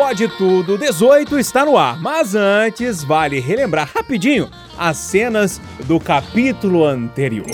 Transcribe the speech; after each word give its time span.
Pode 0.00 0.28
Tudo 0.28 0.78
18 0.78 1.38
está 1.38 1.62
no 1.62 1.76
ar, 1.76 2.00
mas 2.00 2.34
antes 2.34 3.04
vale 3.04 3.38
relembrar 3.38 3.90
rapidinho 3.94 4.48
as 4.78 4.96
cenas 4.96 5.60
do 5.84 6.00
capítulo 6.00 6.86
anterior. 6.86 7.46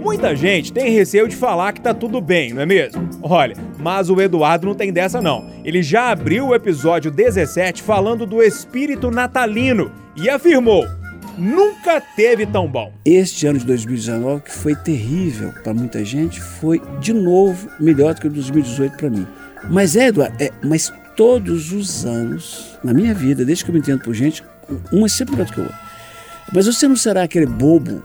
Muita 0.00 0.34
gente 0.34 0.72
tem 0.72 0.90
receio 0.90 1.28
de 1.28 1.36
falar 1.36 1.72
que 1.72 1.80
tá 1.80 1.94
tudo 1.94 2.20
bem, 2.20 2.52
não 2.52 2.62
é 2.62 2.66
mesmo? 2.66 3.08
Olha, 3.22 3.56
mas 3.78 4.10
o 4.10 4.20
Eduardo 4.20 4.66
não 4.66 4.74
tem 4.74 4.92
dessa 4.92 5.22
não. 5.22 5.48
Ele 5.64 5.80
já 5.80 6.10
abriu 6.10 6.48
o 6.48 6.54
episódio 6.56 7.08
17 7.08 7.84
falando 7.84 8.26
do 8.26 8.42
espírito 8.42 9.08
natalino 9.08 9.92
e 10.16 10.28
afirmou: 10.28 10.84
nunca 11.38 12.00
teve 12.00 12.46
tão 12.46 12.66
bom. 12.66 12.92
Este 13.04 13.46
ano 13.46 13.60
de 13.60 13.64
2019, 13.64 14.42
que 14.42 14.52
foi 14.52 14.74
terrível 14.74 15.54
para 15.62 15.72
muita 15.72 16.04
gente, 16.04 16.40
foi 16.40 16.82
de 16.98 17.12
novo 17.12 17.70
melhor 17.78 18.12
do 18.12 18.20
que 18.22 18.26
o 18.26 18.30
de 18.30 18.40
2018 18.40 18.96
para 18.96 19.08
mim. 19.08 19.24
Mas 19.70 19.94
é, 19.94 20.08
Eduardo, 20.08 20.36
é, 20.42 20.50
mas 20.62 20.92
todos 21.16 21.72
os 21.72 22.04
anos, 22.04 22.78
na 22.82 22.92
minha 22.92 23.14
vida, 23.14 23.44
desde 23.44 23.64
que 23.64 23.70
eu 23.70 23.74
me 23.74 23.80
entendo 23.80 24.02
por 24.02 24.14
gente, 24.14 24.42
um 24.92 25.04
é 25.04 25.08
sempre 25.08 25.34
melhor 25.34 25.46
do 25.46 25.52
que 25.52 25.60
o 25.60 25.64
outro. 25.64 25.78
Mas 26.52 26.66
você 26.66 26.86
não 26.86 26.96
será 26.96 27.22
aquele 27.22 27.46
bobo 27.46 28.02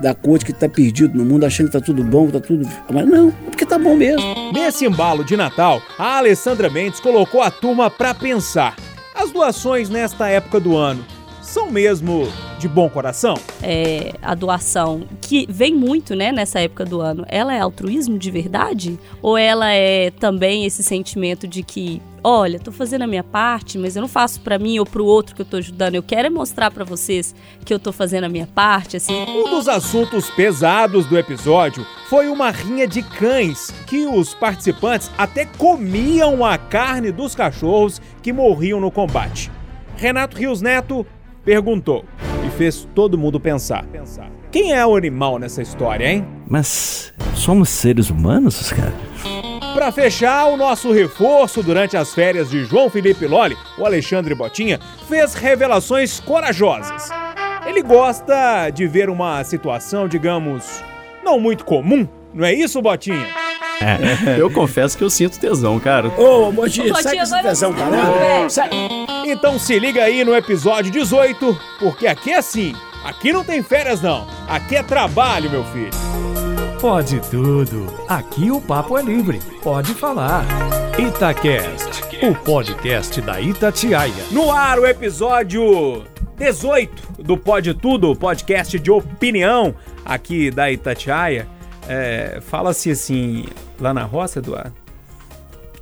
da 0.00 0.14
corte 0.14 0.44
que 0.44 0.50
está 0.50 0.68
perdido 0.68 1.16
no 1.16 1.24
mundo, 1.24 1.44
achando 1.44 1.70
que 1.70 1.76
está 1.76 1.84
tudo 1.84 2.02
bom, 2.02 2.28
que 2.28 2.36
está 2.36 2.46
tudo. 2.46 2.68
Mas 2.90 3.06
não, 3.06 3.28
é 3.28 3.50
porque 3.50 3.66
tá 3.66 3.78
bom 3.78 3.96
mesmo. 3.96 4.52
Nesse 4.52 4.86
embalo 4.86 5.24
de 5.24 5.36
Natal, 5.36 5.82
a 5.98 6.18
Alessandra 6.18 6.70
Mendes 6.70 7.00
colocou 7.00 7.42
a 7.42 7.50
turma 7.50 7.90
para 7.90 8.14
pensar. 8.14 8.76
As 9.14 9.30
doações 9.30 9.90
nesta 9.90 10.28
época 10.28 10.58
do 10.58 10.76
ano 10.76 11.04
são 11.50 11.68
mesmo 11.68 12.28
de 12.60 12.68
bom 12.68 12.88
coração? 12.88 13.34
É, 13.60 14.12
a 14.22 14.36
doação, 14.36 15.02
que 15.20 15.46
vem 15.50 15.74
muito, 15.74 16.14
né, 16.14 16.30
nessa 16.30 16.60
época 16.60 16.84
do 16.84 17.00
ano, 17.00 17.24
ela 17.26 17.52
é 17.52 17.58
altruísmo 17.58 18.16
de 18.16 18.30
verdade? 18.30 18.96
Ou 19.20 19.36
ela 19.36 19.72
é 19.72 20.12
também 20.12 20.64
esse 20.64 20.80
sentimento 20.84 21.48
de 21.48 21.64
que, 21.64 22.00
olha, 22.22 22.60
tô 22.60 22.70
fazendo 22.70 23.02
a 23.02 23.06
minha 23.06 23.24
parte, 23.24 23.78
mas 23.78 23.96
eu 23.96 24.00
não 24.00 24.08
faço 24.08 24.40
para 24.42 24.60
mim 24.60 24.78
ou 24.78 24.86
pro 24.86 25.04
outro 25.04 25.34
que 25.34 25.42
eu 25.42 25.46
tô 25.46 25.56
ajudando, 25.56 25.96
eu 25.96 26.04
quero 26.04 26.28
é 26.28 26.30
mostrar 26.30 26.70
para 26.70 26.84
vocês 26.84 27.34
que 27.64 27.74
eu 27.74 27.80
tô 27.80 27.90
fazendo 27.90 28.24
a 28.24 28.28
minha 28.28 28.46
parte, 28.46 28.96
assim. 28.96 29.12
Um 29.12 29.50
dos 29.50 29.66
assuntos 29.66 30.30
pesados 30.30 31.04
do 31.06 31.18
episódio 31.18 31.84
foi 32.08 32.28
uma 32.28 32.52
rinha 32.52 32.86
de 32.86 33.02
cães, 33.02 33.74
que 33.88 34.06
os 34.06 34.34
participantes 34.34 35.10
até 35.18 35.46
comiam 35.46 36.44
a 36.44 36.56
carne 36.56 37.10
dos 37.10 37.34
cachorros 37.34 38.00
que 38.22 38.32
morriam 38.32 38.80
no 38.80 38.90
combate. 38.92 39.50
Renato 39.96 40.38
Rios 40.38 40.62
Neto 40.62 41.04
perguntou 41.44 42.04
e 42.46 42.50
fez 42.50 42.88
todo 42.94 43.18
mundo 43.18 43.40
pensar. 43.40 43.84
Quem 44.50 44.72
é 44.72 44.84
o 44.84 44.96
animal 44.96 45.38
nessa 45.38 45.62
história, 45.62 46.10
hein? 46.10 46.26
Mas 46.48 47.12
somos 47.34 47.68
seres 47.68 48.10
humanos, 48.10 48.72
cara? 48.72 48.92
Para 49.74 49.92
fechar, 49.92 50.46
o 50.46 50.56
nosso 50.56 50.90
reforço 50.90 51.62
durante 51.62 51.96
as 51.96 52.12
férias 52.12 52.50
de 52.50 52.64
João 52.64 52.90
Felipe 52.90 53.26
Loli, 53.26 53.56
o 53.78 53.86
Alexandre 53.86 54.34
Botinha, 54.34 54.80
fez 55.08 55.34
revelações 55.34 56.18
corajosas. 56.18 57.08
Ele 57.64 57.82
gosta 57.82 58.68
de 58.70 58.88
ver 58.88 59.08
uma 59.08 59.44
situação, 59.44 60.08
digamos, 60.08 60.82
não 61.24 61.38
muito 61.38 61.64
comum, 61.64 62.08
não 62.34 62.44
é 62.44 62.52
isso, 62.52 62.82
Botinha? 62.82 63.26
É, 63.80 64.38
eu 64.38 64.50
confesso 64.50 64.96
que 64.96 65.02
eu 65.02 65.08
sinto 65.08 65.38
tesão, 65.38 65.80
cara. 65.80 66.08
Ô, 66.20 66.52
Botinha, 66.52 66.94
sai 66.94 67.16
com 67.16 67.22
esse 67.22 67.42
tesão, 67.42 67.72
cara. 67.72 68.48
Sai. 68.50 68.68
Então 69.26 69.58
se 69.58 69.78
liga 69.78 70.02
aí 70.04 70.22
no 70.22 70.34
episódio 70.36 70.92
18, 70.92 71.58
porque 71.78 72.06
aqui 72.06 72.30
é 72.32 72.38
assim. 72.38 72.74
Aqui 73.04 73.32
não 73.32 73.42
tem 73.42 73.62
férias 73.62 74.02
não. 74.02 74.26
Aqui 74.46 74.76
é 74.76 74.82
trabalho, 74.82 75.50
meu 75.50 75.64
filho. 75.64 75.90
Pode 76.78 77.20
tudo. 77.30 77.86
Aqui 78.08 78.50
o 78.50 78.60
papo 78.60 78.98
é 78.98 79.02
livre. 79.02 79.40
Pode 79.62 79.94
falar. 79.94 80.44
Itacast, 80.98 82.02
o 82.22 82.34
podcast 82.34 83.20
da 83.22 83.40
Itatiaia. 83.40 84.12
No 84.30 84.50
ar 84.50 84.78
o 84.78 84.86
episódio 84.86 86.04
18 86.36 87.22
do 87.22 87.36
Pode 87.36 87.72
Tudo, 87.74 88.14
podcast 88.14 88.78
de 88.78 88.90
opinião 88.90 89.74
aqui 90.04 90.50
da 90.50 90.70
Itatiaia. 90.70 91.46
É, 91.88 92.38
Fala-se 92.42 92.90
assim, 92.90 93.46
lá 93.80 93.92
na 93.92 94.04
roça, 94.04 94.38
Eduardo, 94.38 94.72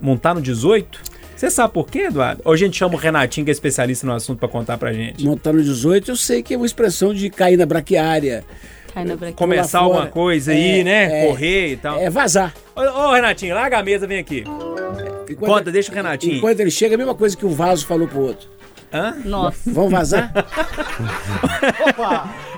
montar 0.00 0.34
no 0.34 0.41
18? 0.41 1.00
Você 1.36 1.50
sabe 1.50 1.72
por 1.72 1.86
quê, 1.88 2.00
Eduardo? 2.06 2.42
Ou 2.44 2.53
a 2.53 2.56
gente 2.56 2.76
chama 2.76 2.94
o 2.94 2.97
Renatinho, 2.98 3.44
que 3.44 3.50
é 3.50 3.53
especialista 3.53 4.06
no 4.06 4.12
assunto, 4.12 4.38
pra 4.38 4.48
contar 4.48 4.76
pra 4.76 4.92
gente? 4.92 5.25
Montar 5.25 5.53
no 5.53 5.62
18, 5.62 6.10
eu 6.10 6.16
sei 6.16 6.42
que 6.42 6.54
é 6.54 6.56
uma 6.56 6.66
expressão 6.66 7.14
de 7.14 7.31
cair 7.31 7.56
na 7.56 7.64
braquiária. 7.66 8.44
Cai 8.92 9.04
na 9.04 9.14
braquinha. 9.14 9.36
Começar 9.36 9.81
lá 9.82 9.86
fora. 9.86 9.98
alguma 9.98 10.10
coisa 10.12 10.50
aí, 10.53 10.81
É, 10.81 10.84
né? 10.84 11.25
é. 11.25 11.26
Correr 11.28 11.72
e 11.72 11.76
tal. 11.76 11.98
É 12.00 12.10
vazar. 12.10 12.54
Ô, 12.75 12.80
ô, 12.80 13.12
Renatinho, 13.12 13.54
larga 13.54 13.78
a 13.78 13.82
mesa, 13.82 14.06
vem 14.06 14.19
aqui. 14.19 14.44
Enquanto- 15.30 15.53
Conta, 15.53 15.70
deixa 15.70 15.92
o 15.92 15.94
Renatinho. 15.94 16.36
Enquanto 16.38 16.59
ele 16.59 16.70
chega, 16.70 16.94
é 16.94 16.97
a 16.97 16.98
mesma 16.98 17.15
coisa 17.15 17.36
que 17.36 17.44
o 17.47 17.50
vaso 17.50 17.86
falou 17.86 18.09
pro 18.09 18.20
outro. 18.20 18.48
Hã? 18.93 19.16
Nossa. 19.25 19.71
Vamos 19.71 19.93
vazar? 19.93 20.32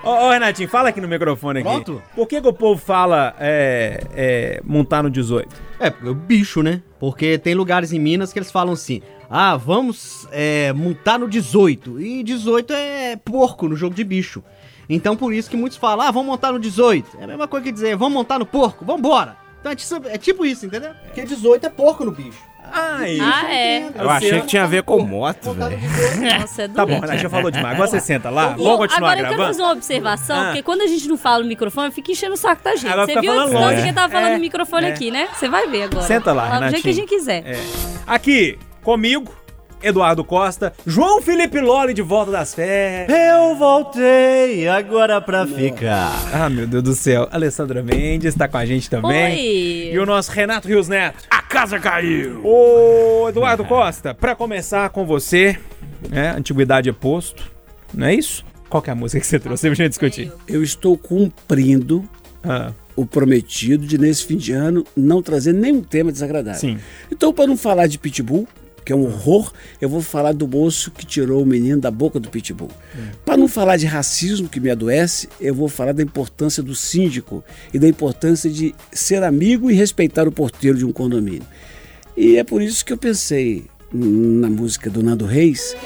Ô, 0.03 0.09
ô, 0.09 0.31
Renatinho, 0.31 0.69
fala 0.69 0.89
aqui 0.89 1.01
no 1.01 1.09
microfone 1.09 1.61
aqui. 1.61 1.69
Pronto? 1.69 2.03
Por 2.15 2.27
que, 2.27 2.41
que 2.41 2.49
o 2.49 2.53
povo 2.53 2.81
fala 2.81 3.35
é, 3.39 4.01
é, 4.15 4.61
montar 4.65 5.03
no 5.03 5.11
18? 5.11 5.49
É, 5.79 5.93
o 6.09 6.15
bicho, 6.15 6.63
né? 6.63 6.83
Porque 6.99 7.37
tem 7.39 7.55
lugares 7.55 7.93
em 7.93 7.99
Minas 7.99 8.33
que 8.33 8.39
eles 8.39 8.51
falam 8.51 8.75
assim: 8.75 9.03
ah, 9.29 9.57
vamos 9.57 10.27
é, 10.31 10.73
montar 10.73 11.19
no 11.19 11.29
18. 11.29 12.01
E 12.01 12.23
18 12.23 12.73
é 12.73 13.17
porco 13.17 13.69
no 13.69 13.77
jogo 13.77 13.95
de 13.95 14.05
bicho. 14.05 14.43
Então 14.89 15.17
por 15.17 15.33
isso 15.33 15.51
que 15.51 15.57
muitos 15.57 15.79
falam: 15.79 16.07
ah, 16.07 16.11
vamos 16.11 16.29
montar 16.29 16.53
no 16.53 16.59
18. 16.59 17.19
É 17.19 17.25
a 17.25 17.27
mesma 17.27 17.49
coisa 17.49 17.65
que 17.65 17.73
dizer: 17.73 17.97
vamos 17.97 18.15
montar 18.15 18.39
no 18.39 18.47
porco, 18.47 18.85
vambora. 18.85 19.37
Então 19.61 19.73
é 19.73 19.77
tipo, 19.77 20.09
é 20.09 20.19
tipo 20.19 20.45
isso, 20.47 20.67
entendeu? 20.67 20.93
Porque 21.05 21.23
18 21.23 21.67
é 21.67 21.71
porco 21.71 22.05
no 22.05 22.13
bicho. 22.13 22.50
Ai, 22.73 23.19
Ah, 23.21 23.53
é. 23.55 23.85
Eu 23.99 24.11
achei 24.11 24.41
que 24.41 24.47
tinha 24.47 24.65
a 24.65 24.67
ver 24.67 24.83
com 24.83 25.01
moto, 25.01 25.53
velho. 25.53 25.77
18. 25.77 26.41
Nossa, 26.41 26.63
é 26.63 26.69
Tá 26.69 26.85
bom, 26.85 26.93
doente. 26.93 27.01
Renatinho 27.01 27.19
já 27.23 27.31
falou 27.31 27.51
demais. 27.51 27.75
Agora 27.75 27.89
você 27.91 28.01
senta 28.01 28.31
lá. 28.31 28.49
Vamos 28.49 28.77
continuar 28.77 28.97
Agora 28.97 29.21
eu 29.21 29.25
quero 29.25 29.37
gravando? 29.37 29.47
fazer 29.49 29.63
uma 29.63 29.73
observação, 29.73 30.41
Ah. 30.41 30.45
porque 30.47 30.63
quando 30.63 30.83
a 30.83 30.87
gente 30.87 31.09
não 31.09 31.17
fala 31.17 31.43
no 31.43 31.49
microfone, 31.49 31.91
fica 31.91 32.13
enchendo 32.13 32.35
o 32.35 32.37
saco 32.37 32.63
da 32.63 32.77
gente. 32.77 32.87
Agora 32.89 33.07
Você 33.07 33.13
fica 33.13 33.21
viu 33.23 33.33
a 33.33 33.45
distância 33.45 33.67
longe. 33.77 33.83
que 33.87 33.93
tava 33.93 34.13
falando 34.13 34.29
É, 34.31 34.35
no 34.35 34.41
microfone 34.41 34.87
é. 34.87 34.91
aqui, 34.93 35.11
né? 35.11 35.29
Você 35.35 35.49
vai 35.49 35.67
ver 35.69 35.83
agora. 35.85 36.07
Senta 36.07 36.33
lá, 36.33 36.49
Fala 36.49 36.67
do 36.67 36.71
jeito 36.71 36.83
que 36.83 36.89
a 36.91 36.95
gente 36.95 37.09
quiser. 37.09 37.43
É. 37.47 37.59
Aqui, 38.07 38.59
comigo, 38.83 39.35
Eduardo 39.83 40.23
Costa, 40.23 40.75
João 40.87 41.23
Felipe 41.23 41.59
Loli 41.59 41.95
de 41.95 42.03
volta 42.03 42.31
das 42.31 42.55
férias. 42.55 43.09
Eu 43.19 43.57
voltei 43.57 44.69
agora 44.69 45.21
pra 45.23 45.47
ficar. 45.47 46.13
Ah, 46.33 46.49
meu 46.51 46.67
Deus 46.67 46.83
do 46.83 46.95
céu. 46.95 47.27
Alessandra 47.33 47.83
Mendes 47.83 48.35
tá 48.35 48.47
com 48.47 48.59
a 48.59 48.67
gente 48.67 48.91
também. 48.91 49.33
Oi. 49.33 49.91
E 49.95 49.99
o 49.99 50.05
nosso 50.05 50.31
Renato 50.33 50.69
Rios 50.69 50.87
Neto. 50.89 51.25
A 51.31 51.40
casa 51.51 51.79
caiu. 51.81 52.41
Ô, 52.47 53.29
Eduardo 53.29 53.65
Costa, 53.65 54.15
pra 54.15 54.35
começar 54.37 54.89
com 54.91 55.05
você, 55.05 55.59
né? 56.09 56.31
Antiguidade 56.37 56.89
é 56.89 56.93
posto, 56.93 57.51
não 57.93 58.07
é 58.07 58.15
isso? 58.15 58.45
Qual 58.69 58.81
que 58.81 58.89
é 58.89 58.93
a 58.93 58.97
música 58.97 59.21
que 59.21 59.27
você 59.27 59.39
trouxe 59.41 59.67
pra 59.67 59.75
gente 59.75 59.89
discutir? 59.91 60.33
Eu 60.47 60.63
estou 60.63 60.97
cumprindo 60.97 62.09
Ah, 62.43 62.73
o 62.97 63.05
prometido 63.05 63.85
de, 63.87 63.99
nesse 63.99 64.25
fim 64.25 64.37
de 64.37 64.53
ano, 64.53 64.85
não 64.97 65.23
trazer 65.23 65.53
nenhum 65.53 65.83
tema 65.83 66.11
desagradável. 66.13 66.59
sim. 66.61 66.79
Então, 67.11 67.33
para 67.35 67.47
não 67.47 67.57
falar 67.57 67.87
de 67.87 67.99
pitbull, 67.99 68.47
que 68.91 68.93
é 68.93 68.97
um 68.97 69.05
horror, 69.05 69.53
eu 69.81 69.89
vou 69.89 70.01
falar 70.01 70.33
do 70.33 70.49
moço 70.49 70.91
que 70.91 71.07
tirou 71.07 71.45
o 71.45 71.47
menino 71.47 71.81
da 71.81 71.93
boca 71.93 72.19
do 72.19 72.29
pitbull. 72.29 72.73
Para 73.25 73.37
não 73.37 73.47
falar 73.47 73.77
de 73.77 73.87
racismo, 73.87 74.49
que 74.49 74.59
me 74.59 74.69
adoece, 74.69 75.29
eu 75.41 75.55
vou 75.55 75.69
falar 75.69 75.93
da 75.93 76.03
importância 76.03 76.61
do 76.61 76.75
síndico 76.75 77.45
e 77.73 77.79
da 77.79 77.87
importância 77.87 78.51
de 78.51 78.75
ser 78.93 79.23
amigo 79.23 79.71
e 79.71 79.75
respeitar 79.75 80.27
o 80.27 80.33
porteiro 80.33 80.77
de 80.77 80.85
um 80.85 80.91
condomínio. 80.91 81.47
E 82.17 82.37
é 82.37 82.43
por 82.43 82.61
isso 82.61 82.85
que 82.85 82.93
eu 82.93 82.97
pensei 82.97 83.67
na 83.93 84.51
música 84.51 84.91
do 84.91 85.05
Nando 85.05 85.25
Reis, 85.25 85.77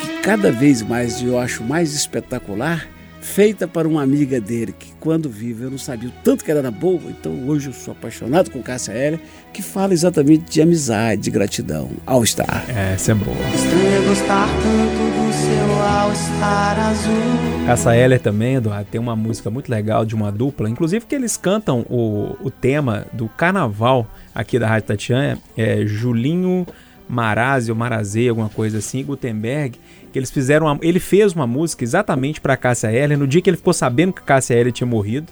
que 0.00 0.22
cada 0.22 0.52
vez 0.52 0.82
mais 0.82 1.20
eu 1.20 1.40
acho 1.40 1.64
mais 1.64 1.94
espetacular, 1.94 2.88
feita 3.26 3.66
para 3.66 3.88
uma 3.88 4.02
amiga 4.02 4.40
dele, 4.40 4.72
que 4.72 4.92
quando 5.00 5.28
vive 5.28 5.64
eu 5.64 5.70
não 5.70 5.78
sabia 5.78 6.08
o 6.08 6.12
tanto 6.22 6.44
que 6.44 6.50
ela 6.50 6.60
era 6.60 6.70
boa, 6.70 7.02
então 7.08 7.32
hoje 7.46 7.68
eu 7.68 7.72
sou 7.72 7.92
apaixonado 7.92 8.50
com 8.50 8.62
Cássia 8.62 8.92
Hélia, 8.92 9.20
que 9.52 9.60
fala 9.60 9.92
exatamente 9.92 10.50
de 10.50 10.62
amizade, 10.62 11.22
de 11.22 11.30
gratidão. 11.30 11.90
All 12.06 12.24
Star. 12.24 12.64
É, 12.68 12.94
essa 12.94 13.12
é 13.12 13.14
boa. 13.14 13.36
Estranho 13.54 14.08
gostar 14.08 14.48
tanto 14.48 15.16
do 15.16 15.32
seu 15.32 15.82
All-Star 15.82 16.78
azul. 16.78 17.66
Cassa 17.66 17.96
Heller 17.96 18.20
também, 18.20 18.54
Eduardo, 18.54 18.88
tem 18.90 19.00
uma 19.00 19.16
música 19.16 19.50
muito 19.50 19.68
legal 19.68 20.04
de 20.04 20.14
uma 20.14 20.30
dupla, 20.30 20.70
inclusive 20.70 21.04
que 21.04 21.14
eles 21.14 21.36
cantam 21.36 21.80
o, 21.90 22.36
o 22.40 22.50
tema 22.50 23.06
do 23.12 23.28
carnaval 23.28 24.08
aqui 24.32 24.56
da 24.56 24.68
Rádio 24.68 24.86
Tatiana, 24.86 25.38
é 25.56 25.84
Julinho 25.84 26.64
Marazzi 27.08 27.70
ou 27.70 27.76
Marazê, 27.76 28.28
alguma 28.28 28.48
coisa 28.48 28.78
assim, 28.78 29.02
Gutenberg, 29.04 29.78
que 30.16 30.18
eles 30.20 30.30
fizeram, 30.30 30.64
uma- 30.64 30.78
ele 30.80 30.98
fez 30.98 31.34
uma 31.34 31.46
música 31.46 31.84
exatamente 31.84 32.40
para 32.40 32.56
Cássia 32.56 32.90
Heller, 32.90 33.18
no 33.18 33.26
dia 33.26 33.42
que 33.42 33.50
ele 33.50 33.58
ficou 33.58 33.74
sabendo 33.74 34.14
que 34.14 34.22
Cássia 34.22 34.54
Heller 34.54 34.72
tinha 34.72 34.86
morrido, 34.86 35.30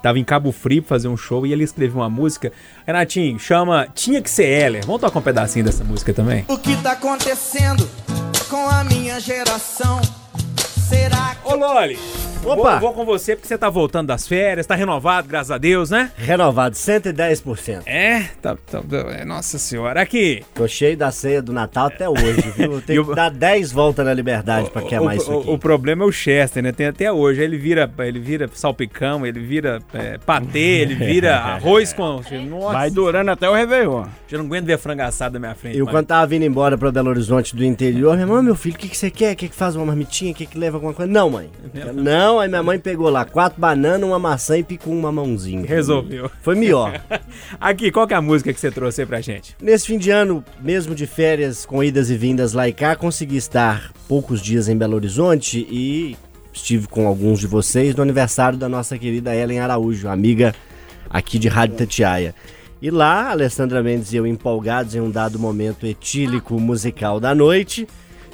tava 0.00 0.20
em 0.20 0.24
Cabo 0.24 0.52
Frio 0.52 0.82
pra 0.82 0.90
fazer 0.90 1.08
um 1.08 1.16
show 1.16 1.44
e 1.44 1.52
ele 1.52 1.64
escreveu 1.64 1.96
uma 2.00 2.08
música, 2.08 2.52
Renatinho, 2.86 3.40
chama 3.40 3.88
Tinha 3.92 4.22
Que 4.22 4.30
Ser 4.30 4.44
Heller, 4.46 4.86
vamos 4.86 5.00
tocar 5.00 5.18
um 5.18 5.22
pedacinho 5.22 5.64
dessa 5.64 5.82
música 5.82 6.14
também? 6.14 6.44
O 6.46 6.56
que 6.56 6.76
tá 6.76 6.92
acontecendo 6.92 7.84
com 8.48 8.68
a 8.68 8.84
minha 8.84 9.18
geração? 9.18 10.00
Será 10.88 11.34
que 11.34 11.48
Ô 11.52 11.56
Loli, 11.56 11.98
Vou, 12.42 12.56
vou 12.80 12.92
com 12.94 13.04
você 13.04 13.36
porque 13.36 13.46
você 13.46 13.56
tá 13.58 13.68
voltando 13.68 14.08
das 14.08 14.26
férias, 14.26 14.66
tá 14.66 14.74
renovado, 14.74 15.28
graças 15.28 15.50
a 15.50 15.58
Deus, 15.58 15.90
né? 15.90 16.10
Renovado, 16.16 16.74
110%. 16.74 17.82
É, 17.86 18.22
tá, 18.42 18.56
tá, 18.56 18.82
é, 19.10 19.24
nossa 19.24 19.58
senhora. 19.58 20.00
Aqui, 20.00 20.42
Tô 20.54 20.66
cheio 20.66 20.96
da 20.96 21.10
ceia 21.10 21.42
do 21.42 21.52
Natal 21.52 21.86
até 21.88 22.08
hoje, 22.08 22.40
viu? 22.56 22.72
Eu 22.74 22.80
tenho 22.82 23.02
o- 23.02 23.06
que 23.08 23.14
dar 23.14 23.30
10 23.30 23.70
voltas 23.72 24.04
na 24.06 24.12
liberdade 24.14 24.70
pra 24.70 24.82
queimar 24.82 25.14
o, 25.14 25.18
isso 25.18 25.30
o- 25.32 25.40
aqui. 25.40 25.50
o 25.50 25.58
problema 25.58 26.02
é 26.04 26.06
o 26.06 26.10
Chester, 26.12 26.62
né? 26.62 26.72
Tem 26.72 26.86
até 26.86 27.12
hoje. 27.12 27.40
Ele 27.42 27.56
vira, 27.58 27.88
ele 27.98 28.18
vira 28.18 28.48
salpicão, 28.52 29.24
ele 29.26 29.38
vira 29.40 29.78
é, 29.92 30.18
patê, 30.18 30.58
ele 30.58 30.94
vira 30.94 31.36
arroz 31.38 31.92
com. 31.92 32.20
Nossa, 32.48 32.72
Vai 32.72 32.90
durando 32.90 33.30
até 33.30 33.48
o 33.48 33.54
Réveillon. 33.54 34.04
eu 34.30 34.38
não 34.38 34.46
aguento 34.46 34.64
ver 34.64 34.78
frango 34.78 35.02
assado 35.02 35.34
na 35.34 35.40
minha 35.40 35.54
frente. 35.54 35.78
Eu, 35.78 35.84
pai. 35.84 35.94
quando 35.94 36.06
tava 36.06 36.26
vindo 36.26 36.44
embora 36.44 36.76
pra 36.76 36.90
Belo 36.90 37.10
Horizonte 37.10 37.54
do 37.54 37.64
interior, 37.64 38.14
minha 38.14 38.26
mãe, 38.26 38.42
meu 38.42 38.56
filho, 38.56 38.74
o 38.74 38.78
que, 38.78 38.88
que 38.88 38.96
você 38.96 39.10
quer? 39.10 39.34
Quer 39.36 39.48
que 39.48 39.54
faz 39.54 39.76
uma 39.76 39.84
marmitinha? 39.86 40.32
Quer 40.34 40.46
que 40.46 40.58
leva 40.58 40.78
alguma 40.78 40.94
coisa? 40.94 41.10
Não, 41.12 41.28
mãe. 41.30 41.50
Não, 41.94 42.29
aí 42.38 42.48
minha 42.48 42.62
mãe 42.62 42.78
pegou 42.78 43.08
lá 43.08 43.24
quatro 43.24 43.60
bananas, 43.60 44.08
uma 44.08 44.18
maçã 44.18 44.58
e 44.58 44.62
picou 44.62 44.92
um 44.92 45.00
mamãozinho. 45.00 45.66
Resolveu. 45.66 46.30
Foi 46.42 46.54
melhor. 46.54 47.02
Aqui, 47.60 47.90
qual 47.90 48.06
que 48.06 48.14
é 48.14 48.16
a 48.16 48.22
música 48.22 48.52
que 48.52 48.60
você 48.60 48.70
trouxe 48.70 49.00
aí 49.00 49.06
pra 49.06 49.20
gente? 49.20 49.56
Nesse 49.60 49.86
fim 49.86 49.98
de 49.98 50.10
ano, 50.10 50.44
mesmo 50.60 50.94
de 50.94 51.06
férias, 51.06 51.66
com 51.66 51.82
idas 51.82 52.10
e 52.10 52.16
vindas 52.16 52.52
lá 52.52 52.68
e 52.68 52.72
cá, 52.72 52.94
consegui 52.94 53.36
estar 53.36 53.92
poucos 54.06 54.40
dias 54.40 54.68
em 54.68 54.76
Belo 54.76 54.94
Horizonte 54.94 55.66
e 55.70 56.16
estive 56.52 56.86
com 56.86 57.06
alguns 57.06 57.40
de 57.40 57.46
vocês 57.46 57.94
no 57.94 58.02
aniversário 58.02 58.58
da 58.58 58.68
nossa 58.68 58.98
querida 58.98 59.34
Ellen 59.34 59.60
Araújo, 59.60 60.08
amiga 60.08 60.54
aqui 61.08 61.38
de 61.38 61.48
Rádio 61.48 61.76
Tatiaia. 61.76 62.34
E 62.80 62.90
lá, 62.90 63.30
Alessandra 63.30 63.82
Mendes 63.82 64.12
e 64.12 64.16
eu 64.16 64.26
empolgados 64.26 64.94
em 64.94 65.00
um 65.00 65.10
dado 65.10 65.38
momento 65.38 65.86
etílico 65.86 66.58
musical 66.58 67.20
da 67.20 67.34
noite, 67.34 67.86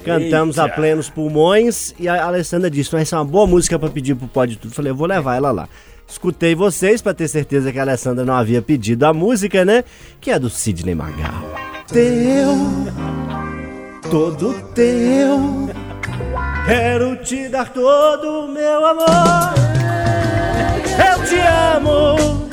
cantamos 0.07 0.57
a 0.59 0.67
plenos 0.69 1.09
pulmões 1.09 1.93
e 1.99 2.07
a 2.07 2.25
Alessandra 2.25 2.69
disse: 2.69 2.91
vai 2.91 3.05
ser 3.05 3.15
uma 3.15 3.25
boa 3.25 3.45
música 3.45 3.77
pra 3.77 3.89
pedir 3.89 4.15
pro 4.15 4.27
Pode 4.27 4.55
Tudo. 4.57 4.73
Falei, 4.73 4.91
eu 4.91 4.95
vou 4.95 5.07
levar 5.07 5.35
ela 5.35 5.51
lá. 5.51 5.67
Escutei 6.07 6.55
vocês 6.55 7.01
pra 7.01 7.13
ter 7.13 7.27
certeza 7.27 7.71
que 7.71 7.77
a 7.77 7.81
Alessandra 7.81 8.23
não 8.23 8.33
havia 8.33 8.61
pedido 8.61 9.03
a 9.05 9.13
música, 9.13 9.65
né? 9.65 9.83
Que 10.21 10.31
é 10.31 10.39
do 10.39 10.49
Sidney 10.49 10.95
Magal. 10.95 11.43
Teu, 11.87 12.55
todo 14.09 14.53
teu, 14.73 15.69
quero 16.65 17.15
te 17.17 17.49
dar 17.49 17.69
todo 17.73 18.45
o 18.45 18.47
meu 18.47 18.85
amor. 18.85 19.53
Eu 20.97 21.23
te 21.25 21.35
amo. 21.37 22.47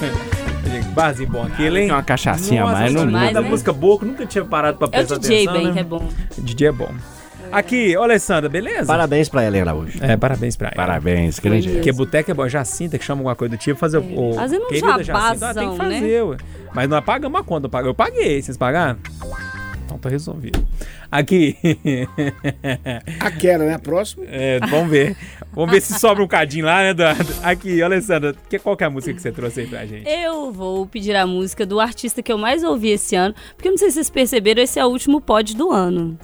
Barzinho 0.95 1.29
bom 1.29 1.43
aquele, 1.43 1.81
hein? 1.81 1.87
Tem 1.87 1.97
uma 1.97 2.03
cachaçinha 2.05 2.63
a 2.63 2.67
Nossa, 2.67 2.79
mais, 2.79 2.93
não 2.93 3.01
essa 3.01 3.07
demais, 3.09 3.35
da 3.35 3.41
né? 3.41 3.49
música 3.49 3.73
boa, 3.73 3.99
nunca 4.05 4.25
tinha 4.27 4.45
parado 4.45 4.79
pra 4.79 4.87
É 4.87 4.89
o 4.89 4.91
prestar 4.93 5.19
DJ, 5.19 5.37
atenção, 5.49 5.55
bem, 5.55 5.67
né? 5.67 5.73
que 5.73 5.79
é 5.81 5.85
bom. 5.85 6.09
DJ 6.39 6.69
é 6.69 6.73
bom. 6.73 6.89
Aqui, 7.55 7.97
ô 7.97 8.03
Alessandra, 8.03 8.49
beleza? 8.49 8.87
Parabéns 8.87 9.29
pra 9.29 9.45
Ellen 9.47 9.63
Araújo. 9.63 9.99
É, 10.03 10.17
parabéns 10.17 10.57
pra 10.57 10.69
ela. 10.69 10.77
Parabéns, 10.77 11.39
grande. 11.39 11.69
Porque 11.71 11.93
boteca 11.93 12.33
é 12.33 12.35
bom, 12.35 12.49
Jacinta, 12.49 12.99
que 12.99 13.05
chama 13.05 13.21
alguma 13.21 13.37
coisa 13.37 13.57
do 13.57 13.59
tipo, 13.59 13.79
fazer 13.79 13.99
o. 13.99 14.31
o 14.31 14.35
Fazendo 14.35 14.65
um 14.65 14.69
querida 14.69 15.05
jabazão, 15.05 15.49
ah, 15.51 15.55
tem 15.55 15.71
que 15.71 15.79
né? 15.79 15.95
fazer, 15.95 16.23
ué. 16.23 16.37
Mas 16.75 16.89
nós 16.89 17.05
pagamos 17.05 17.41
a 17.41 17.45
conta, 17.45 17.67
eu 17.67 17.71
paguei. 17.71 17.91
Eu 17.91 17.95
paguei, 17.95 18.43
vocês 18.43 18.57
pagaram? 18.57 18.99
Então 19.85 19.99
tá 19.99 20.09
resolvido. 20.09 20.67
Aqui. 21.13 21.57
Aquela, 23.21 23.65
né? 23.67 23.75
A 23.75 23.79
próxima. 23.79 24.25
É, 24.27 24.59
vamos 24.59 24.91
ver. 24.91 25.17
Vamos 25.53 25.71
ver 25.71 25.81
se 25.81 25.97
sobra 26.01 26.25
um 26.25 26.27
cadinho 26.27 26.67
lá, 26.67 26.79
né, 26.79 26.91
Eduardo? 26.91 27.33
Aqui, 27.41 27.81
Alessandra, 27.81 28.35
que, 28.51 28.59
qual 28.59 28.77
que 28.77 28.83
é 28.83 28.89
a 28.89 28.91
música 28.91 29.15
que 29.15 29.23
você 29.23 29.31
trouxe 29.31 29.61
aí 29.61 29.67
pra 29.69 29.87
gente? 29.87 30.09
Eu 30.09 30.51
vou 30.51 30.85
pedir 30.87 31.15
a 31.15 31.25
música 31.25 31.65
do 31.65 31.79
artista 31.79 32.21
que 32.21 32.33
eu 32.33 32.39
mais 32.39 32.65
ouvi 32.65 32.91
esse 32.91 33.15
ano, 33.15 33.33
porque 33.55 33.69
eu 33.69 33.73
não 33.73 33.79
sei 33.79 33.91
se 33.91 33.95
vocês 33.95 34.11
perceberam, 34.11 34.61
esse 34.61 34.81
é 34.81 34.85
o 34.85 34.89
último 34.89 35.21
pod 35.21 35.55
do 35.57 35.71
ano. 35.71 36.19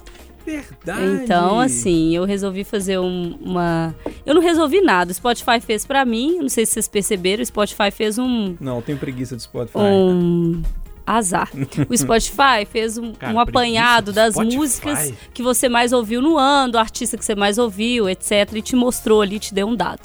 Verdade. 0.59 1.23
Então, 1.23 1.59
assim, 1.59 2.15
eu 2.15 2.25
resolvi 2.25 2.63
fazer 2.63 2.99
um- 2.99 3.37
uma. 3.41 3.95
Eu 4.25 4.33
não 4.35 4.41
resolvi 4.41 4.81
nada. 4.81 5.11
O 5.11 5.13
Spotify 5.13 5.59
fez 5.61 5.85
pra 5.85 6.03
mim. 6.05 6.39
Não 6.41 6.49
sei 6.49 6.65
se 6.65 6.73
vocês 6.73 6.87
perceberam. 6.87 7.41
O 7.41 7.45
Spotify 7.45 7.89
fez 7.91 8.17
um. 8.17 8.55
Não, 8.59 8.77
eu 8.77 8.81
tenho 8.81 8.97
preguiça 8.97 9.35
do 9.35 9.41
Spotify. 9.41 9.77
um 9.79 10.61
azar. 11.05 11.49
O 11.89 11.97
Spotify 11.97 12.63
fez 12.69 12.97
um, 12.97 13.11
Cara, 13.13 13.33
um 13.33 13.39
apanhado 13.39 14.13
das 14.13 14.33
Spotify. 14.35 14.55
músicas 14.55 15.13
que 15.33 15.41
você 15.43 15.67
mais 15.67 15.91
ouviu 15.91 16.21
no 16.21 16.37
ano, 16.37 16.73
do 16.73 16.77
artista 16.77 17.17
que 17.17 17.25
você 17.25 17.35
mais 17.35 17.57
ouviu, 17.57 18.07
etc. 18.07 18.31
E 18.55 18.61
te 18.61 18.75
mostrou 18.75 19.21
ali, 19.21 19.39
te 19.39 19.53
deu 19.53 19.67
um 19.67 19.75
dado. 19.75 20.01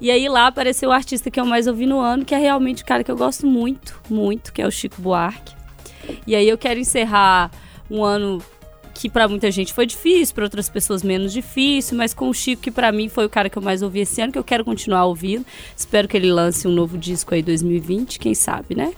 E 0.00 0.10
aí 0.10 0.28
lá 0.28 0.46
apareceu 0.46 0.88
o 0.88 0.92
artista 0.92 1.30
que 1.30 1.38
eu 1.38 1.44
mais 1.44 1.66
ouvi 1.66 1.86
no 1.86 2.00
ano, 2.00 2.24
que 2.24 2.34
é 2.34 2.38
realmente 2.38 2.82
o 2.82 2.86
cara 2.86 3.04
que 3.04 3.10
eu 3.10 3.16
gosto 3.16 3.46
muito, 3.46 4.00
muito, 4.08 4.52
que 4.52 4.60
é 4.62 4.66
o 4.66 4.70
Chico 4.70 5.00
Buarque. 5.00 5.54
E 6.26 6.34
aí 6.34 6.48
eu 6.48 6.56
quero 6.56 6.80
encerrar 6.80 7.50
um 7.90 8.02
ano 8.02 8.42
que 8.98 9.08
pra 9.08 9.28
muita 9.28 9.48
gente 9.50 9.72
foi 9.72 9.86
difícil, 9.86 10.34
pra 10.34 10.42
outras 10.42 10.68
pessoas 10.68 11.04
menos 11.04 11.32
difícil, 11.32 11.96
mas 11.96 12.12
com 12.12 12.28
o 12.28 12.34
Chico, 12.34 12.62
que 12.62 12.70
pra 12.70 12.90
mim 12.90 13.08
foi 13.08 13.24
o 13.24 13.30
cara 13.30 13.48
que 13.48 13.56
eu 13.56 13.62
mais 13.62 13.80
ouvi 13.80 14.00
esse 14.00 14.20
ano, 14.20 14.32
que 14.32 14.38
eu 14.38 14.42
quero 14.42 14.64
continuar 14.64 15.04
ouvindo. 15.04 15.46
Espero 15.76 16.08
que 16.08 16.16
ele 16.16 16.32
lance 16.32 16.66
um 16.66 16.72
novo 16.72 16.98
disco 16.98 17.32
aí 17.32 17.40
2020, 17.40 18.18
quem 18.18 18.34
sabe, 18.34 18.74
né? 18.74 18.92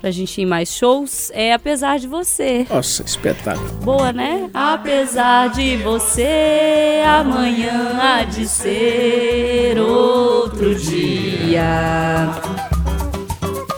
Pra 0.00 0.10
gente 0.10 0.38
ir 0.38 0.42
em 0.42 0.46
mais 0.46 0.74
shows. 0.74 1.30
É 1.32 1.52
Apesar 1.52 1.98
de 1.98 2.08
Você. 2.08 2.66
Nossa, 2.68 3.04
espetáculo. 3.04 3.70
Boa, 3.84 4.12
né? 4.12 4.50
Apesar 4.52 5.50
de 5.50 5.76
você, 5.76 7.02
amanhã 7.06 7.98
há 8.00 8.24
de 8.24 8.48
ser 8.48 9.78
outro 9.78 10.74
dia. 10.74 11.60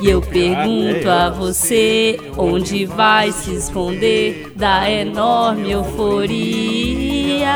E 0.02 0.10
eu 0.10 0.20
pergunto 0.20 1.08
a 1.08 1.31
você 1.31 2.19
onde 2.37 2.84
vai 2.84 3.31
se 3.31 3.54
esconder 3.54 4.50
da 4.56 4.90
enorme 4.90 5.70
euforia. 5.70 7.52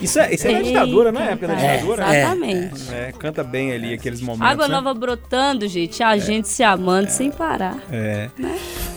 Isso 0.00 0.18
é, 0.18 0.34
isso 0.34 0.46
é 0.46 0.52
na 0.52 0.62
ditadura, 0.62 1.12
não 1.12 1.20
é? 1.20 1.32
Época 1.32 1.48
da 1.48 1.54
ditadura? 1.54 2.04
É, 2.04 2.20
exatamente. 2.20 2.94
É, 2.94 3.12
canta 3.18 3.44
bem 3.44 3.72
ali 3.72 3.92
aqueles 3.94 4.20
momentos. 4.20 4.50
Água 4.50 4.68
né? 4.68 4.74
nova 4.74 4.94
brotando, 4.94 5.68
gente. 5.68 6.02
A 6.02 6.16
gente 6.16 6.48
se 6.48 6.62
amando 6.62 7.10
sem 7.10 7.30
parar. 7.30 7.76
É. 7.92 8.30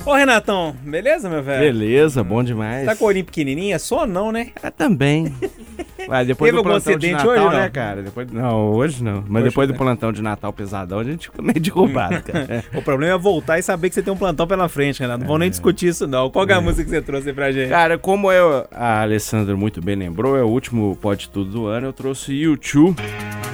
Ô, 0.06 0.14
Renatão, 0.14 0.76
beleza, 0.84 1.30
meu 1.30 1.42
velho? 1.42 1.62
Beleza, 1.62 2.24
bom 2.24 2.44
demais. 2.44 2.86
Tá 2.86 2.96
com 2.96 3.06
o 3.06 3.08
olhinho 3.08 3.26
pequenininho? 3.26 3.74
É 3.74 3.80
só 3.80 4.06
não, 4.06 4.32
né? 4.32 4.50
Ah, 4.62 4.70
também. 4.70 5.34
Mas 6.08 6.28
depois 6.28 6.52
Teve 6.52 6.62
do 6.62 6.68
algum 6.68 6.70
plantão 6.72 6.98
de 6.98 7.08
acidente 7.08 7.14
Natal, 7.14 7.32
hoje 7.32 7.42
ou 7.42 7.52
não? 7.52 7.60
né, 7.60 7.70
cara? 7.70 8.02
Depois, 8.02 8.32
não, 8.32 8.72
hoje 8.72 9.04
não. 9.04 9.24
Mas 9.28 9.44
Hoje 9.44 9.50
depois 9.52 9.70
não. 9.70 9.76
do 9.76 9.78
plantão 9.78 10.12
de 10.12 10.22
Natal 10.22 10.52
pesadão, 10.52 11.00
a 11.00 11.04
gente 11.04 11.30
fica 11.30 11.42
meio 11.42 11.60
derrubado, 11.60 12.22
cara. 12.30 12.64
O 12.76 12.82
problema 12.82 13.16
é 13.16 13.18
voltar 13.18 13.60
e 13.60 13.64
saber 13.64 13.90
que 13.90 13.96
você 13.96 14.02
tem 14.02 14.12
um 14.12 14.18
plantão 14.18 14.46
pela 14.46 14.68
frente, 14.68 15.00
Renato. 15.00 15.22
Não 15.22 15.28
vão 15.28 15.38
nem 15.38 15.50
discutir 15.50 15.88
isso, 15.88 16.06
não. 16.06 16.30
Qual 16.30 16.46
é 16.48 16.54
a 16.54 16.62
música 16.62 16.84
que 16.84 16.90
você 16.90 17.02
trouxe 17.02 17.30
aí 17.30 17.34
pra 17.34 17.52
gente? 17.52 17.70
Cara, 17.70 17.98
como 17.98 18.32
eu, 18.32 18.68
a 18.72 19.02
Alessandra 19.02 19.56
muito 19.56 19.82
bem 19.82 19.96
lembrou, 19.96 20.38
é 20.38 20.44
o 20.44 20.48
último 20.48 20.93
Pode 20.96 21.30
Tudo 21.30 21.52
do 21.52 21.68
ano, 21.68 21.88
eu 21.88 21.94
trouxe 21.94 22.32
U2, 22.34 22.96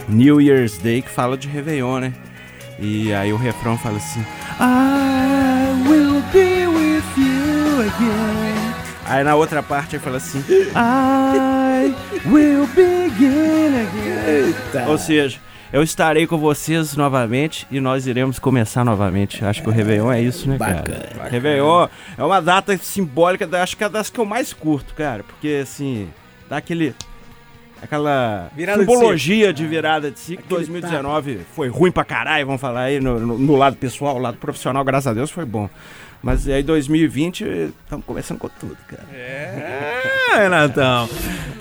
New 0.08 0.42
Year's 0.42 0.78
Day, 0.78 1.02
que 1.02 1.10
fala 1.10 1.38
de 1.38 1.48
Réveillon, 1.48 2.00
né? 2.00 2.14
E 2.80 3.14
aí 3.14 3.34
o 3.34 3.38
refrão 3.38 3.78
fala 3.78 3.98
assim: 3.98 4.22
I 4.60 5.88
will 5.88 6.22
be 6.32 6.68
with 6.68 7.04
you 7.18 7.82
again. 7.82 8.74
Aí 9.06 9.24
na 9.24 9.36
outra 9.36 9.62
parte 9.62 9.96
ele 9.96 10.04
fala 10.04 10.18
assim: 10.18 10.44
I 10.50 11.94
will 12.26 12.68
begin 12.68 13.76
again. 13.76 14.88
Ou 14.88 14.98
seja, 14.98 15.40
eu 15.72 15.84
estarei 15.84 16.26
com 16.26 16.38
vocês 16.38 16.96
novamente 16.96 17.68
e 17.70 17.80
nós 17.80 18.08
iremos 18.08 18.40
começar 18.40 18.84
novamente. 18.84 19.46
Acho 19.46 19.62
que 19.62 19.70
o 19.70 19.72
Réveillon 19.72 20.12
é 20.12 20.22
isso, 20.22 20.50
né, 20.50 20.58
cara? 20.58 21.30
Réveillon 21.30 21.88
é 22.18 22.24
uma 22.24 22.42
data 22.42 22.76
simbólica, 22.78 23.48
acho 23.62 23.78
que 23.78 23.84
é 23.84 23.90
das 23.90 24.10
que 24.10 24.20
eu 24.20 24.26
mais 24.26 24.52
curto, 24.52 24.94
cara. 24.96 25.24
Porque, 25.24 25.60
assim, 25.62 26.10
dá 26.50 26.58
aquele... 26.58 26.96
Aquela 27.82 28.52
Virada 28.56 28.84
de 28.84 28.90
simbologia 28.92 29.54
de, 29.54 29.66
virada 29.68 30.12
de 30.12 30.20
ciclo. 30.20 30.46
2019 30.50 31.40
foi 31.56 31.68
ruim 31.70 31.92
pra 31.92 32.04
caralho, 32.04 32.46
vamos 32.46 32.62
falar 32.62 32.82
aí, 32.84 33.00
no, 33.00 33.20
no- 33.20 33.38
no 33.38 33.56
lado 33.56 33.76
pessoal, 33.78 34.16
no 34.16 34.22
lado 34.22 34.38
profissional, 34.38 34.84
graças 34.84 35.08
a 35.08 35.14
Deus 35.14 35.32
foi 35.32 35.46
bom. 35.46 35.70
Mas 36.22 36.46
aí 36.50 36.62
2020, 36.62 37.46
estamos 37.84 38.06
começando 38.06 38.38
com 38.40 38.50
tudo, 38.50 38.76
cara. 38.90 39.06
É, 39.14 40.02
Renatão. 40.44 41.08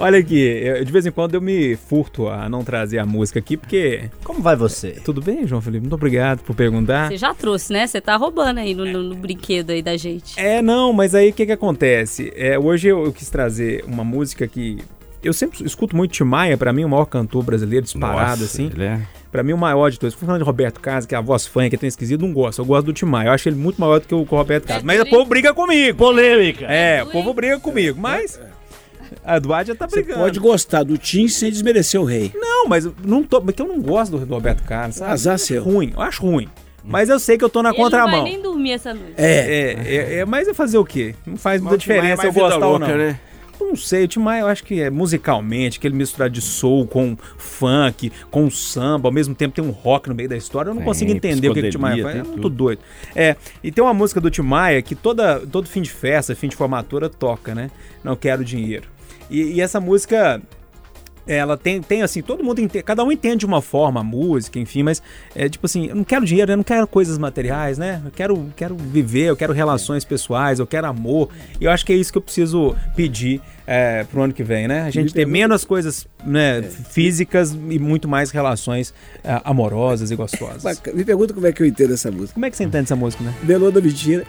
Olha 0.00 0.18
aqui, 0.18 0.36
eu- 0.40 0.84
de 0.84 0.90
vez 0.90 1.06
em 1.06 1.12
quando 1.12 1.34
eu 1.34 1.40
me 1.40 1.76
furto 1.76 2.28
a 2.28 2.48
não 2.48 2.64
trazer 2.64 2.98
a 2.98 3.06
música 3.06 3.38
aqui, 3.38 3.56
porque. 3.56 4.10
Como 4.24 4.42
vai 4.42 4.56
você? 4.56 5.00
Tudo 5.04 5.20
bem, 5.22 5.46
João 5.46 5.60
Felipe? 5.62 5.82
Muito 5.82 5.94
obrigado 5.94 6.40
por 6.40 6.56
perguntar. 6.56 7.08
Você 7.08 7.16
já 7.16 7.32
trouxe, 7.32 7.72
né? 7.72 7.86
Você 7.86 8.00
tá 8.00 8.16
roubando 8.16 8.58
aí 8.58 8.74
no, 8.74 8.84
no- 8.84 9.02
no 9.04 9.14
brinquedo 9.14 9.70
aí 9.70 9.80
da 9.80 9.96
gente. 9.96 10.38
É, 10.38 10.60
não, 10.60 10.92
mas 10.92 11.14
aí 11.14 11.30
o 11.30 11.32
que 11.32 11.46
que 11.46 11.52
acontece? 11.52 12.32
É, 12.34 12.58
hoje 12.58 12.88
eu, 12.88 13.04
eu 13.04 13.12
quis 13.12 13.30
trazer 13.30 13.84
uma 13.86 14.02
música 14.02 14.48
que. 14.48 14.78
Eu 15.22 15.32
sempre 15.32 15.64
escuto 15.64 15.96
muito 15.96 16.12
Tim 16.12 16.24
Maia, 16.24 16.56
pra 16.56 16.72
mim, 16.72 16.84
o 16.84 16.88
maior 16.88 17.04
cantor 17.06 17.42
brasileiro 17.42 17.84
disparado, 17.84 18.42
Nossa, 18.42 18.44
assim. 18.44 18.70
ele 18.72 18.84
é- 18.84 19.00
Pra 19.32 19.42
mim, 19.42 19.52
o 19.52 19.58
maior 19.58 19.90
de 19.90 19.98
todos. 19.98 20.14
Fui 20.14 20.24
falando 20.24 20.40
de 20.40 20.46
Roberto 20.46 20.80
Carlos, 20.80 21.04
que 21.04 21.14
é 21.14 21.18
a 21.18 21.20
voz 21.20 21.46
fã, 21.46 21.68
que 21.68 21.74
é 21.74 21.78
tão 21.78 21.86
esquisito, 21.86 22.20
não 22.22 22.32
gosto. 22.32 22.60
Eu 22.60 22.64
gosto 22.64 22.86
do 22.86 22.92
Tim 22.94 23.04
Maia. 23.04 23.28
Eu 23.28 23.32
acho 23.32 23.46
ele 23.48 23.56
muito 23.56 23.78
maior 23.78 24.00
do 24.00 24.06
que 24.06 24.14
o 24.14 24.22
Roberto 24.22 24.66
Carlos. 24.66 24.84
Mas 24.84 24.98
o 25.00 25.06
povo 25.06 25.26
briga 25.26 25.52
comigo. 25.52 25.98
Polêmica. 25.98 26.64
É, 26.64 27.02
o 27.02 27.06
povo 27.08 27.34
briga 27.34 27.58
comigo. 27.60 27.98
Mas. 28.00 28.40
A 29.24 29.36
Eduardo 29.36 29.68
já 29.68 29.74
tá 29.74 29.86
Você 29.88 29.96
brigando. 29.96 30.20
pode 30.20 30.38
gostar 30.40 30.82
do 30.82 30.96
Tim 30.96 31.28
sem 31.28 31.50
desmerecer 31.50 32.00
o 32.00 32.04
rei. 32.04 32.32
Não, 32.34 32.66
mas 32.68 32.86
eu 32.86 32.94
não 33.04 33.22
tô. 33.22 33.40
Porque 33.42 33.60
eu 33.60 33.66
não 33.68 33.80
gosto 33.82 34.12
do, 34.18 34.24
do 34.24 34.34
Roberto 34.34 34.62
Carlos. 34.64 34.96
Sabe? 34.96 35.12
Azar 35.12 35.34
acho 35.34 35.44
seu. 35.44 35.62
Ruim, 35.62 35.92
eu 35.94 36.00
acho 36.00 36.22
ruim. 36.22 36.48
Mas 36.82 37.10
eu 37.10 37.18
sei 37.18 37.36
que 37.36 37.44
eu 37.44 37.50
tô 37.50 37.62
na 37.62 37.68
Ele 37.68 37.76
não 37.78 37.84
contramão. 37.84 38.22
vai 38.22 38.30
nem 38.30 38.40
dormir 38.40 38.72
essa 38.72 38.94
noite. 38.94 39.12
É. 39.18 39.24
É, 39.26 39.94
é, 39.94 40.18
é, 40.20 40.24
mas 40.24 40.48
é 40.48 40.54
fazer 40.54 40.78
o 40.78 40.84
quê? 40.86 41.14
Não 41.26 41.36
faz 41.36 41.60
muita 41.60 41.76
é 41.76 41.78
diferença 41.78 42.26
eu 42.26 42.32
gostar 42.32 42.66
ou 42.66 42.78
não. 42.78 42.86
né? 42.88 43.20
Não 43.66 43.76
sei, 43.76 44.04
o 44.04 44.08
Tim 44.08 44.20
Maia 44.20 44.40
eu 44.42 44.46
acho 44.46 44.64
que 44.64 44.80
é 44.80 44.90
musicalmente, 44.90 45.78
que 45.78 45.86
ele 45.86 45.96
misturar 45.96 46.30
de 46.30 46.40
soul 46.40 46.86
com 46.86 47.16
funk, 47.36 48.12
com 48.30 48.50
samba, 48.50 49.08
ao 49.08 49.12
mesmo 49.12 49.34
tempo 49.34 49.54
tem 49.54 49.64
um 49.64 49.70
rock 49.70 50.08
no 50.08 50.14
meio 50.14 50.28
da 50.28 50.36
história, 50.36 50.70
eu 50.70 50.74
não 50.74 50.80
Tem 50.80 50.86
consigo 50.86 51.10
entender 51.10 51.48
o 51.48 51.54
que, 51.54 51.62
que 51.62 51.68
o 51.68 51.70
Tim 51.70 51.78
Maia 51.78 52.02
faz, 52.02 52.16
é 52.16 52.22
muito 52.22 52.48
doido. 52.48 52.80
É, 53.14 53.36
e 53.62 53.70
tem 53.70 53.82
uma 53.82 53.94
música 53.94 54.20
do 54.20 54.30
Tim 54.30 54.42
Maia 54.42 54.82
que 54.82 54.94
toda, 54.94 55.40
todo 55.40 55.68
fim 55.68 55.82
de 55.82 55.90
festa, 55.90 56.34
fim 56.34 56.48
de 56.48 56.56
formatura 56.56 57.08
toca, 57.08 57.54
né? 57.54 57.70
Não 58.02 58.16
quero 58.16 58.44
dinheiro. 58.44 58.88
E, 59.30 59.54
e 59.54 59.60
essa 59.60 59.80
música 59.80 60.40
ela 61.28 61.56
tem, 61.56 61.80
tem 61.82 62.02
assim, 62.02 62.22
todo 62.22 62.42
mundo 62.42 62.60
entende, 62.60 62.82
cada 62.82 63.04
um 63.04 63.12
entende 63.12 63.38
de 63.38 63.46
uma 63.46 63.60
forma 63.60 64.00
a 64.00 64.04
música, 64.04 64.58
enfim, 64.58 64.82
mas 64.82 65.02
é 65.34 65.48
tipo 65.48 65.66
assim, 65.66 65.86
eu 65.86 65.94
não 65.94 66.04
quero 66.04 66.24
dinheiro, 66.24 66.50
eu 66.52 66.56
não 66.56 66.64
quero 66.64 66.86
coisas 66.86 67.18
materiais, 67.18 67.76
né? 67.76 68.00
Eu 68.04 68.10
quero, 68.10 68.52
quero 68.56 68.76
viver, 68.76 69.26
eu 69.26 69.36
quero 69.36 69.52
relações 69.52 70.04
pessoais, 70.04 70.58
eu 70.58 70.66
quero 70.66 70.86
amor. 70.86 71.28
E 71.60 71.64
eu 71.64 71.70
acho 71.70 71.84
que 71.84 71.92
é 71.92 71.96
isso 71.96 72.10
que 72.10 72.18
eu 72.18 72.22
preciso 72.22 72.74
pedir 72.96 73.40
é, 73.66 74.04
pro 74.04 74.22
ano 74.22 74.32
que 74.32 74.42
vem, 74.42 74.66
né? 74.66 74.82
A 74.82 74.90
gente 74.90 75.12
ter 75.12 75.26
menos 75.26 75.62
coisas 75.62 76.06
né, 76.24 76.62
físicas 76.62 77.52
e 77.52 77.78
muito 77.78 78.08
mais 78.08 78.30
relações 78.30 78.94
é, 79.22 79.40
amorosas 79.44 80.10
e 80.10 80.16
gostosas. 80.16 80.80
Me 80.94 81.04
pergunta 81.04 81.34
como 81.34 81.46
é 81.46 81.52
que 81.52 81.62
eu 81.62 81.66
entendo 81.66 81.92
essa 81.92 82.10
música. 82.10 82.32
Como 82.32 82.46
é 82.46 82.50
que 82.50 82.56
você 82.56 82.64
entende 82.64 82.84
essa 82.84 82.96
música, 82.96 83.22
né? 83.22 83.34
Melô 83.42 83.70
da 83.70 83.82
mentira. 83.82 84.24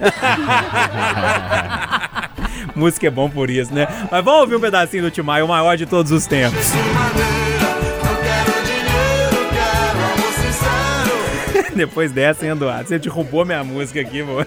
Música 2.80 3.08
é 3.08 3.12
bom 3.12 3.30
por 3.30 3.50
isso, 3.50 3.74
né? 3.74 3.88
Mas 4.10 4.24
vamos 4.24 4.42
ouvir 4.42 4.56
um 4.56 4.60
pedacinho 4.60 5.04
do 5.04 5.12
Tim 5.12 5.22
Maia, 5.22 5.46
o 5.46 5.48
maior 5.48 5.76
de 5.78 5.86
todos 5.86 6.12
os 6.12 6.26
tempos. 6.26 6.72
Depois 11.80 12.12
dessa, 12.12 12.46
hein, 12.46 12.52
Eduardo? 12.52 12.90
Você 12.90 13.00
derrubou 13.00 13.46
minha 13.46 13.64
música 13.64 14.02
aqui, 14.02 14.22
pô. 14.22 14.38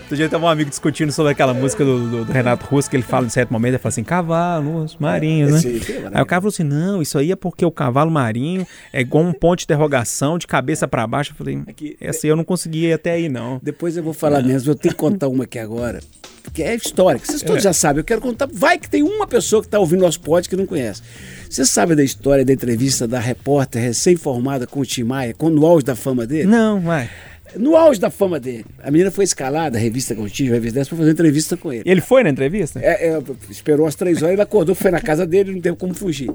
Outro 0.00 0.16
dia 0.16 0.28
tava 0.28 0.46
um 0.46 0.48
amigo 0.48 0.68
discutindo 0.68 1.12
sobre 1.12 1.30
aquela 1.32 1.54
música 1.54 1.84
do, 1.84 2.08
do- 2.10 2.24
do 2.24 2.32
Renato 2.32 2.66
Russo, 2.66 2.90
que 2.90 2.96
ele 2.96 3.04
fala 3.04 3.26
em 3.26 3.28
certo 3.28 3.52
momento, 3.52 3.74
ele 3.74 3.78
fala 3.78 3.90
assim, 3.90 4.02
cavalos 4.02 4.96
marinhos, 4.98 5.52
né? 5.52 5.58
Sim, 5.60 5.68
maravilha. 5.78 6.10
Aí 6.14 6.22
o 6.22 6.26
cara 6.26 6.40
falou 6.42 6.48
assim, 6.52 6.64
não, 6.64 7.00
isso 7.00 7.16
aí 7.18 7.30
é 7.30 7.36
porque 7.36 7.64
o 7.64 7.70
cavalo 7.70 8.10
marinho 8.10 8.66
é 8.92 9.00
igual 9.00 9.22
um 9.24 9.32
ponto 9.32 9.58
de 9.60 9.64
interrogação, 9.64 10.38
de 10.38 10.46
cabeça 10.48 10.88
pra 10.88 11.06
baixo. 11.06 11.30
Eu 11.32 11.36
falei, 11.36 11.62
Aqui- 11.68 11.96
essa 12.00 12.26
aí 12.26 12.30
eu 12.30 12.36
não 12.36 12.44
conseguia 12.44 12.88
ir 12.88 12.92
até 12.94 13.12
aí, 13.12 13.28
não. 13.28 13.60
Depois 13.62 13.96
eu 13.96 14.02
vou 14.02 14.12
falar 14.12 14.42
mesmo, 14.42 14.72
eu 14.72 14.74
tenho 14.74 14.94
que 14.94 15.00
contar 15.00 15.28
uma 15.28 15.44
aqui 15.44 15.58
agora. 15.58 16.00
Porque 16.42 16.62
é 16.62 16.74
histórica, 16.74 17.26
vocês 17.26 17.42
todos 17.42 17.62
já 17.62 17.72
sabem, 17.74 18.00
eu 18.00 18.04
quero 18.04 18.20
contar. 18.22 18.48
Vai 18.50 18.78
que 18.78 18.88
tem 18.88 19.02
uma 19.02 19.26
pessoa 19.26 19.60
que 19.60 19.68
está 19.68 19.78
ouvindo 19.78 20.00
nosso 20.00 20.18
pod 20.20 20.48
que 20.48 20.56
não 20.56 20.64
conhece. 20.66 21.02
Você 21.48 21.64
sabe 21.64 21.94
da 21.94 22.04
história 22.04 22.44
da 22.44 22.52
entrevista 22.52 23.08
da 23.08 23.18
repórter 23.18 23.82
recém-formada 23.82 24.66
com 24.66 24.80
o 24.80 24.86
Tim 24.86 25.04
Maia, 25.04 25.34
com, 25.34 25.48
no 25.48 25.64
auge 25.64 25.84
da 25.84 25.96
fama 25.96 26.26
dele? 26.26 26.46
Não, 26.46 26.80
vai. 26.80 27.08
No 27.56 27.74
auge 27.74 27.98
da 27.98 28.10
fama 28.10 28.38
dele. 28.38 28.66
A 28.82 28.90
menina 28.90 29.10
foi 29.10 29.24
escalada, 29.24 29.78
a 29.78 29.80
revista 29.80 30.14
Contígio, 30.14 30.52
a 30.52 30.56
revista 30.56 30.78
dessa, 30.78 30.90
para 30.90 30.98
fazer 30.98 31.12
entrevista 31.12 31.56
com 31.56 31.72
ele. 31.72 31.82
Ele 31.86 32.00
foi 32.02 32.22
na 32.22 32.28
entrevista? 32.28 32.78
É, 32.80 33.08
é, 33.08 33.22
esperou 33.50 33.86
as 33.86 33.94
três 33.94 34.18
horas, 34.18 34.34
ele 34.34 34.42
acordou, 34.42 34.74
foi 34.74 34.90
na 34.90 35.00
casa 35.00 35.26
dele, 35.26 35.52
não 35.52 35.60
teve 35.60 35.76
como 35.76 35.94
fugir. 35.94 36.30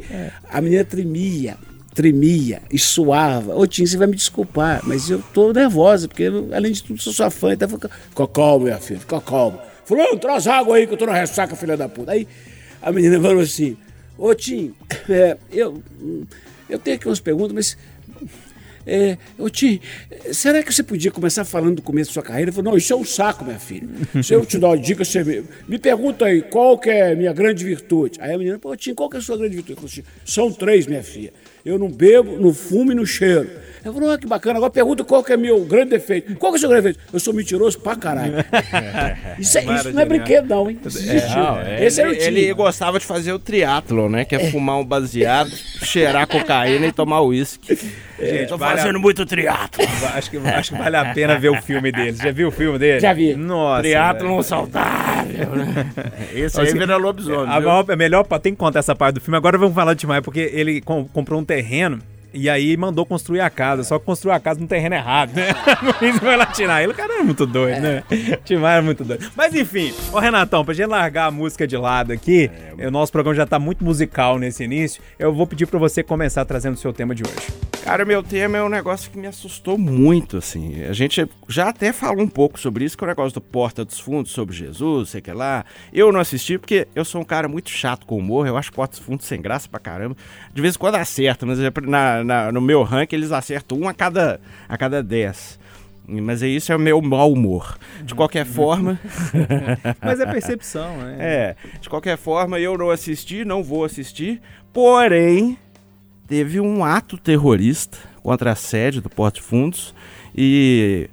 A 0.49 0.59
menina 0.59 0.83
tremia, 0.83 1.55
tremia 1.93 2.61
e 2.71 2.79
suava. 2.79 3.55
Ô, 3.55 3.67
Tim, 3.67 3.85
você 3.85 3.95
vai 3.95 4.07
me 4.07 4.15
desculpar, 4.15 4.81
mas 4.83 5.09
eu 5.09 5.21
tô 5.33 5.53
nervosa, 5.53 6.07
porque 6.07 6.23
eu, 6.23 6.49
além 6.51 6.71
de 6.71 6.81
tudo 6.81 6.99
sou 6.99 7.13
sua 7.13 7.29
fã. 7.29 7.53
Então, 7.53 7.69
fica, 7.69 7.89
calmo, 8.33 8.65
minha 8.65 8.77
filha, 8.77 8.99
fica 8.99 9.21
calmo. 9.21 9.59
Fulano, 9.85 10.17
traz 10.17 10.47
água 10.47 10.77
aí 10.77 10.87
que 10.87 10.93
eu 10.93 10.97
tô 10.97 11.05
na 11.05 11.13
ressaca, 11.13 11.55
filha 11.55 11.77
da 11.77 11.87
puta. 11.87 12.11
Aí 12.11 12.27
a 12.81 12.91
menina 12.91 13.21
falou 13.21 13.41
assim, 13.41 13.77
ô 14.17 14.33
Tim, 14.33 14.73
é, 15.09 15.37
eu, 15.51 15.81
eu 16.69 16.79
tenho 16.79 16.97
aqui 16.97 17.07
umas 17.07 17.19
perguntas, 17.19 17.53
mas 17.53 17.77
é, 18.85 19.17
ô 19.37 19.49
Tim, 19.49 19.79
será 20.31 20.61
que 20.61 20.73
você 20.73 20.83
podia 20.83 21.11
começar 21.11 21.45
falando 21.45 21.77
do 21.77 21.81
começo 21.81 22.09
da 22.09 22.13
sua 22.13 22.23
carreira? 22.23 22.49
Ele 22.49 22.55
falou, 22.55 22.71
não, 22.71 22.77
isso 22.77 22.91
é 22.91 22.95
um 22.95 23.05
saco, 23.05 23.45
minha 23.45 23.59
filha. 23.59 23.87
Se 24.21 24.33
eu 24.33 24.45
te 24.45 24.57
dar 24.57 24.67
uma 24.69 24.77
dica, 24.77 25.05
você 25.05 25.23
me, 25.23 25.43
me 25.67 25.79
pergunta 25.79 26.25
aí, 26.25 26.41
qual 26.41 26.77
que 26.77 26.89
é 26.89 27.13
a 27.13 27.15
minha 27.15 27.33
grande 27.33 27.63
virtude? 27.63 28.19
Aí 28.21 28.33
a 28.33 28.37
menina, 28.37 28.59
pô, 28.59 28.75
Tim, 28.75 28.93
qual 28.93 29.09
que 29.09 29.15
é 29.15 29.19
a 29.19 29.21
sua 29.21 29.37
grande 29.37 29.55
virtude? 29.55 29.79
Eu 29.81 29.87
falei 29.87 30.05
São 30.25 30.51
três, 30.51 30.85
minha 30.85 31.03
filha. 31.03 31.33
Eu 31.65 31.79
não 31.79 31.89
bebo, 31.89 32.37
não 32.39 32.53
fumo 32.53 32.91
e 32.91 32.95
não 32.95 33.05
cheiro. 33.05 33.49
Eu 33.85 33.93
falei, 33.93 34.11
ah, 34.11 34.17
que 34.17 34.25
bacana. 34.25 34.55
Agora 34.57 34.71
pergunta 34.71 35.03
qual 35.03 35.21
que 35.21 35.33
é 35.33 35.37
meu 35.37 35.59
grande 35.65 35.89
defeito. 35.89 36.35
Qual 36.37 36.53
que 36.53 36.55
é 36.55 36.57
o 36.57 36.59
seu 36.61 36.69
grande 36.69 36.87
defeito? 36.87 37.05
Eu 37.11 37.19
sou 37.19 37.33
mentiroso 37.33 37.77
pra 37.79 37.97
caralho. 37.97 38.33
isso, 39.37 39.57
é- 39.57 39.65
isso 39.75 39.91
não 39.91 40.01
é 40.01 40.05
brinquedo, 40.05 40.47
não, 40.47 40.69
hein? 40.69 40.79
Existiu. 40.85 41.35
Não, 41.35 41.59
é, 41.59 41.85
Esse 41.85 41.99
era 41.99 42.09
o 42.09 42.13
ele, 42.13 42.21
Tim. 42.21 42.27
ele 42.27 42.53
gostava 42.53 42.97
de 42.97 43.05
fazer 43.05 43.33
o 43.33 43.39
triatlon, 43.39 44.07
né? 44.07 44.23
Que 44.23 44.35
é, 44.35 44.51
fumar 44.51 44.77
um 44.77 44.85
baseado, 44.85 45.49
cheirar 45.83 46.25
cocaína 46.27 46.87
e 46.87 46.91
tomar 46.93 47.21
uísque. 47.23 47.77
Gente, 48.17 48.47
Tô 48.47 48.57
vale 48.57 48.75
a- 48.75 48.77
fazendo 48.83 48.99
muito 49.01 49.25
triatlon. 49.25 49.85
Acho 50.13 50.31
que, 50.31 50.37
acho 50.37 50.71
que 50.71 50.77
vale 50.77 50.95
a 50.95 51.13
pena 51.13 51.37
ver 51.37 51.49
o 51.49 51.61
filme 51.61 51.91
dele. 51.91 52.13
Você 52.13 52.23
já 52.23 52.31
viu 52.31 52.47
o 52.47 52.51
filme 52.51 52.79
dele? 52.79 53.01
Já 53.01 53.11
vi. 53.11 53.35
Nossa. 53.35 53.81
Triatlon 53.81 54.29
velho. 54.29 54.43
saudável, 54.43 55.49
né? 55.57 55.91
Esse 56.33 56.57
aí 56.61 56.67
Assim, 56.67 56.77
vira 56.79 56.95
lobisomem. 56.95 57.53
A 57.53 57.59
maior, 57.59 57.85
é 57.89 57.95
melhor, 57.97 58.23
tem 58.39 58.53
que 58.53 58.59
contar 58.59 58.79
essa 58.79 58.95
parte 58.95 59.15
do 59.15 59.21
filme. 59.21 59.35
Agora 59.35 59.57
vamos 59.57 59.75
falar 59.75 59.93
de 59.93 59.99
Tim 59.99 60.07
Maia, 60.07 60.21
porque 60.21 60.49
ele 60.53 60.79
com- 60.79 61.03
comprou 61.05 61.37
um 61.41 61.43
terreno 61.61 61.99
e 62.33 62.49
aí 62.49 62.75
mandou 62.75 63.05
construir 63.05 63.41
a 63.41 63.49
casa. 63.49 63.83
Só 63.83 63.99
que 63.99 64.05
construiu 64.05 64.33
a 64.35 64.39
casa 64.39 64.59
no 64.59 64.67
terreno 64.67 64.95
errado, 64.95 65.33
né? 65.33 65.49
Isso 66.01 66.19
foi 66.19 66.35
lá 66.35 66.45
tirar 66.47 66.83
ele. 66.83 66.91
O 66.91 66.95
cara 66.95 67.13
era 67.13 67.23
muito 67.23 67.45
doido, 67.45 67.81
né? 67.81 68.03
Tim 68.43 68.57
Maia 68.57 68.75
era 68.75 68.81
muito 68.81 69.03
doido. 69.03 69.31
Mas 69.35 69.53
enfim, 69.53 69.93
ô 70.11 70.19
Renatão, 70.19 70.65
pra 70.65 70.73
gente 70.73 70.87
largar 70.87 71.27
a 71.27 71.31
música 71.31 71.67
de 71.67 71.77
lado 71.77 72.11
aqui, 72.11 72.49
o 72.77 72.91
nosso 72.91 73.11
programa 73.11 73.35
já 73.35 73.45
tá 73.45 73.59
muito 73.59 73.83
musical 73.83 74.37
nesse 74.39 74.63
início, 74.63 75.01
eu 75.19 75.33
vou 75.33 75.45
pedir 75.45 75.65
pra 75.65 75.79
você 75.79 76.01
começar 76.01 76.43
trazendo 76.45 76.75
o 76.75 76.77
seu 76.77 76.91
tema 76.91 77.13
de 77.13 77.23
hoje. 77.23 77.73
Cara, 77.83 78.05
meu 78.05 78.23
tema 78.23 78.57
é 78.57 78.63
um 78.63 78.69
negócio 78.69 79.11
que 79.11 79.17
me 79.17 79.27
assustou 79.27 79.77
muito, 79.77 80.37
assim. 80.37 80.85
A 80.85 80.93
gente 80.93 81.27
já 81.49 81.67
até 81.67 81.91
falou 81.91 82.23
um 82.23 82.29
pouco 82.29 82.57
sobre 82.57 82.85
isso, 82.85 82.97
que 82.97 83.03
é 83.03 83.07
o 83.07 83.09
negócio 83.09 83.33
do 83.33 83.41
Porta 83.41 83.83
dos 83.83 83.99
Fundos, 83.99 84.31
sobre 84.31 84.55
Jesus, 84.55 85.09
sei 85.09 85.19
que 85.19 85.33
lá. 85.33 85.65
Eu 85.91 86.09
não 86.09 86.21
assisti 86.21 86.57
porque 86.57 86.87
eu 86.95 87.03
sou 87.03 87.19
um 87.19 87.25
cara 87.25 87.49
muito 87.49 87.69
chato 87.69 88.05
com 88.05 88.17
humor, 88.17 88.47
eu 88.47 88.55
acho 88.55 88.71
Porta 88.71 88.95
dos 88.95 89.05
Fundos 89.05 89.25
sem 89.25 89.41
graça 89.41 89.67
pra 89.67 89.81
caramba. 89.81 90.15
De 90.53 90.61
vez 90.61 90.75
em 90.75 90.79
quando 90.79 90.95
acerta, 90.95 91.45
mas 91.45 91.59
é 91.59 91.69
na, 92.23 92.45
na- 92.45 92.51
no 92.51 92.61
meu 92.61 92.83
ranking 92.83 93.15
eles 93.15 93.31
acertam 93.31 93.77
um 93.79 93.87
a 93.87 93.93
cada, 93.93 94.39
a 94.67 94.77
cada 94.77 95.01
dez. 95.03 95.59
Mas 96.05 96.43
é 96.43 96.47
isso, 96.47 96.71
é 96.71 96.75
o 96.75 96.79
meu 96.79 97.01
mau 97.01 97.31
humor. 97.31 97.77
De 98.03 98.13
qualquer 98.13 98.45
forma... 98.45 98.99
Mas 100.03 100.19
é 100.19 100.25
percepção, 100.25 100.97
né? 100.97 101.15
É, 101.19 101.55
de 101.79 101.87
qualquer 101.89 102.17
forma, 102.17 102.59
eu 102.59 102.77
não 102.77 102.89
assisti, 102.89 103.45
não 103.45 103.63
vou 103.63 103.85
assistir, 103.85 104.41
porém, 104.73 105.57
teve 106.27 106.59
um 106.59 106.83
ato 106.83 107.17
terrorista 107.17 107.97
contra 108.21 108.51
a 108.51 108.55
sede 108.55 108.99
do 108.99 109.09
Porto 109.09 109.41
Fundos 109.41 109.95
e 110.35 111.09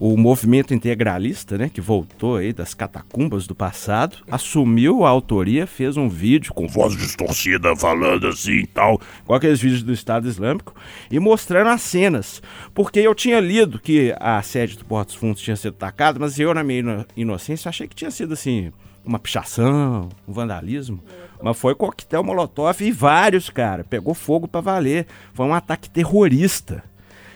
o 0.00 0.16
movimento 0.16 0.72
integralista, 0.72 1.58
né, 1.58 1.68
que 1.68 1.80
voltou 1.80 2.36
aí 2.36 2.52
das 2.52 2.72
catacumbas 2.72 3.46
do 3.48 3.54
passado, 3.54 4.18
assumiu 4.30 5.04
a 5.04 5.08
autoria, 5.08 5.66
fez 5.66 5.96
um 5.96 6.08
vídeo 6.08 6.54
com 6.54 6.68
voz 6.68 6.96
distorcida, 6.96 7.74
falando 7.74 8.28
assim 8.28 8.58
e 8.60 8.66
tal, 8.66 9.00
com 9.26 9.34
aqueles 9.34 9.60
vídeos 9.60 9.82
do 9.82 9.92
Estado 9.92 10.28
Islâmico, 10.28 10.72
e 11.10 11.18
mostrando 11.18 11.68
as 11.70 11.82
cenas. 11.82 12.40
Porque 12.72 13.00
eu 13.00 13.12
tinha 13.14 13.40
lido 13.40 13.80
que 13.80 14.14
a 14.20 14.40
sede 14.40 14.78
do 14.78 14.84
Porto 14.84 15.18
Fundos 15.18 15.42
tinha 15.42 15.56
sido 15.56 15.74
atacada, 15.74 16.18
mas 16.20 16.38
eu, 16.38 16.54
na 16.54 16.62
minha 16.62 16.78
ino- 16.78 17.06
inocência, 17.16 17.68
achei 17.68 17.88
que 17.88 17.96
tinha 17.96 18.10
sido 18.12 18.34
assim, 18.34 18.72
uma 19.04 19.18
pichação, 19.18 20.08
um 20.28 20.32
vandalismo. 20.32 21.02
Mas 21.42 21.58
foi 21.58 21.74
coquetel 21.74 22.22
molotov 22.22 22.80
e 22.82 22.92
vários, 22.92 23.48
cara. 23.50 23.82
Pegou 23.84 24.12
fogo 24.14 24.46
pra 24.46 24.60
valer. 24.60 25.06
Foi 25.32 25.46
um 25.46 25.54
ataque 25.54 25.88
terrorista. 25.88 26.82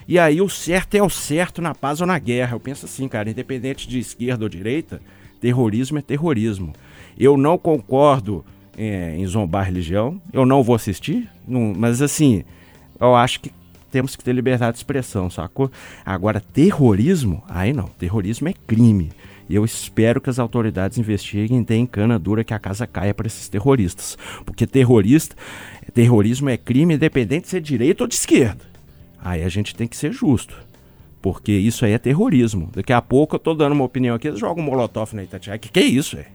E 0.07 0.19
aí 0.19 0.41
o 0.41 0.49
certo 0.49 0.95
é 0.95 1.01
o 1.01 1.09
certo 1.09 1.61
na 1.61 1.73
paz 1.73 2.01
ou 2.01 2.07
na 2.07 2.19
guerra. 2.19 2.55
Eu 2.55 2.59
penso 2.59 2.85
assim, 2.85 3.07
cara, 3.07 3.29
independente 3.29 3.87
de 3.87 3.99
esquerda 3.99 4.43
ou 4.45 4.49
direita, 4.49 5.01
terrorismo 5.39 5.97
é 5.99 6.01
terrorismo. 6.01 6.73
Eu 7.17 7.37
não 7.37 7.57
concordo 7.57 8.43
é, 8.77 9.15
em 9.17 9.25
zombar 9.27 9.65
religião, 9.65 10.19
eu 10.31 10.45
não 10.45 10.63
vou 10.63 10.75
assistir, 10.75 11.29
não- 11.47 11.73
mas 11.77 12.01
assim, 12.01 12.43
eu 12.99 13.15
acho 13.15 13.39
que 13.39 13.51
temos 13.91 14.15
que 14.15 14.23
ter 14.23 14.33
liberdade 14.33 14.71
de 14.73 14.77
expressão, 14.79 15.29
sacou? 15.29 15.71
Agora, 16.03 16.39
terrorismo, 16.41 17.43
aí 17.47 17.71
não, 17.71 17.85
terrorismo 17.87 18.49
é 18.49 18.53
crime. 18.65 19.11
Eu 19.47 19.63
espero 19.63 20.19
que 20.19 20.29
as 20.29 20.39
autoridades 20.39 20.97
investiguem 20.97 21.59
e 21.59 21.63
deem 21.63 21.85
cana 21.85 22.17
dura 22.17 22.43
que 22.43 22.53
a 22.53 22.57
casa 22.59 22.87
caia 22.87 23.13
para 23.13 23.27
esses 23.27 23.47
terroristas. 23.49 24.17
Porque 24.45 24.65
terrorista, 24.65 25.35
terrorismo 25.93 26.49
é 26.49 26.57
crime 26.57 26.95
independente 26.95 27.43
de 27.43 27.49
ser 27.49 27.61
direita 27.61 28.03
ou 28.03 28.07
de 28.07 28.15
esquerda. 28.15 28.72
Aí 29.23 29.41
a 29.43 29.49
gente 29.49 29.73
tem 29.73 29.87
que 29.87 29.95
ser 29.95 30.11
justo. 30.11 30.55
Porque 31.21 31.53
isso 31.53 31.85
aí 31.85 31.93
é 31.93 31.97
terrorismo. 31.97 32.69
Daqui 32.75 32.91
a 32.91 33.01
pouco 33.01 33.35
eu 33.35 33.39
tô 33.39 33.53
dando 33.53 33.71
uma 33.71 33.85
opinião 33.85 34.15
aqui, 34.15 34.27
eles 34.27 34.39
jogam 34.39 34.61
um 34.61 34.67
molotov 34.67 35.15
na 35.15 35.23
Itatiaia. 35.23 35.57
Que 35.57 35.69
que 35.69 35.79
é 35.79 35.83
isso, 35.83 36.17
é? 36.17 36.25